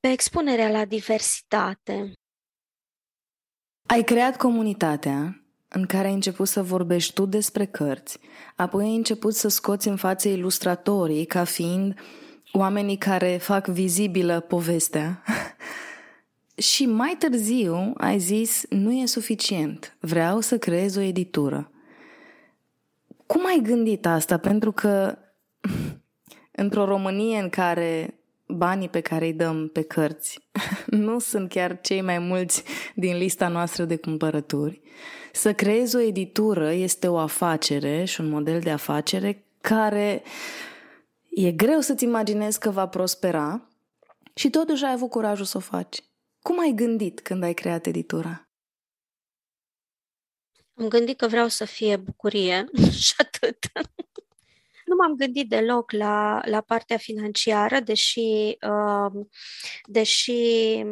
pe 0.00 0.08
expunerea 0.08 0.70
la 0.70 0.84
diversitate. 0.84 2.12
Ai 3.86 4.02
creat 4.02 4.36
comunitatea 4.36 5.40
în 5.68 5.86
care 5.86 6.06
ai 6.06 6.12
început 6.12 6.48
să 6.48 6.62
vorbești 6.62 7.12
tu 7.12 7.26
despre 7.26 7.66
cărți, 7.66 8.18
apoi 8.56 8.84
ai 8.84 8.94
început 8.94 9.34
să 9.34 9.48
scoți 9.48 9.88
în 9.88 9.96
față 9.96 10.28
ilustratorii 10.28 11.24
ca 11.24 11.44
fiind 11.44 11.98
oamenii 12.52 12.98
care 12.98 13.36
fac 13.36 13.66
vizibilă 13.66 14.40
povestea. 14.40 15.22
și 16.72 16.86
mai 16.86 17.16
târziu 17.18 17.92
ai 17.96 18.18
zis, 18.18 18.64
nu 18.68 18.92
e 18.92 19.06
suficient, 19.06 19.96
vreau 20.00 20.40
să 20.40 20.58
creez 20.58 20.96
o 20.96 21.00
editură. 21.00 21.70
Cum 23.26 23.46
ai 23.46 23.60
gândit 23.62 24.06
asta? 24.06 24.38
Pentru 24.38 24.72
că 24.72 25.18
într-o 26.62 26.84
Românie 26.84 27.38
în 27.38 27.48
care 27.48 28.20
banii 28.46 28.88
pe 28.88 29.00
care 29.00 29.24
îi 29.24 29.32
dăm 29.32 29.68
pe 29.68 29.82
cărți 29.82 30.48
nu 30.86 31.18
sunt 31.18 31.48
chiar 31.48 31.80
cei 31.80 32.00
mai 32.00 32.18
mulți 32.18 32.64
din 32.94 33.16
lista 33.16 33.48
noastră 33.48 33.84
de 33.84 33.96
cumpărături, 33.96 34.80
să 35.32 35.52
creezi 35.52 35.96
o 35.96 36.00
editură 36.00 36.72
este 36.72 37.08
o 37.08 37.18
afacere 37.18 38.04
și 38.04 38.20
un 38.20 38.28
model 38.28 38.60
de 38.60 38.70
afacere 38.70 39.44
care 39.60 40.22
e 41.30 41.52
greu 41.52 41.80
să-ți 41.80 42.04
imaginezi 42.04 42.58
că 42.58 42.70
va 42.70 42.86
prospera 42.86 43.68
și 44.34 44.50
totuși 44.50 44.84
ai 44.84 44.92
avut 44.92 45.10
curajul 45.10 45.44
să 45.44 45.56
o 45.56 45.60
faci. 45.60 45.98
Cum 46.42 46.60
ai 46.60 46.72
gândit 46.74 47.20
când 47.20 47.42
ai 47.42 47.54
creat 47.54 47.86
editura? 47.86 48.45
Am 50.78 50.88
gândit 50.88 51.18
că 51.18 51.26
vreau 51.26 51.48
să 51.48 51.64
fie 51.64 51.96
bucurie 51.96 52.66
și 53.06 53.14
atât. 53.18 53.58
nu 54.84 54.94
m-am 54.96 55.14
gândit 55.14 55.48
deloc 55.48 55.90
la, 55.90 56.40
la 56.44 56.60
partea 56.60 56.96
financiară, 56.96 57.80
deși, 57.80 58.56
uh, 58.60 59.26
deși 59.84 60.82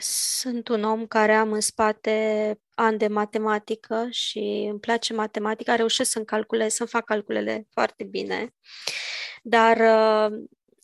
sunt 0.00 0.68
un 0.68 0.84
om 0.84 1.06
care 1.06 1.32
am 1.32 1.52
în 1.52 1.60
spate 1.60 2.60
ani 2.74 2.98
de 2.98 3.06
matematică 3.06 4.06
și 4.10 4.66
îmi 4.70 4.80
place 4.80 5.12
matematica, 5.12 5.74
reușesc 5.74 6.10
să-mi 6.10 6.24
calculez, 6.24 6.72
să 6.72 6.84
fac 6.84 7.04
calculele 7.04 7.66
foarte 7.70 8.04
bine, 8.04 8.54
dar 9.42 9.76
uh, 9.76 10.38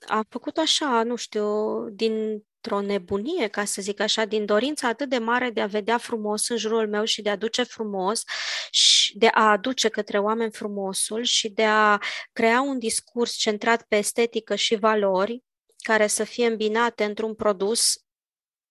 am 0.06 0.26
făcut 0.28 0.56
așa, 0.56 1.02
nu 1.02 1.16
știu, 1.16 1.44
din 1.90 2.44
într-o 2.66 2.92
nebunie, 2.92 3.48
ca 3.48 3.64
să 3.64 3.82
zic 3.82 4.00
așa, 4.00 4.24
din 4.24 4.44
dorința 4.44 4.88
atât 4.88 5.08
de 5.08 5.18
mare 5.18 5.50
de 5.50 5.60
a 5.60 5.66
vedea 5.66 5.98
frumos 5.98 6.48
în 6.48 6.56
jurul 6.56 6.88
meu 6.88 7.04
și 7.04 7.22
de 7.22 7.28
a 7.28 7.32
aduce 7.32 7.62
frumos 7.62 8.22
și 8.70 9.18
de 9.18 9.26
a 9.32 9.50
aduce 9.50 9.88
către 9.88 10.18
oameni 10.18 10.52
frumosul 10.52 11.22
și 11.22 11.48
de 11.48 11.64
a 11.64 11.98
crea 12.32 12.60
un 12.60 12.78
discurs 12.78 13.32
centrat 13.32 13.82
pe 13.82 13.96
estetică 13.96 14.54
și 14.54 14.74
valori 14.74 15.42
care 15.76 16.06
să 16.06 16.24
fie 16.24 16.46
îmbinate 16.46 17.04
într-un 17.04 17.34
produs 17.34 18.05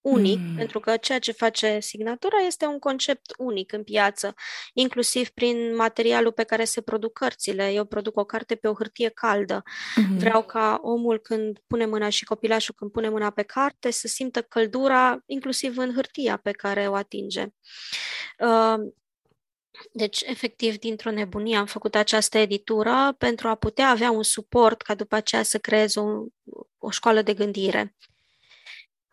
unic, 0.05 0.39
mm. 0.39 0.55
pentru 0.55 0.79
că 0.79 0.97
ceea 0.97 1.19
ce 1.19 1.31
face 1.31 1.79
signatura 1.79 2.37
este 2.37 2.65
un 2.65 2.79
concept 2.79 3.33
unic 3.37 3.71
în 3.71 3.83
piață, 3.83 4.33
inclusiv 4.73 5.29
prin 5.29 5.75
materialul 5.75 6.31
pe 6.31 6.43
care 6.43 6.63
se 6.63 6.81
produc 6.81 7.13
cărțile. 7.13 7.71
Eu 7.71 7.85
produc 7.85 8.17
o 8.17 8.23
carte 8.23 8.55
pe 8.55 8.67
o 8.67 8.73
hârtie 8.73 9.09
caldă. 9.09 9.63
Mm-hmm. 9.63 10.17
Vreau 10.17 10.43
ca 10.43 10.79
omul 10.81 11.19
când 11.19 11.59
pune 11.67 11.85
mâna 11.85 12.09
și 12.09 12.25
copilașul 12.25 12.75
când 12.77 12.91
pune 12.91 13.09
mâna 13.09 13.29
pe 13.29 13.41
carte 13.41 13.91
să 13.91 14.07
simtă 14.07 14.41
căldura 14.41 15.17
inclusiv 15.25 15.77
în 15.77 15.93
hârtia 15.93 16.37
pe 16.37 16.51
care 16.51 16.87
o 16.87 16.95
atinge. 16.95 17.47
Uh, 18.39 18.75
Deci, 19.91 20.21
efectiv, 20.21 20.77
dintr-o 20.77 21.11
nebunie 21.11 21.57
am 21.57 21.65
făcut 21.65 21.95
această 21.95 22.37
editură 22.37 23.15
pentru 23.17 23.47
a 23.47 23.55
putea 23.55 23.89
avea 23.89 24.11
un 24.11 24.23
suport 24.23 24.81
ca 24.81 24.95
după 24.95 25.15
aceea 25.15 25.43
să 25.43 25.57
creez 25.57 25.95
o, 25.95 26.03
o 26.77 26.89
școală 26.89 27.21
de 27.21 27.33
gândire. 27.33 27.95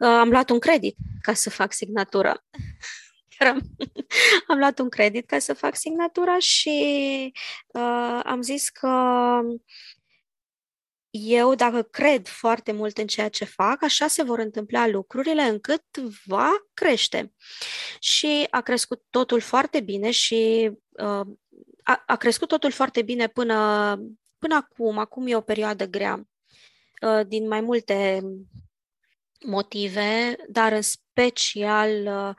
Uh, 0.02 0.08
am 0.08 0.30
luat 0.30 0.50
un 0.50 0.58
credit 0.58 0.96
ca 1.20 1.34
să 1.34 1.50
fac 1.50 1.72
signatura. 1.72 2.44
am 4.48 4.58
luat 4.58 4.78
un 4.78 4.88
credit 4.88 5.26
ca 5.26 5.38
să 5.38 5.54
fac 5.54 5.76
signatura 5.76 6.38
și 6.38 7.32
uh, 7.66 8.20
am 8.24 8.42
zis 8.42 8.68
că 8.68 8.90
eu, 11.10 11.54
dacă 11.54 11.82
cred 11.82 12.26
foarte 12.26 12.72
mult 12.72 12.98
în 12.98 13.06
ceea 13.06 13.28
ce 13.28 13.44
fac, 13.44 13.82
așa 13.82 14.06
se 14.06 14.22
vor 14.22 14.38
întâmpla 14.38 14.86
lucrurile 14.86 15.42
încât 15.42 15.84
va 16.24 16.50
crește. 16.74 17.32
Și 17.98 18.46
a 18.50 18.60
crescut 18.60 19.02
totul 19.10 19.40
foarte 19.40 19.80
bine 19.80 20.10
și 20.10 20.70
uh, 20.90 21.26
a, 21.82 22.02
a 22.06 22.16
crescut 22.16 22.48
totul 22.48 22.70
foarte 22.70 23.02
bine 23.02 23.28
până, 23.28 23.56
până 24.38 24.54
acum. 24.54 24.98
Acum 24.98 25.26
e 25.26 25.36
o 25.36 25.40
perioadă 25.40 25.86
grea 25.86 26.28
uh, 27.02 27.26
din 27.26 27.48
mai 27.48 27.60
multe 27.60 28.22
motive, 29.44 30.36
dar 30.48 30.72
în 30.72 30.82
special 30.82 32.06
uh, 32.06 32.34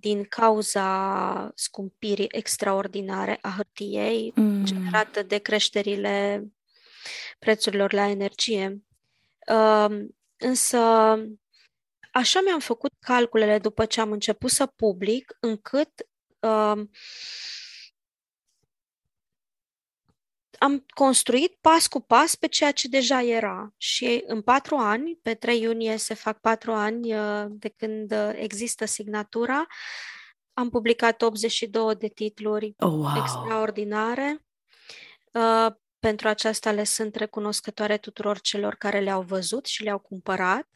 din 0.00 0.24
cauza 0.24 1.50
scumpirii 1.54 2.28
extraordinare 2.30 3.38
a 3.40 3.52
hârtiei 3.56 4.32
mm. 4.34 4.64
generată 4.64 5.22
de 5.22 5.38
creșterile 5.38 6.46
prețurilor 7.38 7.92
la 7.92 8.08
energie. 8.08 8.82
Uh, 9.52 10.06
însă, 10.36 10.78
așa 12.12 12.40
mi-am 12.44 12.60
făcut 12.60 12.92
calculele 13.00 13.58
după 13.58 13.84
ce 13.84 14.00
am 14.00 14.12
început 14.12 14.50
să 14.50 14.66
public, 14.66 15.36
încât 15.40 15.90
uh, 16.40 16.82
am 20.58 20.86
construit 20.94 21.56
pas 21.60 21.86
cu 21.86 22.00
pas 22.00 22.34
pe 22.34 22.46
ceea 22.46 22.72
ce 22.72 22.88
deja 22.88 23.22
era. 23.22 23.74
Și 23.76 24.22
în 24.26 24.42
patru 24.42 24.76
ani, 24.76 25.18
pe 25.22 25.34
3 25.34 25.60
iunie 25.60 25.96
se 25.96 26.14
fac 26.14 26.40
patru 26.40 26.72
ani 26.72 27.14
uh, 27.14 27.44
de 27.48 27.68
când 27.68 28.12
uh, 28.12 28.30
există 28.34 28.84
signatura, 28.84 29.66
am 30.52 30.70
publicat 30.70 31.22
82 31.22 31.94
de 31.94 32.08
titluri 32.08 32.74
oh, 32.78 32.90
wow. 32.90 33.12
extraordinare. 33.16 34.46
Uh, 36.04 36.10
pentru 36.10 36.28
aceasta 36.28 36.70
le 36.70 36.84
sunt 36.84 37.14
recunoscătoare 37.14 37.96
tuturor 37.96 38.40
celor 38.40 38.74
care 38.74 39.00
le-au 39.00 39.22
văzut 39.22 39.66
și 39.66 39.82
le-au 39.82 39.98
cumpărat, 39.98 40.66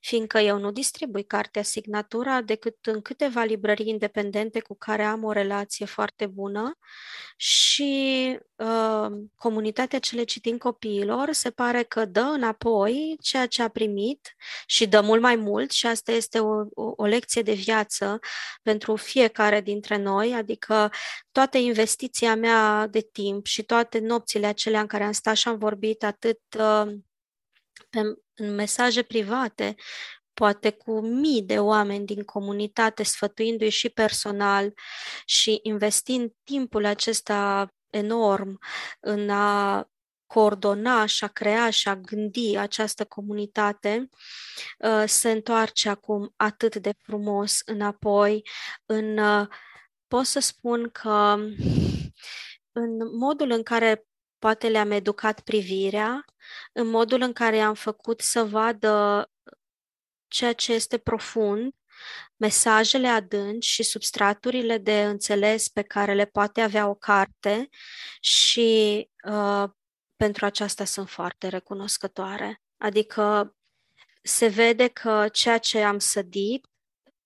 fiindcă 0.00 0.38
eu 0.38 0.58
nu 0.58 0.70
distribui 0.70 1.24
cartea 1.24 1.62
Signatura 1.62 2.40
decât 2.40 2.76
în 2.86 3.00
câteva 3.00 3.42
librării 3.42 3.88
independente 3.88 4.60
cu 4.60 4.76
care 4.76 5.02
am 5.04 5.24
o 5.24 5.32
relație 5.32 5.86
foarte 5.86 6.26
bună 6.26 6.78
și 7.36 8.38
uh, 8.56 9.06
comunitatea 9.36 9.98
ce 9.98 10.16
le 10.16 10.24
citim 10.24 10.58
copiilor 10.58 11.32
se 11.32 11.50
pare 11.50 11.82
că 11.82 12.04
dă 12.04 12.20
înapoi 12.20 13.16
ceea 13.20 13.46
ce 13.46 13.62
a 13.62 13.68
primit 13.68 14.34
și 14.66 14.86
dă 14.86 15.00
mult 15.00 15.20
mai 15.20 15.36
mult 15.36 15.70
și 15.70 15.86
asta 15.86 16.12
este 16.12 16.38
o, 16.38 16.64
o, 16.74 16.92
o 16.96 17.04
lecție 17.04 17.42
de 17.42 17.52
viață 17.52 18.18
pentru 18.62 18.96
fiecare 18.96 19.60
dintre 19.60 19.96
noi, 19.96 20.34
adică 20.34 20.90
toată 21.32 21.58
investiția 21.58 22.34
mea 22.34 22.86
de 22.86 23.08
timp 23.12 23.46
și 23.46 23.62
toate 23.62 23.98
nopțile 23.98 24.46
acelea 24.46 24.73
în 24.80 24.86
care 24.86 25.04
am 25.04 25.12
stat 25.12 25.36
și 25.36 25.48
am 25.48 25.58
vorbit 25.58 26.04
atât 26.04 26.40
uh, 26.58 26.94
pe, 27.90 28.00
în 28.34 28.54
mesaje 28.54 29.02
private, 29.02 29.74
poate 30.34 30.70
cu 30.70 31.00
mii 31.00 31.42
de 31.42 31.58
oameni 31.58 32.06
din 32.06 32.22
comunitate, 32.22 33.02
sfătuindu-i 33.02 33.68
și 33.68 33.88
personal 33.88 34.72
și 35.24 35.60
investind 35.62 36.32
timpul 36.44 36.84
acesta 36.84 37.68
enorm 37.90 38.58
în 39.00 39.30
a 39.30 39.88
coordona 40.26 41.06
și 41.06 41.24
a 41.24 41.28
crea 41.28 41.70
și 41.70 41.88
a 41.88 41.96
gândi 41.96 42.56
această 42.56 43.04
comunitate, 43.04 44.08
uh, 44.78 45.04
se 45.06 45.30
întoarce 45.30 45.88
acum 45.88 46.32
atât 46.36 46.76
de 46.76 46.92
frumos 47.02 47.60
înapoi 47.64 48.42
în 48.86 49.18
uh, 49.18 49.46
pot 50.08 50.24
să 50.24 50.40
spun 50.40 50.88
că 50.88 51.36
în 52.72 53.16
modul 53.18 53.50
în 53.50 53.62
care 53.62 54.06
poate 54.44 54.68
le-am 54.68 54.90
educat 54.90 55.40
privirea, 55.40 56.24
în 56.72 56.86
modul 56.86 57.20
în 57.20 57.32
care 57.32 57.60
am 57.60 57.74
făcut 57.74 58.20
să 58.20 58.44
vadă 58.44 59.30
ceea 60.28 60.52
ce 60.52 60.72
este 60.72 60.98
profund, 60.98 61.74
mesajele 62.36 63.08
adânci 63.08 63.66
și 63.66 63.82
substraturile 63.82 64.78
de 64.78 65.04
înțeles 65.04 65.68
pe 65.68 65.82
care 65.82 66.14
le 66.14 66.24
poate 66.24 66.60
avea 66.60 66.88
o 66.88 66.94
carte 66.94 67.68
și 68.20 69.10
uh, 69.28 69.64
pentru 70.16 70.44
aceasta 70.44 70.84
sunt 70.84 71.08
foarte 71.08 71.48
recunoscătoare. 71.48 72.62
Adică 72.76 73.56
se 74.22 74.46
vede 74.46 74.88
că 74.88 75.28
ceea 75.32 75.58
ce 75.58 75.82
am 75.82 75.98
sădit, 75.98 76.66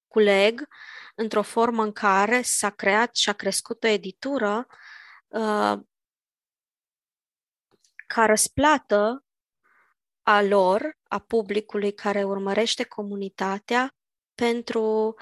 culeg, 0.08 0.68
într-o 1.14 1.42
formă 1.42 1.82
în 1.82 1.92
care 1.92 2.42
s-a 2.42 2.70
creat 2.70 3.16
și 3.16 3.28
a 3.28 3.32
crescut 3.32 3.84
o 3.84 3.86
editură 3.86 4.66
uh, 5.28 5.78
ca 8.14 8.26
răsplată 8.26 9.24
a 10.22 10.42
lor, 10.42 10.98
a 11.02 11.18
publicului 11.18 11.92
care 11.92 12.24
urmărește 12.24 12.84
comunitatea 12.84 13.94
pentru 14.34 15.14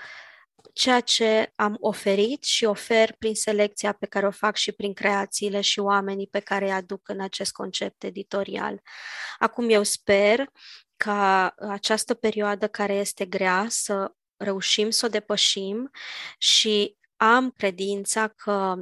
ceea 0.73 1.01
ce 1.01 1.53
am 1.55 1.77
oferit 1.81 2.43
și 2.43 2.65
ofer 2.65 3.15
prin 3.19 3.35
selecția 3.35 3.93
pe 3.93 4.07
care 4.07 4.27
o 4.27 4.31
fac 4.31 4.57
și 4.57 4.73
prin 4.73 4.93
creațiile 4.93 5.61
și 5.61 5.79
oamenii 5.79 6.27
pe 6.27 6.41
care 6.41 6.65
îi 6.65 6.73
aduc 6.73 7.09
în 7.09 7.21
acest 7.21 7.53
concept 7.53 8.03
editorial. 8.03 8.81
Acum 9.39 9.71
eu 9.71 9.83
sper 9.83 10.51
ca 10.97 11.55
această 11.59 12.15
perioadă 12.15 12.69
care 12.69 12.95
este 12.95 13.25
grea 13.25 13.67
să 13.69 14.13
reușim 14.37 14.91
să 14.91 15.07
o 15.07 15.09
depășim 15.09 15.91
și 16.39 16.97
am 17.17 17.51
credința 17.51 18.29
că 18.29 18.75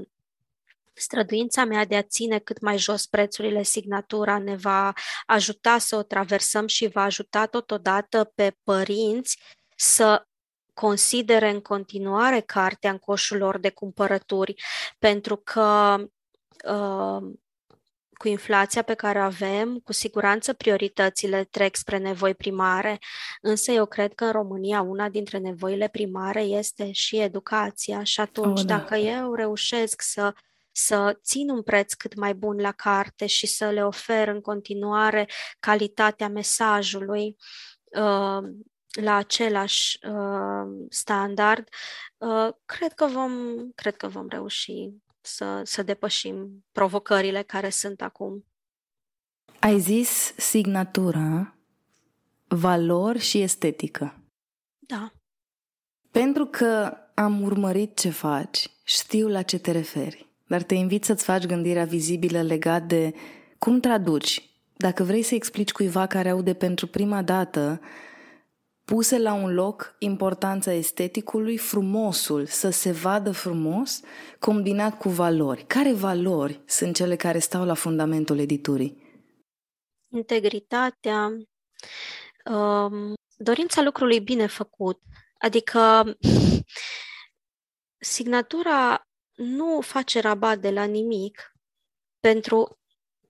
străduința 0.95 1.64
mea 1.64 1.84
de 1.84 1.97
a 1.97 2.03
ține 2.03 2.38
cât 2.38 2.61
mai 2.61 2.78
jos 2.78 3.07
prețurile 3.07 3.62
signatura 3.62 4.38
ne 4.38 4.57
va 4.57 4.92
ajuta 5.26 5.78
să 5.78 5.97
o 5.97 6.03
traversăm 6.03 6.66
și 6.66 6.86
va 6.86 7.03
ajuta 7.03 7.47
totodată 7.47 8.32
pe 8.34 8.57
părinți 8.62 9.38
să 9.76 10.26
considere 10.74 11.51
în 11.51 11.61
continuare 11.61 12.40
cartea 12.40 12.90
în 12.90 12.99
coșul 12.99 13.36
lor 13.36 13.59
de 13.59 13.70
cumpărături, 13.70 14.55
pentru 14.99 15.36
că 15.36 15.97
uh, 16.68 17.32
cu 18.18 18.28
inflația 18.28 18.82
pe 18.82 18.95
care 18.95 19.18
o 19.18 19.22
avem, 19.22 19.78
cu 19.78 19.92
siguranță 19.92 20.53
prioritățile 20.53 21.45
trec 21.45 21.76
spre 21.76 21.99
nevoi 21.99 22.34
primare, 22.34 22.99
însă 23.40 23.70
eu 23.72 23.86
cred 23.86 24.14
că 24.14 24.24
în 24.24 24.32
România 24.32 24.80
una 24.80 25.09
dintre 25.09 25.38
nevoile 25.38 25.88
primare 25.88 26.40
este 26.40 26.92
și 26.92 27.20
educația 27.20 28.03
și 28.03 28.20
atunci 28.20 28.59
oh, 28.59 28.64
da. 28.66 28.76
dacă 28.76 28.97
eu 28.97 29.34
reușesc 29.34 30.03
să 30.03 30.32
să 30.77 31.18
țin 31.22 31.51
un 31.51 31.62
preț 31.62 31.93
cât 31.93 32.14
mai 32.14 32.35
bun 32.35 32.57
la 32.57 32.72
carte 32.72 33.27
și 33.27 33.47
să 33.47 33.70
le 33.70 33.85
ofer 33.85 34.29
în 34.29 34.41
continuare 34.41 35.29
calitatea 35.61 36.29
mesajului 36.29 37.37
uh, 37.85 38.43
la 39.01 39.14
același 39.14 39.99
uh, 40.07 40.87
standard, 40.89 41.68
uh, 42.16 42.49
cred, 42.64 42.93
că 42.93 43.07
vom, 43.07 43.33
cred 43.75 43.97
că 43.97 44.09
vom 44.09 44.29
reuși 44.29 44.91
să, 45.20 45.61
să 45.64 45.83
depășim 45.83 46.64
provocările 46.72 47.43
care 47.43 47.70
sunt 47.70 48.03
acum. 48.03 48.47
Ai 49.61 49.81
zis 49.81 50.35
signatura, 50.37 51.59
valori 52.49 53.18
și 53.18 53.41
estetică. 53.41 54.22
Da. 54.79 55.12
Pentru 56.11 56.47
că 56.47 56.99
am 57.14 57.43
urmărit 57.43 57.99
ce 57.99 58.11
faci, 58.11 58.70
știu 58.85 59.29
la 59.29 59.43
ce 59.43 59.59
te 59.59 59.70
referi, 59.70 60.34
dar 60.47 60.62
te 60.62 60.74
invit 60.74 61.05
să-ți 61.05 61.24
faci 61.24 61.47
gândirea 61.47 61.84
vizibilă 61.84 62.42
legat 62.42 62.82
de 62.82 63.14
cum 63.59 63.80
traduci. 63.80 64.49
Dacă 64.76 65.03
vrei 65.03 65.22
să 65.22 65.34
explici 65.34 65.72
cuiva 65.72 66.07
care 66.07 66.28
aude 66.28 66.55
pentru 66.55 66.86
prima 66.86 67.22
dată 67.22 67.80
puse 68.84 69.18
la 69.18 69.32
un 69.32 69.55
loc 69.55 69.95
importanța 69.99 70.72
esteticului, 70.72 71.57
frumosul, 71.57 72.47
să 72.47 72.70
se 72.70 72.92
vadă 72.92 73.32
frumos, 73.32 74.01
combinat 74.38 74.99
cu 74.99 75.09
valori. 75.09 75.64
Care 75.66 75.92
valori 75.92 76.62
sunt 76.66 76.95
cele 76.95 77.16
care 77.16 77.38
stau 77.38 77.64
la 77.64 77.74
fundamentul 77.74 78.38
editurii? 78.38 79.03
Integritatea, 80.09 81.30
um, 82.45 83.14
dorința 83.36 83.82
lucrului 83.82 84.20
bine 84.20 84.47
făcut, 84.47 85.01
adică 85.38 86.05
signatura 88.14 89.07
nu 89.35 89.80
face 89.80 90.20
rabat 90.20 90.59
de 90.59 90.70
la 90.70 90.85
nimic 90.85 91.55
pentru 92.20 92.78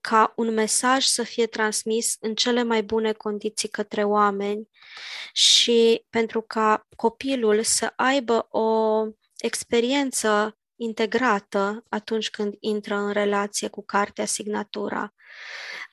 ca 0.01 0.33
un 0.35 0.53
mesaj 0.53 1.05
să 1.05 1.23
fie 1.23 1.47
transmis 1.47 2.15
în 2.19 2.35
cele 2.35 2.63
mai 2.63 2.83
bune 2.83 3.11
condiții 3.13 3.69
către 3.69 4.03
oameni 4.03 4.69
și 5.33 6.05
pentru 6.09 6.41
ca 6.41 6.87
copilul 6.95 7.63
să 7.63 7.93
aibă 7.95 8.47
o 8.49 9.01
experiență 9.37 10.57
integrată 10.75 11.83
atunci 11.89 12.29
când 12.29 12.55
intră 12.59 12.95
în 12.95 13.11
relație 13.11 13.67
cu 13.67 13.83
cartea 13.85 14.25
Signatura. 14.25 15.13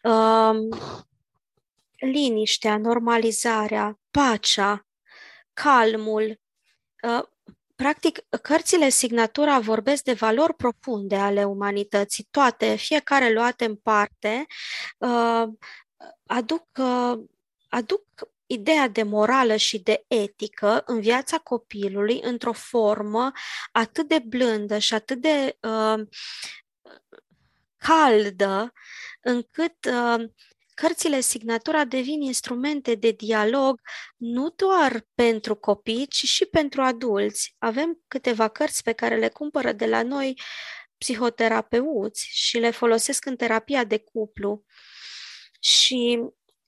Um, 0.03 0.69
liniștea, 1.99 2.77
normalizarea, 2.77 4.01
pacea, 4.11 4.87
calmul. 5.53 6.41
Uh, 7.03 7.23
practic, 7.83 8.19
cărțile 8.43 8.89
Signatura 8.89 9.59
vorbesc 9.59 10.03
de 10.05 10.13
valori 10.13 10.55
profunde 10.55 11.17
ale 11.17 11.45
umanității, 11.45 12.29
toate, 12.31 12.75
fiecare 12.77 13.33
luate 13.33 13.65
în 13.65 13.77
parte, 13.77 14.47
uh, 14.99 15.45
aduc, 16.27 16.67
uh, 16.79 17.19
aduc 17.69 18.05
ideea 18.47 18.89
de 18.89 19.03
morală 19.03 19.57
și 19.57 19.79
de 19.79 20.05
etică 20.09 20.83
în 20.87 21.01
viața 21.01 21.39
copilului 21.39 22.21
într-o 22.23 22.53
formă 22.53 23.33
atât 23.73 24.09
de 24.09 24.19
blândă 24.27 24.79
și 24.79 24.95
atât 24.95 25.21
de 25.21 25.59
uh, 25.61 26.07
caldă, 27.77 28.73
încât 29.21 29.85
uh, 29.85 30.31
cărțile 30.75 31.21
Signatura 31.21 31.85
devin 31.85 32.21
instrumente 32.21 32.95
de 32.95 33.11
dialog 33.11 33.81
nu 34.17 34.51
doar 34.51 35.07
pentru 35.15 35.55
copii, 35.55 36.07
ci 36.07 36.25
și 36.25 36.45
pentru 36.45 36.83
adulți. 36.83 37.55
Avem 37.59 38.03
câteva 38.09 38.49
cărți 38.49 38.83
pe 38.83 38.93
care 38.93 39.17
le 39.17 39.29
cumpără 39.29 39.73
de 39.73 39.87
la 39.87 40.03
noi 40.03 40.41
psihoterapeuți 40.99 42.29
și 42.33 42.59
le 42.59 42.71
folosesc 42.71 43.25
în 43.25 43.37
terapia 43.37 43.85
de 43.85 43.99
cuplu. 43.99 44.65
Și 45.61 46.19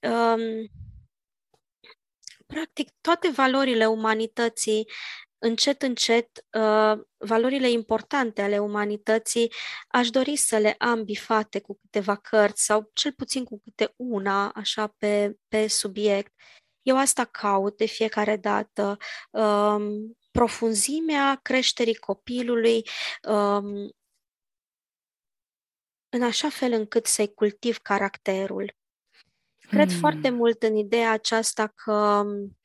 um, 0.01 0.71
practic 2.47 2.89
toate 3.01 3.29
valorile 3.31 3.87
umanității 3.87 4.89
încet, 5.45 5.83
încet, 5.83 6.45
uh, 6.53 7.05
valorile 7.17 7.71
importante 7.71 8.43
ale 8.43 8.59
umanității, 8.59 9.53
aș 9.89 10.11
dori 10.11 10.37
să 10.37 10.59
le 10.59 10.75
am 10.79 11.05
bifate 11.05 11.61
cu 11.61 11.79
câteva 11.81 12.17
cărți 12.17 12.65
sau 12.65 12.91
cel 12.93 13.13
puțin 13.13 13.45
cu 13.45 13.61
câte 13.65 13.93
una, 13.97 14.51
așa, 14.51 14.95
pe, 14.99 15.37
pe 15.49 15.67
subiect. 15.67 16.33
Eu 16.83 16.99
asta 16.99 17.25
caut 17.25 17.77
de 17.77 17.85
fiecare 17.85 18.37
dată. 18.37 18.97
Um, 19.31 20.17
profunzimea 20.31 21.39
creșterii 21.43 21.95
copilului 21.97 22.83
um, 23.29 23.91
în 26.09 26.23
așa 26.23 26.49
fel 26.49 26.73
încât 26.73 27.07
să-i 27.07 27.35
cultiv 27.35 27.79
caracterul. 27.79 28.77
Cred 29.69 29.91
mm. 29.91 29.99
foarte 29.99 30.31
mult 30.31 30.63
în 30.63 30.77
ideea 30.77 31.11
aceasta 31.11 31.67
că 31.67 31.93
um, 31.93 32.59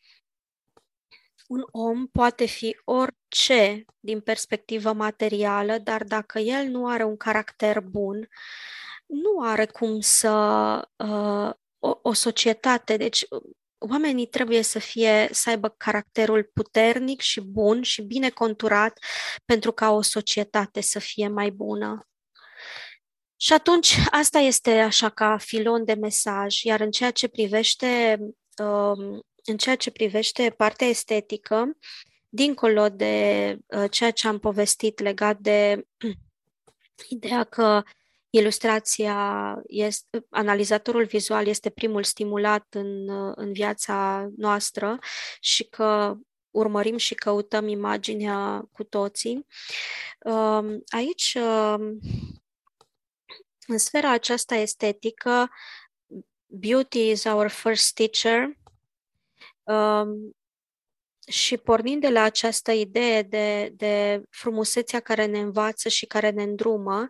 un 1.49 1.63
om 1.71 2.07
poate 2.07 2.45
fi 2.45 2.77
orice 2.83 3.85
din 3.99 4.21
perspectivă 4.21 4.93
materială, 4.93 5.77
dar 5.77 6.03
dacă 6.03 6.39
el 6.39 6.67
nu 6.67 6.87
are 6.87 7.03
un 7.03 7.17
caracter 7.17 7.79
bun, 7.79 8.27
nu 9.05 9.41
are 9.41 9.65
cum 9.65 9.99
să 9.99 10.31
uh, 10.95 11.51
o, 11.79 11.99
o 12.01 12.13
societate, 12.13 12.97
deci 12.97 13.25
oamenii 13.77 14.27
trebuie 14.27 14.61
să 14.61 14.79
fie 14.79 15.29
să 15.31 15.49
aibă 15.49 15.69
caracterul 15.69 16.49
puternic 16.53 17.21
și 17.21 17.41
bun 17.41 17.81
și 17.81 18.01
bine 18.01 18.29
conturat 18.29 18.99
pentru 19.45 19.71
ca 19.71 19.91
o 19.91 20.01
societate 20.01 20.81
să 20.81 20.99
fie 20.99 21.27
mai 21.27 21.49
bună. 21.49 22.03
Și 23.41 23.53
atunci 23.53 23.95
asta 24.11 24.39
este 24.39 24.71
așa 24.71 25.09
ca 25.09 25.37
filon 25.37 25.85
de 25.85 25.93
mesaj, 25.93 26.61
iar 26.61 26.79
în 26.79 26.91
ceea 26.91 27.11
ce 27.11 27.27
privește 27.27 28.19
um, 28.63 29.21
în 29.49 29.57
ceea 29.57 29.75
ce 29.75 29.91
privește 29.91 30.53
partea 30.57 30.87
estetică, 30.87 31.77
dincolo 32.29 32.89
de 32.89 33.57
uh, 33.65 33.91
ceea 33.91 34.11
ce 34.11 34.27
am 34.27 34.39
povestit 34.39 34.99
legat 34.99 35.37
de 35.37 35.87
ideea 37.15 37.43
că 37.43 37.83
ilustrația, 38.29 39.55
este, 39.67 40.25
analizatorul 40.29 41.05
vizual 41.05 41.47
este 41.47 41.69
primul 41.69 42.03
stimulat 42.03 42.65
în, 42.69 43.09
uh, 43.09 43.33
în 43.35 43.53
viața 43.53 44.29
noastră 44.37 44.99
și 45.39 45.63
că 45.63 46.15
urmărim 46.51 46.97
și 46.97 47.15
căutăm 47.15 47.67
imaginea 47.67 48.67
cu 48.71 48.83
toții. 48.83 49.45
Uh, 50.19 50.77
aici, 50.87 51.37
uh, 51.39 51.97
în 53.67 53.77
sfera 53.77 54.11
aceasta 54.11 54.55
estetică, 54.55 55.49
beauty 56.45 57.09
is 57.09 57.23
our 57.23 57.47
first 57.47 57.93
teacher 57.93 58.57
Um, 59.69 60.37
și 61.27 61.57
pornind 61.57 62.01
de 62.01 62.09
la 62.09 62.21
această 62.21 62.71
idee 62.71 63.21
de, 63.21 63.71
de 63.75 64.23
frumusețea 64.29 64.99
care 64.99 65.25
ne 65.25 65.39
învață 65.39 65.89
și 65.89 66.05
care 66.05 66.29
ne 66.29 66.43
îndrumă, 66.43 67.09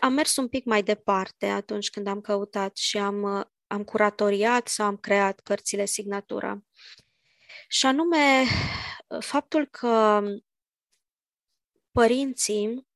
am 0.00 0.12
mers 0.12 0.36
un 0.36 0.48
pic 0.48 0.64
mai 0.64 0.82
departe 0.82 1.46
atunci 1.46 1.90
când 1.90 2.06
am 2.06 2.20
căutat 2.20 2.76
și 2.76 2.98
am, 2.98 3.50
am 3.66 3.84
curatoriat 3.84 4.68
sau 4.68 4.86
am 4.86 4.96
creat 4.96 5.40
cărțile 5.40 5.84
signatura. 5.84 6.64
Și 7.68 7.86
anume, 7.86 8.44
faptul 9.20 9.66
că 9.66 10.22
părinții 11.92 12.86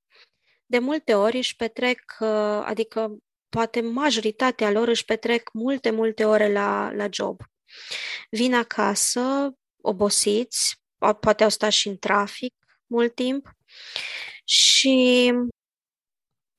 de 0.67 0.79
multe 0.79 1.15
ori 1.15 1.37
își 1.37 1.57
petrec, 1.57 2.21
adică 2.63 3.17
poate 3.49 3.81
majoritatea 3.81 4.71
lor 4.71 4.89
își 4.89 5.05
petrec 5.05 5.51
multe, 5.53 5.91
multe 5.91 6.25
ore 6.25 6.53
la, 6.53 6.91
la 6.93 7.07
job. 7.11 7.41
Vin 8.31 8.55
acasă, 8.55 9.55
obosiți, 9.81 10.83
poate 11.21 11.43
au 11.43 11.51
stat 11.51 11.71
și 11.73 11.89
în 11.89 11.99
trafic 11.99 12.55
mult 12.87 13.15
timp 13.15 13.51
și 14.45 15.33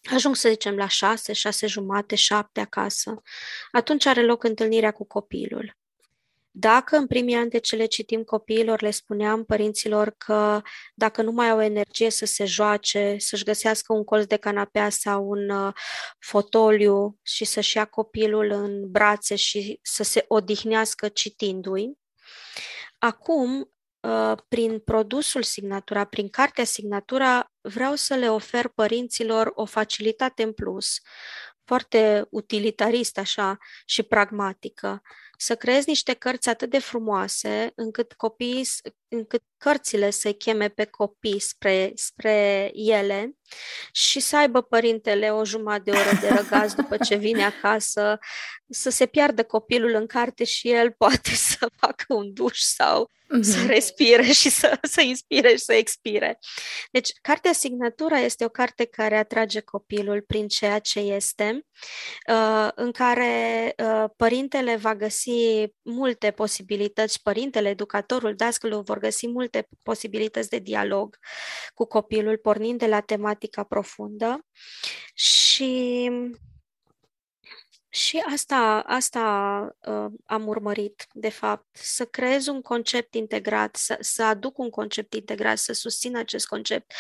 ajung 0.04 0.36
să 0.36 0.50
zicem 0.50 0.76
la 0.76 0.88
șase, 0.88 1.34
șase 1.34 1.68
jumate, 1.68 2.16
șapte 2.16 2.60
acasă. 2.60 3.22
Atunci 3.72 4.06
are 4.06 4.26
loc 4.26 4.44
întâlnirea 4.44 4.92
cu 4.92 5.06
copilul. 5.06 5.78
Dacă 6.58 6.98
în 6.98 7.08
primii 7.08 7.36
ani 7.36 7.50
de 7.50 7.58
ce 7.58 7.76
le 7.76 7.86
citim 7.86 8.24
copiilor, 8.24 8.82
le 8.82 8.92
spuneam 8.92 9.44
părinților 9.46 10.16
că 10.18 10.62
dacă 10.94 11.22
nu 11.22 11.32
mai 11.32 11.50
au 11.50 11.62
energie 11.62 12.10
să 12.10 12.26
se 12.26 12.46
joace, 12.46 13.16
să-și 13.20 13.44
găsească 13.44 13.94
un 13.94 14.04
colț 14.04 14.26
de 14.26 14.36
canapea 14.36 14.90
sau 14.90 15.30
un 15.30 15.50
uh, 15.50 15.74
fotoliu 16.20 17.20
și 17.22 17.46
să-și 17.46 17.78
ia 17.78 17.86
copilul 17.86 18.52
în 18.52 18.92
brațe 18.92 19.36
și 19.36 19.80
să 19.82 20.04
se 20.04 20.26
odihnească 20.28 21.08
citindu-i, 21.08 21.98
acum 23.00 23.72
uh, 24.00 24.34
prin 24.48 24.80
produsul 24.80 25.44
Signatura, 25.44 26.06
prin 26.06 26.30
cartea 26.30 26.64
Signatura, 26.64 27.52
vreau 27.62 27.96
să 27.96 28.14
le 28.14 28.30
ofer 28.30 28.68
părinților 28.68 29.52
o 29.56 29.66
facilitate 29.66 30.44
în 30.44 30.54
plus, 30.54 31.00
foarte 31.64 32.28
utilitarist 32.30 33.18
așa 33.18 33.58
și 33.86 34.04
pragmatică 34.04 35.02
să 35.38 35.56
creezi 35.56 35.90
niște 35.90 36.14
cărți 36.14 36.50
atât 36.50 36.70
de 36.70 36.80
frumoase 36.80 37.72
încât 37.76 38.14
copiii, 38.14 38.68
încât 39.08 39.44
cărțile 39.58 40.10
să-i 40.10 40.38
cheme 40.38 40.70
pe 40.70 40.86
copii 40.86 41.40
spre, 41.40 41.92
spre 41.96 42.72
ele 42.74 43.38
și 43.92 44.20
să 44.20 44.38
aibă 44.38 44.62
părintele 44.62 45.32
o 45.32 45.46
jumătate 45.46 45.92
de 45.92 45.98
oră 45.98 46.18
de 46.22 46.28
răgaz 46.28 46.74
după 46.82 46.98
ce 46.98 47.16
vine 47.16 47.44
acasă, 47.44 48.20
să 48.70 48.90
se 48.90 49.06
piardă 49.06 49.44
copilul 49.44 49.94
în 49.94 50.06
carte 50.06 50.44
și 50.44 50.72
el 50.72 50.92
poate 50.92 51.30
să 51.50 51.68
facă 51.78 52.14
un 52.14 52.34
duș 52.34 52.60
sau 52.60 53.12
uh-huh. 53.26 53.42
să 53.42 53.58
mhm. 53.58 53.68
respire 53.68 54.32
și 54.32 54.50
să, 54.50 54.80
să 54.82 55.02
inspire 55.02 55.50
și 55.50 55.64
să 55.64 55.74
expire. 55.74 56.40
Deci, 56.92 57.10
cartea 57.22 57.54
Signatura 57.54 58.18
este 58.18 58.46
o 58.46 58.50
carte 58.50 58.86
care 58.86 59.18
atrage 59.18 59.60
copilul 59.60 60.22
prin 60.22 60.48
ceea 60.48 60.80
ce 60.80 61.00
este, 61.00 61.66
uh, 62.30 62.70
în 62.76 62.92
care 62.92 63.74
uh, 63.78 64.06
părintele 64.18 64.76
va 64.76 64.96
găsi 64.96 65.25
multe 65.82 66.32
posibilități, 66.32 67.22
părintele, 67.22 67.70
educatorul, 67.70 68.36
dascălul 68.36 68.82
vor 68.82 68.98
găsi 68.98 69.28
multe 69.28 69.68
posibilități 69.84 70.50
de 70.50 70.60
dialog 70.60 71.18
cu 71.74 71.86
copilul, 71.86 72.38
pornind 72.38 72.80
de 72.80 72.88
la 72.88 73.00
tematica 73.00 73.64
profundă. 73.64 74.46
Și 75.14 76.10
și 77.96 78.24
asta, 78.32 78.84
asta 78.86 79.76
uh, 79.88 80.06
am 80.26 80.48
urmărit, 80.48 81.08
de 81.14 81.30
fapt, 81.30 81.66
să 81.72 82.06
creez 82.06 82.48
un 82.48 82.62
concept 82.62 83.14
integrat, 83.14 83.76
să, 83.76 83.98
să 84.00 84.24
aduc 84.24 84.58
un 84.58 84.70
concept 84.70 85.14
integrat, 85.14 85.58
să 85.58 85.74
susțin 85.74 86.16
acest 86.16 86.48
concept 86.48 86.94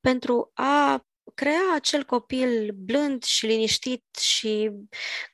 pentru 0.00 0.50
a 0.54 1.04
crea 1.34 1.74
acel 1.74 2.04
copil 2.04 2.72
blând 2.74 3.22
și 3.22 3.46
liniștit 3.46 4.04
și 4.20 4.70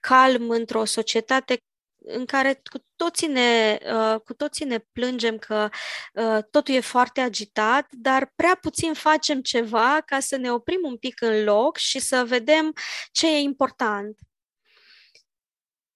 calm 0.00 0.50
într-o 0.50 0.84
societate 0.84 1.62
în 1.98 2.24
care 2.24 2.60
cu 2.70 2.78
toții 2.96 3.26
ne, 3.26 3.78
uh, 3.94 4.20
cu 4.20 4.34
toții 4.34 4.64
ne 4.64 4.78
plângem 4.78 5.38
că 5.38 5.68
uh, 6.12 6.38
totul 6.50 6.74
e 6.74 6.80
foarte 6.80 7.20
agitat, 7.20 7.86
dar 7.90 8.32
prea 8.36 8.58
puțin 8.60 8.92
facem 8.92 9.40
ceva 9.40 10.02
ca 10.06 10.20
să 10.20 10.36
ne 10.36 10.52
oprim 10.52 10.80
un 10.82 10.96
pic 10.96 11.20
în 11.20 11.44
loc 11.44 11.76
și 11.76 11.98
să 11.98 12.24
vedem 12.26 12.72
ce 13.12 13.34
e 13.34 13.38
important. 13.38 14.18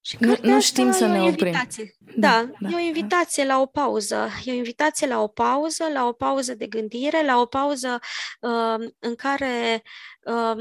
Și 0.05 0.17
nu, 0.21 0.37
nu 0.43 0.61
știm 0.61 0.93
să 0.93 1.07
ne 1.07 1.23
oprim. 1.23 1.47
Invitație. 1.47 1.95
Da, 2.17 2.45
da, 2.45 2.53
da, 2.61 2.69
e 2.69 2.75
o 2.75 2.79
invitație 2.79 3.45
la 3.45 3.61
o 3.61 3.67
pauză. 3.67 4.29
E 4.45 4.53
o 4.53 4.55
invitație 4.55 5.07
la 5.07 5.23
o 5.23 5.27
pauză, 5.27 5.85
la 5.93 6.07
o 6.07 6.13
pauză 6.13 6.55
de 6.55 6.67
gândire, 6.67 7.25
la 7.25 7.41
o 7.41 7.47
pauză 7.47 7.99
uh, 8.41 8.89
în 8.99 9.15
care 9.15 9.83
uh, 10.23 10.61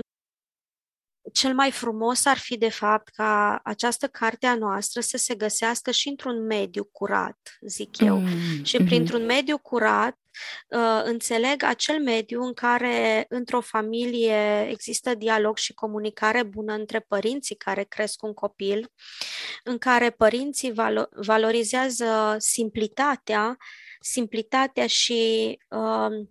cel 1.31 1.53
mai 1.53 1.71
frumos 1.71 2.25
ar 2.25 2.37
fi, 2.37 2.57
de 2.57 2.69
fapt, 2.69 3.09
ca 3.09 3.59
această 3.63 4.07
carte 4.07 4.45
a 4.45 4.55
noastră 4.55 5.01
să 5.01 5.17
se 5.17 5.35
găsească 5.35 5.91
și 5.91 6.07
într-un 6.07 6.45
mediu 6.45 6.83
curat, 6.83 7.57
zic 7.61 7.99
eu. 7.99 8.17
Mm, 8.17 8.63
și 8.63 8.77
printr-un 8.77 9.21
mm-hmm. 9.21 9.25
mediu 9.25 9.57
curat 9.57 10.19
uh, 10.67 11.01
înțeleg 11.03 11.63
acel 11.63 11.99
mediu 11.99 12.41
în 12.41 12.53
care 12.53 13.25
într-o 13.29 13.61
familie 13.61 14.67
există 14.69 15.15
dialog 15.15 15.57
și 15.57 15.73
comunicare 15.73 16.43
bună 16.43 16.73
între 16.73 16.99
părinții 16.99 17.55
care 17.55 17.83
cresc 17.83 18.23
un 18.23 18.33
copil, 18.33 18.91
în 19.63 19.77
care 19.77 20.09
părinții 20.09 20.71
valo- 20.71 21.09
valorizează 21.09 22.35
simplitatea, 22.37 23.57
simplitatea 23.99 24.87
și 24.87 25.57
uh, 25.69 26.27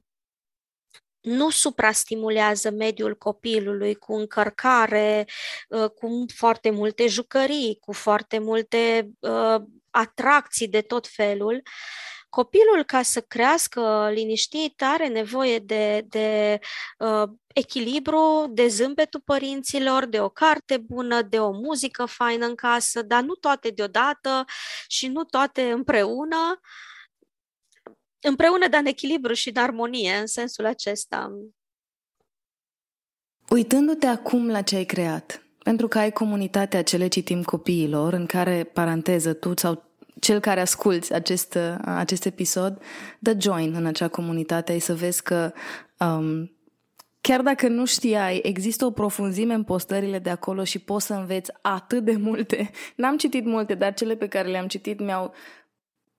nu 1.20 1.50
suprastimulează 1.50 2.70
mediul 2.70 3.16
copilului 3.16 3.94
cu 3.94 4.14
încărcare, 4.14 5.26
uh, 5.68 5.90
cu 5.90 6.24
foarte 6.34 6.70
multe 6.70 7.06
jucării, 7.06 7.78
cu 7.80 7.92
foarte 7.92 8.38
multe 8.38 9.10
uh, 9.18 9.62
atracții 9.90 10.68
de 10.68 10.80
tot 10.80 11.06
felul. 11.08 11.62
Copilul, 12.28 12.84
ca 12.86 13.02
să 13.02 13.20
crească 13.20 14.10
liniștit, 14.14 14.82
are 14.82 15.08
nevoie 15.08 15.58
de, 15.58 16.04
de 16.08 16.58
uh, 16.98 17.28
echilibru, 17.46 18.46
de 18.50 18.68
zâmbetul 18.68 19.20
părinților, 19.24 20.06
de 20.06 20.20
o 20.20 20.28
carte 20.28 20.76
bună, 20.76 21.22
de 21.22 21.40
o 21.40 21.50
muzică 21.50 22.04
faină 22.04 22.46
în 22.46 22.54
casă, 22.54 23.02
dar 23.02 23.22
nu 23.22 23.34
toate 23.34 23.68
deodată 23.68 24.44
și 24.88 25.06
nu 25.06 25.24
toate 25.24 25.70
împreună. 25.70 26.60
Uh, 26.60 26.89
împreună, 28.20 28.68
dar 28.68 28.80
în 28.80 28.86
echilibru 28.86 29.32
și 29.32 29.48
în 29.48 29.62
armonie, 29.62 30.14
în 30.14 30.26
sensul 30.26 30.66
acesta. 30.66 31.32
Uitându-te 33.50 34.06
acum 34.06 34.48
la 34.48 34.62
ce 34.62 34.76
ai 34.76 34.84
creat, 34.84 35.42
pentru 35.62 35.88
că 35.88 35.98
ai 35.98 36.12
comunitatea 36.12 36.82
ce 36.82 36.96
le 36.96 37.08
citim 37.08 37.42
copiilor, 37.42 38.12
în 38.12 38.26
care, 38.26 38.64
paranteză, 38.64 39.32
tu 39.32 39.52
sau 39.56 39.90
cel 40.20 40.40
care 40.40 40.60
asculți 40.60 41.12
acest, 41.12 41.58
acest 41.84 42.24
episod, 42.24 42.82
dă 43.18 43.36
join 43.38 43.74
în 43.74 43.86
acea 43.86 44.08
comunitate, 44.08 44.72
ai 44.72 44.78
să 44.78 44.94
vezi 44.94 45.22
că 45.22 45.52
um, 45.98 46.50
chiar 47.20 47.42
dacă 47.42 47.68
nu 47.68 47.84
știai, 47.84 48.40
există 48.42 48.84
o 48.84 48.90
profunzime 48.90 49.54
în 49.54 49.64
postările 49.64 50.18
de 50.18 50.30
acolo 50.30 50.64
și 50.64 50.78
poți 50.78 51.06
să 51.06 51.14
înveți 51.14 51.52
atât 51.62 52.04
de 52.04 52.16
multe. 52.16 52.70
N-am 52.96 53.16
citit 53.16 53.44
multe, 53.44 53.74
dar 53.74 53.94
cele 53.94 54.16
pe 54.16 54.28
care 54.28 54.48
le-am 54.48 54.66
citit 54.66 55.00
mi-au 55.00 55.32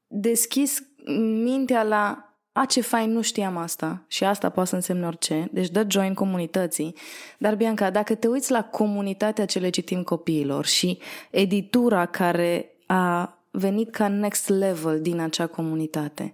deschis 0.07 0.83
mintea 1.43 1.83
la 1.83 2.31
a, 2.53 2.65
ce 2.65 2.81
fain, 2.81 3.11
nu 3.11 3.21
știam 3.21 3.57
asta 3.57 4.03
și 4.07 4.23
asta 4.23 4.49
poate 4.49 4.69
să 4.69 4.75
însemne 4.75 5.05
orice, 5.05 5.49
deci 5.51 5.69
dă 5.69 5.85
join 5.89 6.13
comunității. 6.13 6.95
Dar, 7.37 7.55
Bianca, 7.55 7.89
dacă 7.89 8.15
te 8.15 8.27
uiți 8.27 8.51
la 8.51 8.63
comunitatea 8.63 9.45
ce 9.45 9.59
le 9.59 9.69
citim 9.69 10.03
copiilor 10.03 10.65
și 10.65 10.99
editura 11.29 12.05
care 12.05 12.75
a 12.85 13.37
venit 13.51 13.91
ca 13.91 14.07
next 14.07 14.49
level 14.49 15.01
din 15.01 15.19
acea 15.19 15.47
comunitate, 15.47 16.33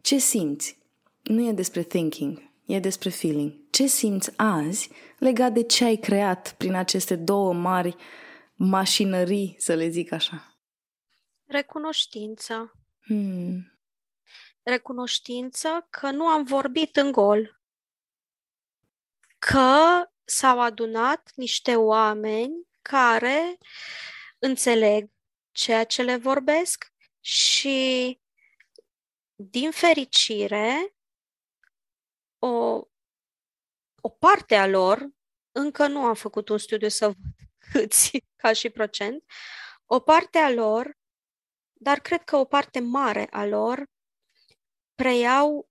ce 0.00 0.18
simți? 0.18 0.78
Nu 1.22 1.48
e 1.48 1.52
despre 1.52 1.82
thinking, 1.82 2.50
e 2.66 2.78
despre 2.78 3.08
feeling. 3.08 3.52
Ce 3.70 3.86
simți 3.86 4.32
azi 4.36 4.90
legat 5.18 5.52
de 5.52 5.62
ce 5.62 5.84
ai 5.84 5.96
creat 5.96 6.54
prin 6.58 6.74
aceste 6.74 7.16
două 7.16 7.52
mari 7.52 7.96
mașinării, 8.54 9.54
să 9.58 9.74
le 9.74 9.88
zic 9.88 10.12
așa? 10.12 10.56
Recunoștința. 11.46 12.72
Hmm 13.00 13.73
recunoștință 14.64 15.86
că 15.90 16.10
nu 16.10 16.26
am 16.26 16.44
vorbit 16.44 16.96
în 16.96 17.12
gol, 17.12 17.60
că 19.38 20.04
s-au 20.24 20.60
adunat 20.60 21.32
niște 21.34 21.76
oameni 21.76 22.68
care 22.82 23.58
înțeleg 24.38 25.10
ceea 25.52 25.84
ce 25.84 26.02
le 26.02 26.16
vorbesc 26.16 26.92
și, 27.20 28.20
din 29.34 29.70
fericire, 29.70 30.94
o, 32.38 32.80
o 34.00 34.08
parte 34.08 34.54
a 34.56 34.66
lor, 34.66 35.08
încă 35.52 35.86
nu 35.86 36.04
am 36.04 36.14
făcut 36.14 36.48
un 36.48 36.58
studiu 36.58 36.88
să 36.88 37.06
văd 37.06 37.16
câți 37.58 38.24
ca 38.42 38.52
și 38.52 38.70
procent, 38.70 39.24
o 39.86 40.00
parte 40.00 40.38
a 40.38 40.50
lor, 40.50 40.98
dar 41.72 42.00
cred 42.00 42.22
că 42.24 42.36
o 42.36 42.44
parte 42.44 42.80
mare 42.80 43.26
a 43.30 43.44
lor 43.44 43.92
preiau 44.94 45.68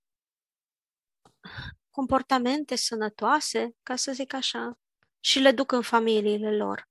comportamente 1.90 2.76
sănătoase, 2.76 3.76
ca 3.84 3.96
să 3.96 4.12
zic 4.12 4.34
așa, 4.34 4.80
și 5.20 5.40
le 5.40 5.52
duc 5.52 5.72
în 5.72 5.82
familiile 5.82 6.56
lor. 6.56 6.90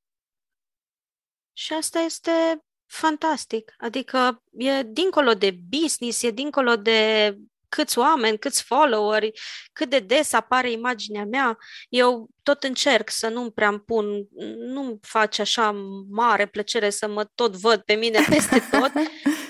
Și 1.52 1.72
asta 1.72 1.98
este 1.98 2.64
fantastic. 2.86 3.74
Adică 3.78 4.42
e 4.50 4.82
dincolo 4.82 5.34
de 5.34 5.50
business, 5.50 6.22
e 6.22 6.30
dincolo 6.30 6.76
de 6.76 7.36
câți 7.76 7.98
oameni, 7.98 8.38
câți 8.38 8.62
followeri, 8.62 9.32
cât 9.72 9.90
de 9.90 9.98
des 9.98 10.32
apare 10.32 10.70
imaginea 10.70 11.24
mea. 11.24 11.58
Eu 11.88 12.28
tot 12.42 12.62
încerc 12.62 13.10
să 13.10 13.28
nu 13.28 13.50
prea 13.50 13.68
îmi 13.68 13.80
pun, 13.80 14.26
nu-mi 14.56 14.98
face 15.02 15.40
așa 15.40 15.70
mare 16.10 16.46
plăcere 16.46 16.90
să 16.90 17.08
mă 17.08 17.24
tot 17.34 17.56
văd 17.56 17.80
pe 17.80 17.94
mine 17.94 18.24
peste 18.28 18.62
tot, 18.70 18.92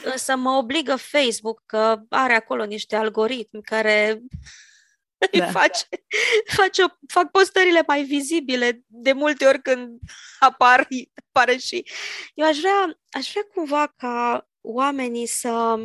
însă 0.04 0.36
mă 0.36 0.50
obligă 0.50 0.96
Facebook 0.96 1.62
că 1.66 2.00
are 2.08 2.34
acolo 2.34 2.64
niște 2.64 2.96
algoritmi 2.96 3.62
care 3.62 4.22
da. 5.38 5.46
face, 5.46 5.86
face, 6.56 6.82
fac 7.08 7.30
postările 7.30 7.82
mai 7.86 8.02
vizibile 8.02 8.82
de 8.86 9.12
multe 9.12 9.46
ori 9.46 9.62
când 9.62 9.98
apar, 10.38 10.88
apare 11.28 11.56
și... 11.56 11.86
Eu 12.34 12.46
aș 12.46 12.58
vrea, 12.58 12.98
aș 13.10 13.30
vrea 13.30 13.46
cumva 13.54 13.94
ca 13.96 14.46
oamenii 14.60 15.26
să 15.26 15.76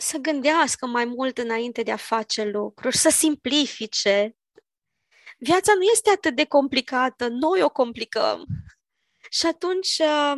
să 0.00 0.18
gândească 0.18 0.86
mai 0.86 1.04
mult 1.04 1.38
înainte 1.38 1.82
de 1.82 1.92
a 1.92 1.96
face 1.96 2.44
lucruri, 2.44 2.96
să 2.96 3.08
simplifice. 3.08 4.36
Viața 5.38 5.74
nu 5.74 5.82
este 5.82 6.10
atât 6.10 6.34
de 6.34 6.44
complicată, 6.44 7.28
noi 7.28 7.62
o 7.62 7.68
complicăm. 7.68 8.46
Și 9.30 9.46
atunci, 9.46 9.98
uh, 9.98 10.32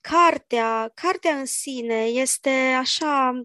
cartea, 0.00 0.90
cartea 0.94 1.34
în 1.36 1.46
sine 1.46 2.04
este 2.04 2.50
așa 2.78 3.42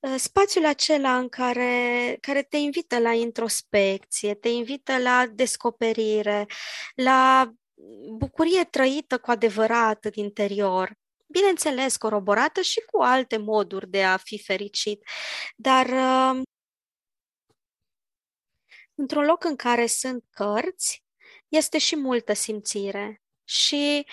uh, 0.00 0.14
spațiul 0.16 0.66
acela 0.66 1.16
în 1.16 1.28
care, 1.28 2.16
care 2.20 2.42
te 2.42 2.56
invită 2.56 2.98
la 2.98 3.12
introspecție, 3.12 4.34
te 4.34 4.48
invită 4.48 4.98
la 4.98 5.26
descoperire, 5.26 6.46
la 6.94 7.52
bucurie 8.16 8.64
trăită 8.64 9.18
cu 9.18 9.30
adevărat 9.30 10.06
din 10.06 10.24
interior 10.24 11.02
bineînțeles, 11.34 11.96
coroborată 11.96 12.60
și 12.60 12.80
cu 12.80 13.02
alte 13.02 13.36
moduri 13.36 13.90
de 13.90 14.04
a 14.04 14.16
fi 14.16 14.42
fericit, 14.42 15.02
dar 15.56 15.86
uh, 15.86 16.42
într-un 18.94 19.24
loc 19.24 19.44
în 19.44 19.56
care 19.56 19.86
sunt 19.86 20.24
cărți, 20.30 21.04
este 21.48 21.78
și 21.78 21.96
multă 21.96 22.32
simțire. 22.32 23.22
Și 23.44 24.06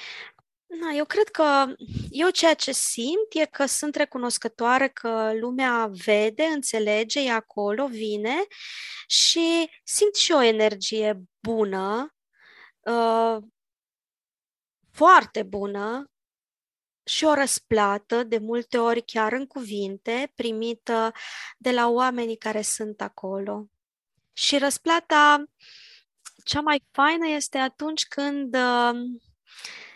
na, 0.66 0.92
eu 0.92 1.06
cred 1.06 1.28
că 1.28 1.74
eu 2.10 2.30
ceea 2.30 2.54
ce 2.54 2.72
simt 2.72 3.28
e 3.30 3.46
că 3.46 3.66
sunt 3.66 3.96
recunoscătoare 3.96 4.90
că 4.90 5.34
lumea 5.34 5.90
vede, 6.06 6.44
înțelege, 6.44 7.20
e 7.20 7.32
acolo, 7.32 7.88
vine 7.88 8.46
și 9.08 9.70
simt 9.84 10.16
și 10.16 10.32
o 10.32 10.42
energie 10.42 11.22
bună, 11.40 12.16
uh, 12.80 13.38
foarte 14.92 15.44
bună, 15.44 16.11
și 17.04 17.26
o 17.26 17.34
răsplată, 17.34 18.24
de 18.24 18.38
multe 18.38 18.78
ori 18.78 19.04
chiar 19.06 19.34
în 19.34 19.46
cuvinte, 19.46 20.32
primită 20.36 21.12
de 21.58 21.72
la 21.72 21.90
oamenii 21.90 22.38
care 22.38 22.62
sunt 22.62 23.02
acolo. 23.02 23.68
Și 24.34 24.58
răsplata 24.58 25.44
cea 26.44 26.62
mai 26.62 26.84
faină 26.92 27.28
este 27.28 27.58
atunci 27.58 28.06
când 28.08 28.56
uh, 28.56 29.00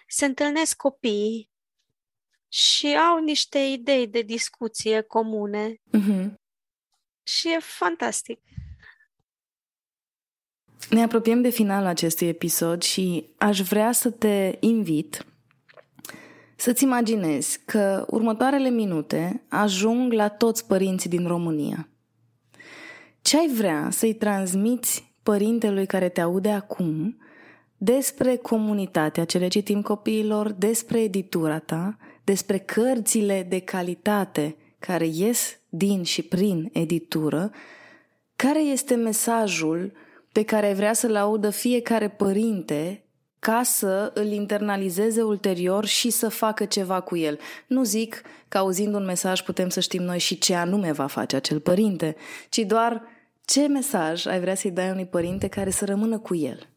se 0.08 0.26
întâlnesc 0.26 0.78
copiii 0.78 1.50
și 2.48 2.88
au 2.88 3.24
niște 3.24 3.60
idei 3.60 4.08
de 4.08 4.22
discuție 4.22 5.02
comune. 5.02 5.82
Mm-hmm. 5.98 6.34
Și 7.24 7.54
e 7.54 7.60
fantastic. 7.60 8.40
Ne 10.90 11.04
apropiem 11.04 11.42
de 11.42 11.50
finalul 11.50 11.88
acestui 11.88 12.28
episod 12.28 12.82
și 12.82 13.30
aș 13.38 13.62
vrea 13.62 13.92
să 13.92 14.12
te 14.12 14.58
invit 14.60 15.26
să-ți 16.56 16.84
imaginezi 16.84 17.60
că 17.66 18.06
următoarele 18.10 18.70
minute 18.70 19.44
ajung 19.48 20.12
la 20.12 20.28
toți 20.28 20.68
părinții 20.68 21.10
din 21.10 21.28
România. 21.28 21.88
Ce 23.22 23.38
ai 23.38 23.50
vrea 23.56 23.88
să-i 23.92 24.14
transmiți 24.14 25.14
părintelui 25.24 25.86
care 25.86 26.10
te 26.10 26.22
aude 26.22 26.50
acum 26.50 27.18
despre 27.78 28.36
comunitatea 28.36 29.26
ce 29.26 29.38
le 29.38 29.48
citim 29.48 29.82
copiilor, 29.82 30.52
despre 30.52 31.02
editura 31.02 31.60
ta, 31.60 31.98
despre 32.24 32.58
cărțile 32.58 33.46
de 33.50 33.60
calitate 33.60 34.56
care 34.80 35.06
ies 35.06 35.60
din 35.70 36.04
și 36.04 36.22
prin 36.22 36.70
editură, 36.74 37.52
care 38.36 38.60
este 38.60 38.96
mesajul 38.96 39.92
pe 40.32 40.44
care 40.44 40.74
vrea 40.74 40.94
să-l 40.94 41.16
audă 41.16 41.50
fiecare 41.50 42.10
părinte 42.10 43.05
ca 43.46 43.64
să 43.64 44.12
îl 44.14 44.26
internalizeze 44.26 45.22
ulterior 45.24 45.86
și 45.86 46.10
să 46.10 46.30
facă 46.30 46.66
ceva 46.66 47.02
cu 47.02 47.18
el. 47.18 47.40
Nu 47.68 47.84
zic 47.84 48.22
că 48.48 48.58
auzind 48.58 48.94
un 48.94 49.06
mesaj 49.06 49.42
putem 49.42 49.70
să 49.70 49.80
știm 49.80 50.02
noi 50.02 50.20
și 50.20 50.38
ce 50.38 50.56
anume 50.56 50.92
va 50.92 51.08
face 51.08 51.36
acel 51.36 51.60
părinte, 51.60 52.16
ci 52.50 52.58
doar 52.58 53.08
ce 53.46 53.68
mesaj 53.68 54.26
ai 54.26 54.40
vrea 54.40 54.56
să-i 54.56 54.72
dai 54.72 54.90
unui 54.90 55.08
părinte 55.08 55.48
care 55.48 55.70
să 55.70 55.86
rămână 55.86 56.20
cu 56.20 56.36
el. 56.36 56.70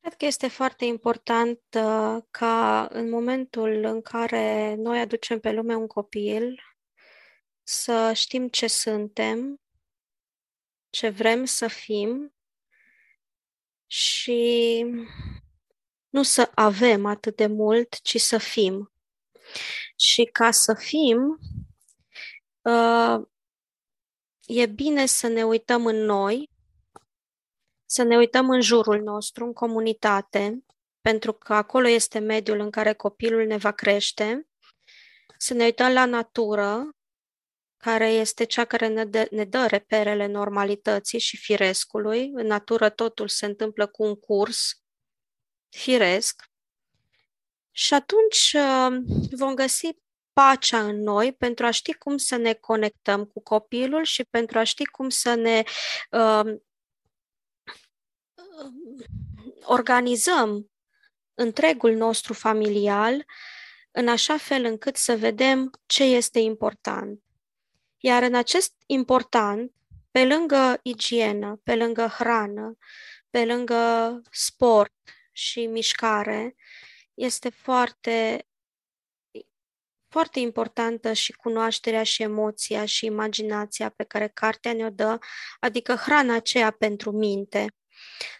Cred 0.00 0.14
că 0.14 0.24
este 0.24 0.48
foarte 0.48 0.84
important 0.84 1.60
uh, 1.76 2.16
ca 2.30 2.88
în 2.90 3.08
momentul 3.10 3.84
în 3.84 4.00
care 4.00 4.74
noi 4.74 4.98
aducem 5.00 5.40
pe 5.40 5.52
lume 5.52 5.74
un 5.74 5.86
copil 5.86 6.60
să 7.62 8.12
știm 8.14 8.48
ce 8.48 8.66
suntem, 8.66 9.60
ce 10.90 11.08
vrem 11.08 11.44
să 11.44 11.66
fim 11.66 12.32
și 13.90 14.84
nu 16.08 16.22
să 16.22 16.50
avem 16.54 17.06
atât 17.06 17.36
de 17.36 17.46
mult, 17.46 18.00
ci 18.02 18.20
să 18.20 18.38
fim. 18.38 18.92
Și 19.96 20.24
ca 20.24 20.50
să 20.50 20.74
fim, 20.74 21.38
uh, 22.62 23.26
e 24.46 24.66
bine 24.66 25.06
să 25.06 25.26
ne 25.26 25.44
uităm 25.44 25.86
în 25.86 25.96
noi, 25.96 26.50
să 27.84 28.02
ne 28.02 28.16
uităm 28.16 28.50
în 28.50 28.60
jurul 28.60 29.02
nostru, 29.02 29.44
în 29.44 29.52
comunitate, 29.52 30.64
pentru 31.00 31.32
că 31.32 31.54
acolo 31.54 31.88
este 31.88 32.18
mediul 32.18 32.58
în 32.58 32.70
care 32.70 32.92
copilul 32.92 33.46
ne 33.46 33.56
va 33.56 33.72
crește, 33.72 34.48
să 35.36 35.54
ne 35.54 35.64
uităm 35.64 35.92
la 35.92 36.04
natură, 36.04 36.97
care 37.78 38.08
este 38.08 38.44
cea 38.44 38.64
care 38.64 38.88
ne 38.88 39.04
dă, 39.04 39.26
ne 39.30 39.44
dă 39.44 39.66
reperele 39.66 40.26
normalității 40.26 41.18
și 41.18 41.36
firescului. 41.36 42.30
În 42.34 42.46
natură 42.46 42.88
totul 42.88 43.28
se 43.28 43.46
întâmplă 43.46 43.86
cu 43.86 44.02
un 44.02 44.14
curs 44.14 44.82
firesc. 45.68 46.42
Și 47.70 47.94
atunci 47.94 48.52
uh, 48.52 48.96
vom 49.30 49.54
găsi 49.54 49.88
pacea 50.32 50.80
în 50.80 51.02
noi 51.02 51.32
pentru 51.32 51.66
a 51.66 51.70
ști 51.70 51.92
cum 51.92 52.16
să 52.16 52.36
ne 52.36 52.52
conectăm 52.52 53.24
cu 53.24 53.42
copilul 53.42 54.04
și 54.04 54.24
pentru 54.24 54.58
a 54.58 54.62
ști 54.62 54.84
cum 54.84 55.08
să 55.08 55.34
ne 55.34 55.62
uh, 56.10 56.58
organizăm 59.62 60.70
întregul 61.34 61.94
nostru 61.94 62.32
familial 62.32 63.24
în 63.90 64.08
așa 64.08 64.36
fel 64.36 64.64
încât 64.64 64.96
să 64.96 65.16
vedem 65.16 65.70
ce 65.86 66.04
este 66.04 66.38
important. 66.38 67.22
Iar 67.98 68.22
în 68.22 68.34
acest 68.34 68.74
important, 68.86 69.72
pe 70.10 70.24
lângă 70.24 70.80
igienă, 70.82 71.60
pe 71.64 71.74
lângă 71.74 72.06
hrană, 72.06 72.76
pe 73.30 73.44
lângă 73.44 74.22
sport 74.30 74.94
și 75.32 75.66
mișcare, 75.66 76.56
este 77.14 77.48
foarte 77.48 78.42
foarte 80.08 80.38
importantă 80.38 81.12
și 81.12 81.32
cunoașterea 81.32 82.02
și 82.02 82.22
emoția 82.22 82.84
și 82.84 83.06
imaginația 83.06 83.88
pe 83.88 84.04
care 84.04 84.28
cartea 84.28 84.72
ne-o 84.72 84.90
dă, 84.90 85.18
adică 85.60 85.94
hrana 85.94 86.34
aceea 86.34 86.70
pentru 86.70 87.10
minte. 87.10 87.74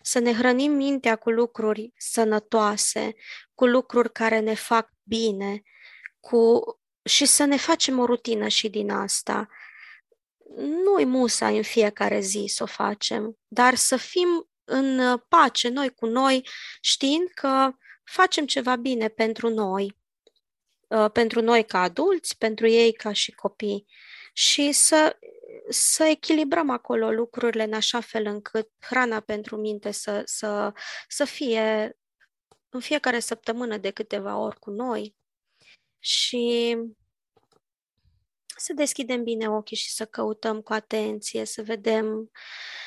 Să 0.03 0.19
ne 0.19 0.35
hrănim 0.35 0.73
mintea 0.73 1.17
cu 1.17 1.31
lucruri 1.31 1.93
sănătoase, 1.97 3.15
cu 3.55 3.67
lucruri 3.67 4.13
care 4.13 4.39
ne 4.39 4.55
fac 4.55 4.91
bine, 5.03 5.63
cu 6.21 6.61
și 7.09 7.27
să 7.27 7.45
ne 7.45 7.57
facem 7.57 7.99
o 7.99 8.05
rutină 8.05 8.49
și 8.49 8.69
din 8.69 8.91
asta. 8.91 9.49
Nu-i 10.57 11.05
musa 11.05 11.49
în 11.49 11.63
fiecare 11.63 12.21
zi 12.21 12.45
să 12.47 12.63
o 12.63 12.67
facem, 12.67 13.39
dar 13.47 13.75
să 13.75 13.97
fim 13.97 14.49
în 14.65 15.19
pace 15.29 15.69
noi 15.69 15.95
cu 15.95 16.07
noi, 16.07 16.49
știind 16.81 17.29
că 17.35 17.71
facem 18.05 18.47
ceva 18.47 18.77
bine 18.77 19.09
pentru 19.09 19.49
noi, 19.49 19.97
uh, 20.89 21.11
pentru 21.13 21.41
noi 21.41 21.65
ca 21.65 21.81
adulți, 21.81 22.39
pentru 22.39 22.67
ei 22.67 22.93
ca 22.93 23.13
și 23.13 23.33
copii 23.33 23.87
și 24.33 24.73
să, 24.73 25.19
să 25.69 26.05
echilibrăm 26.05 26.71
acolo 26.71 27.11
lucrurile 27.11 27.63
în 27.63 27.73
așa 27.73 28.01
fel 28.01 28.27
încât 28.27 28.71
hrana 28.81 29.21
pentru 29.21 29.57
minte 29.57 29.91
să, 29.91 30.23
să, 30.25 30.73
să 31.09 31.25
fie 31.25 31.97
în 32.69 32.81
fiecare 32.81 33.19
săptămână 33.19 33.77
de 33.77 33.91
câteva 33.91 34.37
ori 34.37 34.59
cu 34.59 34.71
noi, 34.71 35.17
și 35.99 36.77
să 38.59 38.73
deschidem 38.73 39.23
bine 39.23 39.49
ochii 39.49 39.77
și 39.77 39.93
să 39.93 40.05
căutăm 40.05 40.61
cu 40.61 40.73
atenție, 40.73 41.45
să 41.45 41.63
vedem 41.63 42.31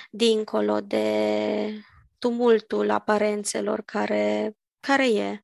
dincolo 0.10 0.82
de 0.82 1.86
tumultul 2.20 2.90
aparențelor 2.90 3.82
care, 3.82 4.58
care 4.80 5.14
e. 5.14 5.44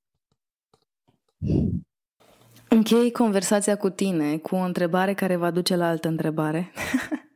Închei 2.69 3.11
conversația 3.11 3.77
cu 3.77 3.89
tine 3.89 4.37
cu 4.37 4.55
o 4.55 4.59
întrebare 4.59 5.13
care 5.13 5.35
va 5.35 5.51
duce 5.51 5.75
la 5.75 5.87
altă 5.87 6.07
întrebare. 6.07 6.73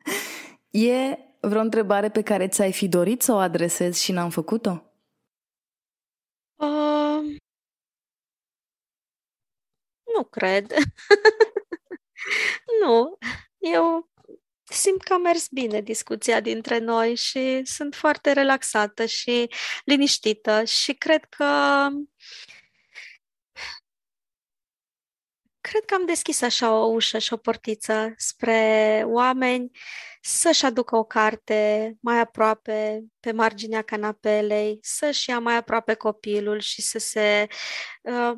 e 0.71 1.17
vreo 1.39 1.61
întrebare 1.61 2.09
pe 2.09 2.21
care 2.21 2.47
ți-ai 2.47 2.71
fi 2.71 2.87
dorit 2.87 3.21
să 3.21 3.31
o 3.31 3.37
adresezi 3.37 4.03
și 4.03 4.11
n-am 4.11 4.29
făcut-o? 4.29 4.83
Uh, 6.55 7.37
nu 10.15 10.23
cred. 10.29 10.73
nu. 12.81 13.17
Eu 13.57 14.09
simt 14.63 15.03
că 15.03 15.13
a 15.13 15.17
mers 15.17 15.47
bine 15.47 15.81
discuția 15.81 16.39
dintre 16.39 16.77
noi 16.77 17.15
și 17.15 17.61
sunt 17.65 17.95
foarte 17.95 18.31
relaxată 18.31 19.05
și 19.05 19.49
liniștită 19.85 20.63
și 20.63 20.93
cred 20.93 21.23
că 21.23 21.87
cred 25.61 25.85
că 25.85 25.93
am 25.93 26.05
deschis 26.05 26.41
așa 26.41 26.73
o 26.75 26.85
ușă 26.85 27.17
și 27.17 27.33
o 27.33 27.37
portiță 27.37 28.13
spre 28.17 29.03
oameni 29.05 29.71
să-și 30.21 30.65
aducă 30.65 30.95
o 30.95 31.03
carte 31.03 31.93
mai 32.01 32.19
aproape 32.19 33.03
pe 33.19 33.31
marginea 33.31 33.81
canapelei, 33.81 34.79
să-și 34.81 35.29
ia 35.29 35.39
mai 35.39 35.55
aproape 35.55 35.93
copilul 35.93 36.59
și 36.59 36.81
să 36.81 36.97
se 36.99 37.47
uh, 38.01 38.33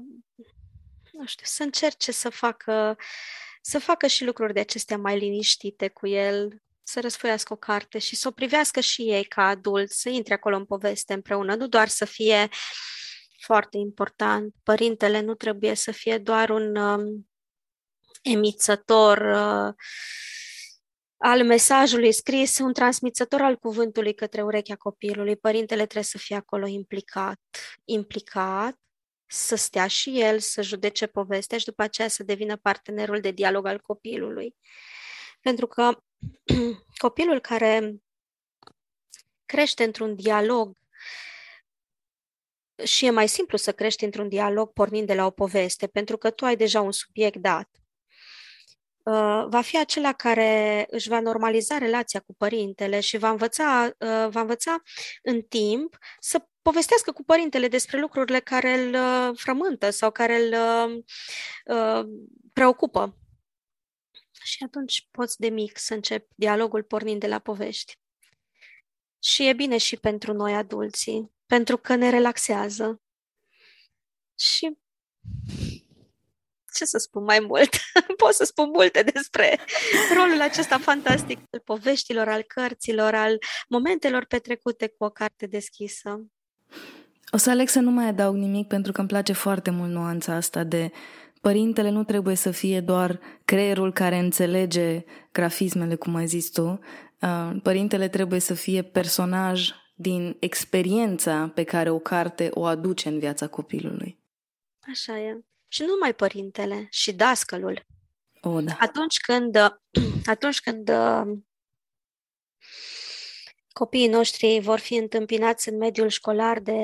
nu 1.14 1.26
știu, 1.26 1.46
să 1.46 1.64
încerce 1.64 2.12
să 2.12 2.30
facă, 2.30 2.98
să 3.66 3.80
facă 3.80 4.08
și 4.08 4.26
lucruri 4.26 4.54
de 4.54 4.60
acestea 4.60 4.98
mai 4.98 5.20
liniștite 5.20 5.88
cu 5.88 6.08
el, 6.08 6.62
să 6.84 7.00
răsfoiască 7.02 7.54
o 7.54 7.56
carte 7.56 7.98
și 7.98 8.16
să 8.16 8.28
o 8.28 8.32
privească 8.32 8.80
și 8.80 9.02
ei 9.02 9.24
ca 9.24 9.48
adulți, 9.48 10.02
să 10.02 10.10
intre 10.10 10.34
acolo 10.34 10.56
în 10.56 10.66
poveste 10.66 11.14
împreună, 11.14 11.56
nu 11.56 11.68
doar 11.68 11.88
să 11.88 12.06
fie 12.06 12.50
foarte 13.40 13.78
important. 13.78 14.54
Părintele 14.64 15.22
nu 15.22 15.34
trebuie 15.34 15.74
să 15.74 15.92
fie 15.92 16.18
doar 16.18 16.50
un 16.50 16.76
um, 16.76 17.30
emițător 18.22 19.18
uh, 19.18 19.74
al 21.18 21.44
mesajului 21.46 22.12
scris, 22.12 22.60
un 22.60 22.74
transmițător 22.74 23.42
al 23.42 23.56
cuvântului 23.56 24.14
către 24.14 24.42
urechea 24.42 24.76
copilului. 24.76 25.36
Părintele 25.36 25.82
trebuie 25.84 26.04
să 26.04 26.18
fie 26.18 26.36
acolo 26.36 26.68
implicat, 26.68 27.42
implicat 27.84 28.78
să 29.34 29.56
stea 29.56 29.88
și 29.88 30.20
el, 30.22 30.40
să 30.40 30.62
judece 30.62 31.06
povestea 31.06 31.58
și 31.58 31.66
după 31.66 31.82
aceea 31.82 32.08
să 32.08 32.24
devină 32.24 32.58
partenerul 32.58 33.20
de 33.20 33.32
dialog 33.32 33.66
al 33.66 33.80
copilului. 33.80 34.56
Pentru 35.42 35.68
că 35.68 35.98
copilul 37.06 37.40
care 37.40 37.96
crește 39.46 39.84
într-un 39.84 40.16
dialog 40.16 40.78
și 42.84 43.06
e 43.06 43.10
mai 43.10 43.28
simplu 43.28 43.58
să 43.58 43.72
crești 43.72 44.04
într-un 44.04 44.30
dialog 44.30 44.74
pornind 44.74 45.08
de 45.08 45.14
la 45.14 45.26
o 45.26 45.30
poveste, 45.30 45.88
pentru 45.88 46.18
că 46.18 46.30
tu 46.30 46.46
ai 46.46 46.56
deja 46.56 46.82
un 46.82 46.92
subiect 46.92 47.38
dat. 47.38 47.70
Uh, 49.04 49.46
va 49.48 49.62
fi 49.62 49.80
acela 49.80 50.14
care 50.14 50.86
își 50.90 51.10
va 51.10 51.20
normaliza 51.20 51.78
relația 51.78 52.20
cu 52.20 52.34
părintele 52.34 53.00
și 53.00 53.18
va 53.18 53.30
învăța, 53.30 53.86
uh, 53.86 54.28
va 54.30 54.42
învăța 54.42 54.82
în 55.22 55.42
timp 55.42 55.98
să 56.20 56.48
povestească 56.64 57.12
cu 57.12 57.24
părintele 57.24 57.68
despre 57.68 58.00
lucrurile 58.00 58.40
care 58.40 58.74
îl 58.74 58.94
uh, 58.94 59.38
frământă 59.38 59.90
sau 59.90 60.12
care 60.12 60.36
îl 60.36 60.54
uh, 61.66 62.06
preocupă. 62.54 63.18
Și 64.44 64.64
atunci 64.64 65.08
poți 65.12 65.40
de 65.40 65.50
mic 65.50 65.78
să 65.78 65.94
începi 65.94 66.34
dialogul 66.36 66.84
pornind 66.84 67.20
de 67.20 67.28
la 67.28 67.40
povești. 67.40 67.98
Și 69.20 69.48
e 69.48 69.54
bine 69.54 69.78
și 69.78 69.98
pentru 69.98 70.34
noi 70.34 70.54
adulții, 70.54 71.32
pentru 71.46 71.78
că 71.78 71.96
ne 71.96 72.10
relaxează. 72.10 73.02
Și 74.40 74.78
ce 76.74 76.86
să 76.86 76.98
spun 76.98 77.24
mai 77.24 77.40
mult? 77.40 77.70
Pot 78.24 78.34
să 78.34 78.44
spun 78.44 78.70
multe 78.70 79.04
despre 79.04 79.60
rolul 80.14 80.42
acesta 80.42 80.78
fantastic 80.78 81.40
al 81.52 81.60
poveștilor, 81.60 82.28
al 82.28 82.42
cărților, 82.42 83.16
al 83.16 83.38
momentelor 83.68 84.26
petrecute 84.26 84.88
cu 84.88 85.04
o 85.04 85.10
carte 85.10 85.46
deschisă. 85.46 86.33
O 87.32 87.38
să 87.38 87.50
aleg 87.50 87.68
să 87.68 87.80
nu 87.80 87.92
mai 87.92 88.08
adaug 88.08 88.36
nimic 88.36 88.68
pentru 88.68 88.92
că 88.92 89.00
îmi 89.00 89.10
place 89.10 89.34
foarte 89.34 89.70
mult 89.70 89.92
nuanța 89.92 90.34
asta 90.34 90.64
de 90.64 90.92
părintele 91.42 91.90
nu 91.90 92.04
trebuie 92.04 92.36
să 92.36 92.52
fie 92.52 92.80
doar 92.80 93.20
creierul 93.46 93.94
care 93.94 94.18
înțelege 94.18 95.04
grafismele, 95.32 95.96
cum 95.96 96.16
ai 96.16 96.28
zis 96.28 96.50
tu. 96.50 96.80
Uh, 97.22 97.52
părintele 97.64 98.08
trebuie 98.08 98.40
să 98.40 98.54
fie 98.54 98.82
personaj 98.82 99.70
din 99.96 100.38
experiența 100.40 101.52
pe 101.56 101.64
care 101.64 101.90
o 101.90 102.00
carte 102.00 102.50
o 102.54 102.66
aduce 102.66 103.10
în 103.10 103.20
viața 103.20 103.48
copilului. 103.48 104.20
Așa 104.92 105.20
e. 105.20 105.44
Și 105.68 105.82
nu 105.82 105.88
numai 105.88 106.14
părintele, 106.14 106.88
și 106.90 107.14
dascălul. 107.14 107.86
O, 108.42 108.62
da. 108.62 108.78
Atunci 108.80 109.18
când, 109.18 109.58
atunci 110.34 110.60
când 110.60 110.90
uh, 110.90 111.38
copiii 113.74 114.08
noștri 114.08 114.60
vor 114.60 114.80
fi 114.80 114.96
întâmpinați 114.96 115.70
în 115.70 115.78
mediul 115.78 116.08
școlar 116.08 116.60
de 116.60 116.80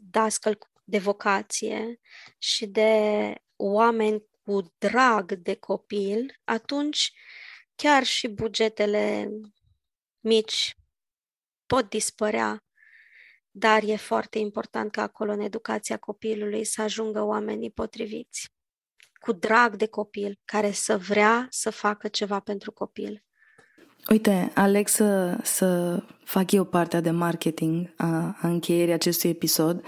dascăl 0.00 0.58
de 0.84 0.98
vocație 0.98 2.00
și 2.38 2.66
de 2.66 3.34
oameni 3.56 4.24
cu 4.42 4.74
drag 4.78 5.32
de 5.32 5.54
copil, 5.54 6.40
atunci 6.44 7.12
chiar 7.74 8.04
și 8.04 8.28
bugetele 8.28 9.30
mici 10.20 10.76
pot 11.66 11.88
dispărea, 11.88 12.64
dar 13.50 13.82
e 13.82 13.96
foarte 13.96 14.38
important 14.38 14.90
ca 14.90 15.02
acolo 15.02 15.32
în 15.32 15.40
educația 15.40 15.96
copilului 15.96 16.64
să 16.64 16.82
ajungă 16.82 17.22
oamenii 17.22 17.70
potriviți, 17.70 18.48
cu 19.20 19.32
drag 19.32 19.76
de 19.76 19.86
copil, 19.86 20.40
care 20.44 20.72
să 20.72 20.98
vrea 20.98 21.46
să 21.50 21.70
facă 21.70 22.08
ceva 22.08 22.40
pentru 22.40 22.72
copil. 22.72 23.25
Uite, 24.10 24.52
Alex, 24.54 24.92
să, 24.92 25.38
să 25.42 26.02
fac 26.24 26.52
eu 26.52 26.64
partea 26.64 27.00
de 27.00 27.10
marketing 27.10 27.94
a, 27.96 28.36
a 28.40 28.48
încheierii 28.48 28.92
acestui 28.92 29.30
episod. 29.30 29.84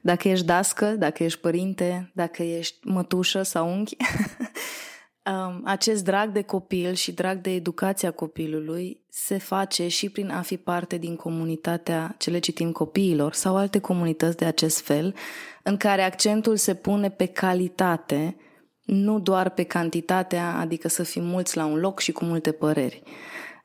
Dacă 0.00 0.28
ești 0.28 0.44
dască, 0.44 0.86
dacă 0.86 1.22
ești 1.22 1.40
părinte, 1.40 2.10
dacă 2.14 2.42
ești 2.42 2.78
mătușă 2.82 3.42
sau 3.42 3.68
unghi, 3.68 3.96
um, 5.30 5.62
acest 5.64 6.04
drag 6.04 6.32
de 6.32 6.42
copil 6.42 6.94
și 6.94 7.12
drag 7.12 7.40
de 7.40 7.50
educația 7.50 8.10
copilului 8.10 9.04
se 9.10 9.38
face 9.38 9.88
și 9.88 10.08
prin 10.08 10.30
a 10.30 10.40
fi 10.40 10.56
parte 10.56 10.96
din 10.96 11.16
comunitatea 11.16 12.14
ce 12.18 12.30
le 12.30 12.38
citim 12.38 12.72
copiilor 12.72 13.32
sau 13.32 13.56
alte 13.56 13.78
comunități 13.78 14.36
de 14.36 14.44
acest 14.44 14.80
fel, 14.80 15.14
în 15.62 15.76
care 15.76 16.02
accentul 16.02 16.56
se 16.56 16.74
pune 16.74 17.10
pe 17.10 17.26
calitate, 17.26 18.36
nu 18.84 19.20
doar 19.20 19.50
pe 19.50 19.62
cantitatea, 19.62 20.54
adică 20.54 20.88
să 20.88 21.02
fim 21.02 21.24
mulți 21.24 21.56
la 21.56 21.64
un 21.64 21.78
loc 21.78 22.00
și 22.00 22.12
cu 22.12 22.24
multe 22.24 22.52
păreri. 22.52 23.02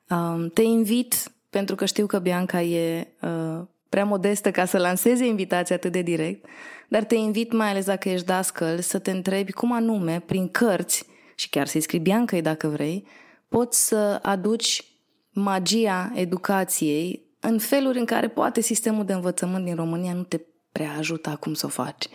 Um, 0.09 0.49
te 0.49 0.61
invit, 0.61 1.31
pentru 1.49 1.75
că 1.75 1.85
știu 1.85 2.05
că 2.05 2.19
Bianca 2.19 2.61
e 2.61 3.07
uh, 3.21 3.61
prea 3.89 4.05
modestă 4.05 4.51
ca 4.51 4.65
să 4.65 4.77
lanseze 4.77 5.25
invitația 5.25 5.75
atât 5.75 5.91
de 5.91 6.01
direct, 6.01 6.45
dar 6.87 7.03
te 7.03 7.15
invit, 7.15 7.51
mai 7.51 7.69
ales 7.69 7.85
dacă 7.85 8.09
ești 8.09 8.25
dascăl, 8.25 8.79
să 8.79 8.99
te 8.99 9.11
întrebi 9.11 9.51
cum 9.51 9.71
anume, 9.71 10.23
prin 10.25 10.49
cărți, 10.49 11.05
și 11.35 11.49
chiar 11.49 11.67
să-i 11.67 11.81
scrii 11.81 11.99
Bianca 11.99 12.39
dacă 12.39 12.67
vrei, 12.67 13.07
poți 13.47 13.87
să 13.87 14.19
aduci 14.21 14.85
magia 15.29 16.11
educației 16.15 17.25
în 17.39 17.59
feluri 17.59 17.99
în 17.99 18.05
care 18.05 18.27
poate 18.27 18.61
sistemul 18.61 19.05
de 19.05 19.13
învățământ 19.13 19.65
din 19.65 19.75
România 19.75 20.13
nu 20.13 20.23
te 20.23 20.39
prea 20.71 20.95
ajută 20.97 21.29
acum 21.29 21.53
să 21.53 21.65
o 21.65 21.69
faci. 21.69 22.05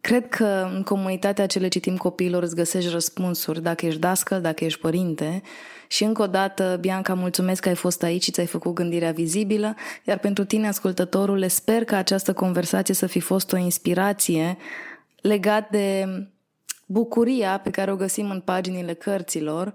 Cred 0.00 0.28
că 0.28 0.70
în 0.74 0.82
comunitatea 0.82 1.46
ce 1.46 1.58
le 1.58 1.68
citim 1.68 1.96
copiilor 1.96 2.42
îți 2.42 2.54
găsești 2.54 2.90
răspunsuri 2.90 3.62
dacă 3.62 3.86
ești 3.86 4.00
dascăl, 4.00 4.40
dacă 4.40 4.64
ești 4.64 4.80
părinte 4.80 5.42
și 5.90 6.04
încă 6.04 6.22
o 6.22 6.26
dată, 6.26 6.76
Bianca, 6.80 7.14
mulțumesc 7.14 7.62
că 7.62 7.68
ai 7.68 7.74
fost 7.74 8.02
aici 8.02 8.22
și 8.22 8.30
ți-ai 8.30 8.46
făcut 8.46 8.74
gândirea 8.74 9.12
vizibilă, 9.12 9.74
iar 10.04 10.18
pentru 10.18 10.44
tine, 10.44 10.68
ascultătorule, 10.68 11.48
sper 11.48 11.84
că 11.84 11.94
această 11.94 12.32
conversație 12.32 12.94
să 12.94 13.06
fi 13.06 13.20
fost 13.20 13.52
o 13.52 13.56
inspirație 13.56 14.56
legat 15.20 15.70
de 15.70 16.06
bucuria 16.86 17.58
pe 17.58 17.70
care 17.70 17.92
o 17.92 17.96
găsim 17.96 18.30
în 18.30 18.40
paginile 18.40 18.94
cărților, 18.94 19.74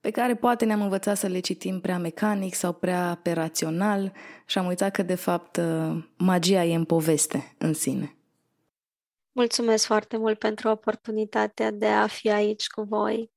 pe 0.00 0.10
care 0.10 0.34
poate 0.34 0.64
ne-am 0.64 0.82
învățat 0.82 1.16
să 1.16 1.26
le 1.26 1.38
citim 1.38 1.80
prea 1.80 1.98
mecanic 1.98 2.54
sau 2.54 2.72
prea 2.72 3.20
pe 3.22 3.32
rațional 3.32 4.12
și 4.46 4.58
am 4.58 4.66
uitat 4.66 4.90
că, 4.90 5.02
de 5.02 5.14
fapt, 5.14 5.60
magia 6.16 6.64
e 6.64 6.74
în 6.74 6.84
poveste 6.84 7.54
în 7.58 7.74
sine. 7.74 8.16
Mulțumesc 9.32 9.86
foarte 9.86 10.16
mult 10.16 10.38
pentru 10.38 10.68
oportunitatea 10.68 11.70
de 11.70 11.86
a 11.86 12.06
fi 12.06 12.30
aici 12.30 12.66
cu 12.66 12.82
voi. 12.82 13.33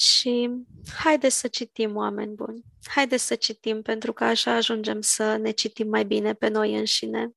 Și 0.00 0.50
haideți 1.04 1.38
să 1.38 1.48
citim, 1.48 1.96
oameni 1.96 2.34
buni. 2.34 2.64
Haideți 2.94 3.26
să 3.26 3.34
citim, 3.34 3.82
pentru 3.82 4.12
că 4.12 4.24
așa 4.24 4.54
ajungem 4.54 5.00
să 5.00 5.38
ne 5.42 5.50
citim 5.50 5.88
mai 5.88 6.04
bine 6.04 6.32
pe 6.32 6.48
noi 6.48 6.78
înșine. 6.78 7.34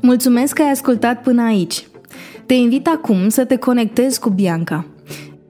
Mulțumesc 0.00 0.54
că 0.54 0.62
ai 0.62 0.70
ascultat 0.70 1.22
până 1.22 1.42
aici. 1.42 1.86
Te 2.46 2.54
invit 2.54 2.86
acum 2.86 3.28
să 3.28 3.44
te 3.44 3.56
conectezi 3.56 4.20
cu 4.20 4.30
Bianca. 4.30 4.86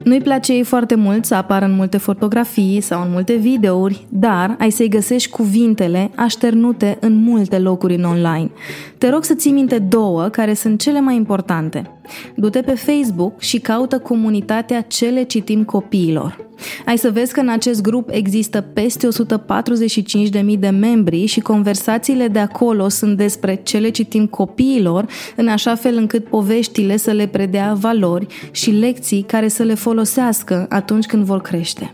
Nu-i 0.03 0.21
place 0.21 0.53
ei 0.53 0.63
foarte 0.63 0.95
mult 0.95 1.25
să 1.25 1.35
apară 1.35 1.65
în 1.65 1.75
multe 1.75 1.97
fotografii 1.97 2.81
sau 2.81 3.01
în 3.01 3.11
multe 3.11 3.35
videouri, 3.35 4.07
dar 4.09 4.55
ai 4.59 4.69
să-i 4.69 4.89
găsești 4.89 5.29
cuvintele 5.29 6.11
așternute 6.15 6.97
în 6.99 7.13
multe 7.13 7.59
locuri 7.59 7.95
în 7.95 8.03
online. 8.03 8.51
Te 8.97 9.09
rog 9.09 9.23
să 9.23 9.33
ții 9.33 9.51
minte 9.51 9.79
două 9.79 10.27
care 10.27 10.53
sunt 10.53 10.81
cele 10.81 10.99
mai 10.99 11.15
importante. 11.15 12.00
Du-te 12.35 12.61
pe 12.61 12.73
Facebook 12.73 13.39
și 13.39 13.59
caută 13.59 13.99
comunitatea 13.99 14.81
Cele 14.81 15.23
Citim 15.23 15.63
Copiilor. 15.63 16.49
Ai 16.85 16.97
să 16.97 17.11
vezi 17.11 17.33
că 17.33 17.39
în 17.39 17.49
acest 17.49 17.81
grup 17.81 18.09
există 18.11 18.61
peste 18.61 19.07
145.000 19.07 20.59
de 20.59 20.69
membri 20.69 21.25
și 21.25 21.39
conversațiile 21.39 22.27
de 22.27 22.39
acolo 22.39 22.89
sunt 22.89 23.17
despre 23.17 23.55
ce 23.63 23.77
le 23.77 23.89
citim 23.89 24.27
copiilor, 24.27 25.05
în 25.35 25.47
așa 25.47 25.75
fel 25.75 25.95
încât 25.95 26.25
poveștile 26.25 26.97
să 26.97 27.11
le 27.11 27.27
predea 27.27 27.73
valori 27.73 28.27
și 28.51 28.71
lecții 28.71 29.21
care 29.21 29.47
să 29.47 29.63
le 29.63 29.73
folosească 29.73 30.65
atunci 30.69 31.05
când 31.05 31.23
vor 31.23 31.41
crește. 31.41 31.93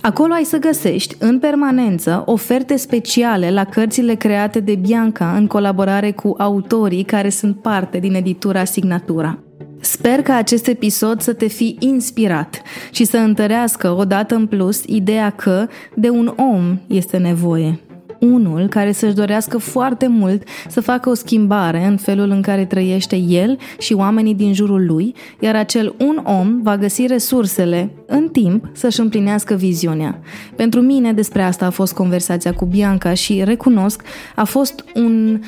Acolo 0.00 0.32
ai 0.32 0.44
să 0.44 0.58
găsești 0.58 1.16
în 1.18 1.38
permanență 1.38 2.22
oferte 2.26 2.76
speciale 2.76 3.50
la 3.50 3.64
cărțile 3.64 4.14
create 4.14 4.60
de 4.60 4.74
Bianca 4.74 5.36
în 5.36 5.46
colaborare 5.46 6.12
cu 6.12 6.34
autorii 6.38 7.02
care 7.02 7.28
sunt 7.28 7.56
parte 7.56 7.98
din 7.98 8.14
editura 8.14 8.64
Signatura. 8.64 9.38
Sper 9.80 10.22
că 10.22 10.32
acest 10.32 10.66
episod 10.66 11.20
să 11.20 11.32
te 11.32 11.46
fi 11.46 11.76
inspirat 11.78 12.62
și 12.90 13.04
să 13.04 13.16
întărească 13.16 13.90
odată 13.90 14.34
în 14.34 14.46
plus 14.46 14.82
ideea 14.86 15.30
că 15.30 15.66
de 15.94 16.08
un 16.08 16.32
om 16.36 16.78
este 16.86 17.16
nevoie 17.16 17.80
unul 18.18 18.68
care 18.68 18.92
să-și 18.92 19.14
dorească 19.14 19.58
foarte 19.58 20.06
mult 20.06 20.42
să 20.68 20.80
facă 20.80 21.08
o 21.08 21.14
schimbare 21.14 21.84
în 21.84 21.96
felul 21.96 22.30
în 22.30 22.42
care 22.42 22.64
trăiește 22.64 23.16
el 23.16 23.58
și 23.78 23.92
oamenii 23.92 24.34
din 24.34 24.54
jurul 24.54 24.86
lui, 24.86 25.14
iar 25.40 25.56
acel 25.56 25.94
un 25.98 26.20
om 26.24 26.62
va 26.62 26.76
găsi 26.76 27.06
resursele 27.06 27.90
în 28.06 28.28
timp 28.28 28.68
să-și 28.72 29.00
împlinească 29.00 29.54
viziunea. 29.54 30.20
Pentru 30.56 30.80
mine 30.80 31.12
despre 31.12 31.42
asta 31.42 31.66
a 31.66 31.70
fost 31.70 31.94
conversația 31.94 32.52
cu 32.52 32.64
Bianca 32.64 33.14
și 33.14 33.44
recunosc, 33.44 34.02
a 34.34 34.44
fost 34.44 34.84
un... 34.94 35.40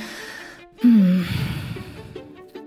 Hmm 0.80 1.67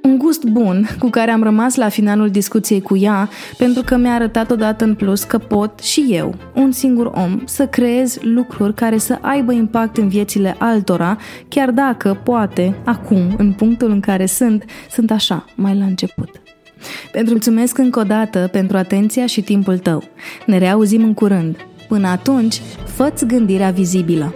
un 0.02 0.18
gust 0.18 0.44
bun 0.44 0.88
cu 1.00 1.10
care 1.10 1.32
am 1.32 1.44
rămas 1.44 1.76
la 1.76 1.90
finalul 1.90 2.30
discuției 2.30 2.82
cu 2.82 2.98
ea, 2.98 3.30
pentru 3.58 3.84
că 3.84 3.98
mi-a 3.98 4.14
arătat 4.14 4.52
odată 4.52 4.84
în 4.84 4.96
plus 4.96 5.24
că 5.24 5.38
pot 5.38 5.80
și 5.80 6.06
eu, 6.10 6.36
un 6.54 6.72
singur 6.72 7.06
om, 7.06 7.42
să 7.46 7.68
creez 7.68 8.18
lucruri 8.22 8.74
care 8.74 8.98
să 8.98 9.18
aibă 9.22 9.52
impact 9.52 9.98
în 9.98 10.08
viețile 10.08 10.56
altora, 10.60 11.18
chiar 11.48 11.72
dacă, 11.72 12.22
poate, 12.24 12.76
acum, 12.86 13.36
în 13.38 13.52
punctul 13.52 13.90
în 13.92 14.00
care 14.00 14.26
sunt, 14.26 14.66
sunt 14.92 15.12
așa, 15.12 15.46
mai 15.56 15.78
la 15.78 15.86
început. 15.86 16.30
Pentru 17.12 17.32
mulțumesc 17.32 17.78
încă 17.78 18.00
o 18.00 18.04
dată 18.04 18.50
pentru 18.52 18.78
atenția 18.78 19.26
și 19.26 19.42
timpul 19.42 19.78
tău. 19.78 20.04
Ne 20.46 20.58
reauzim 20.58 21.04
în 21.04 21.14
curând. 21.14 21.56
Până 21.88 22.08
atunci, 22.08 22.62
fă 22.86 23.14
gândirea 23.28 23.70
vizibilă. 23.70 24.34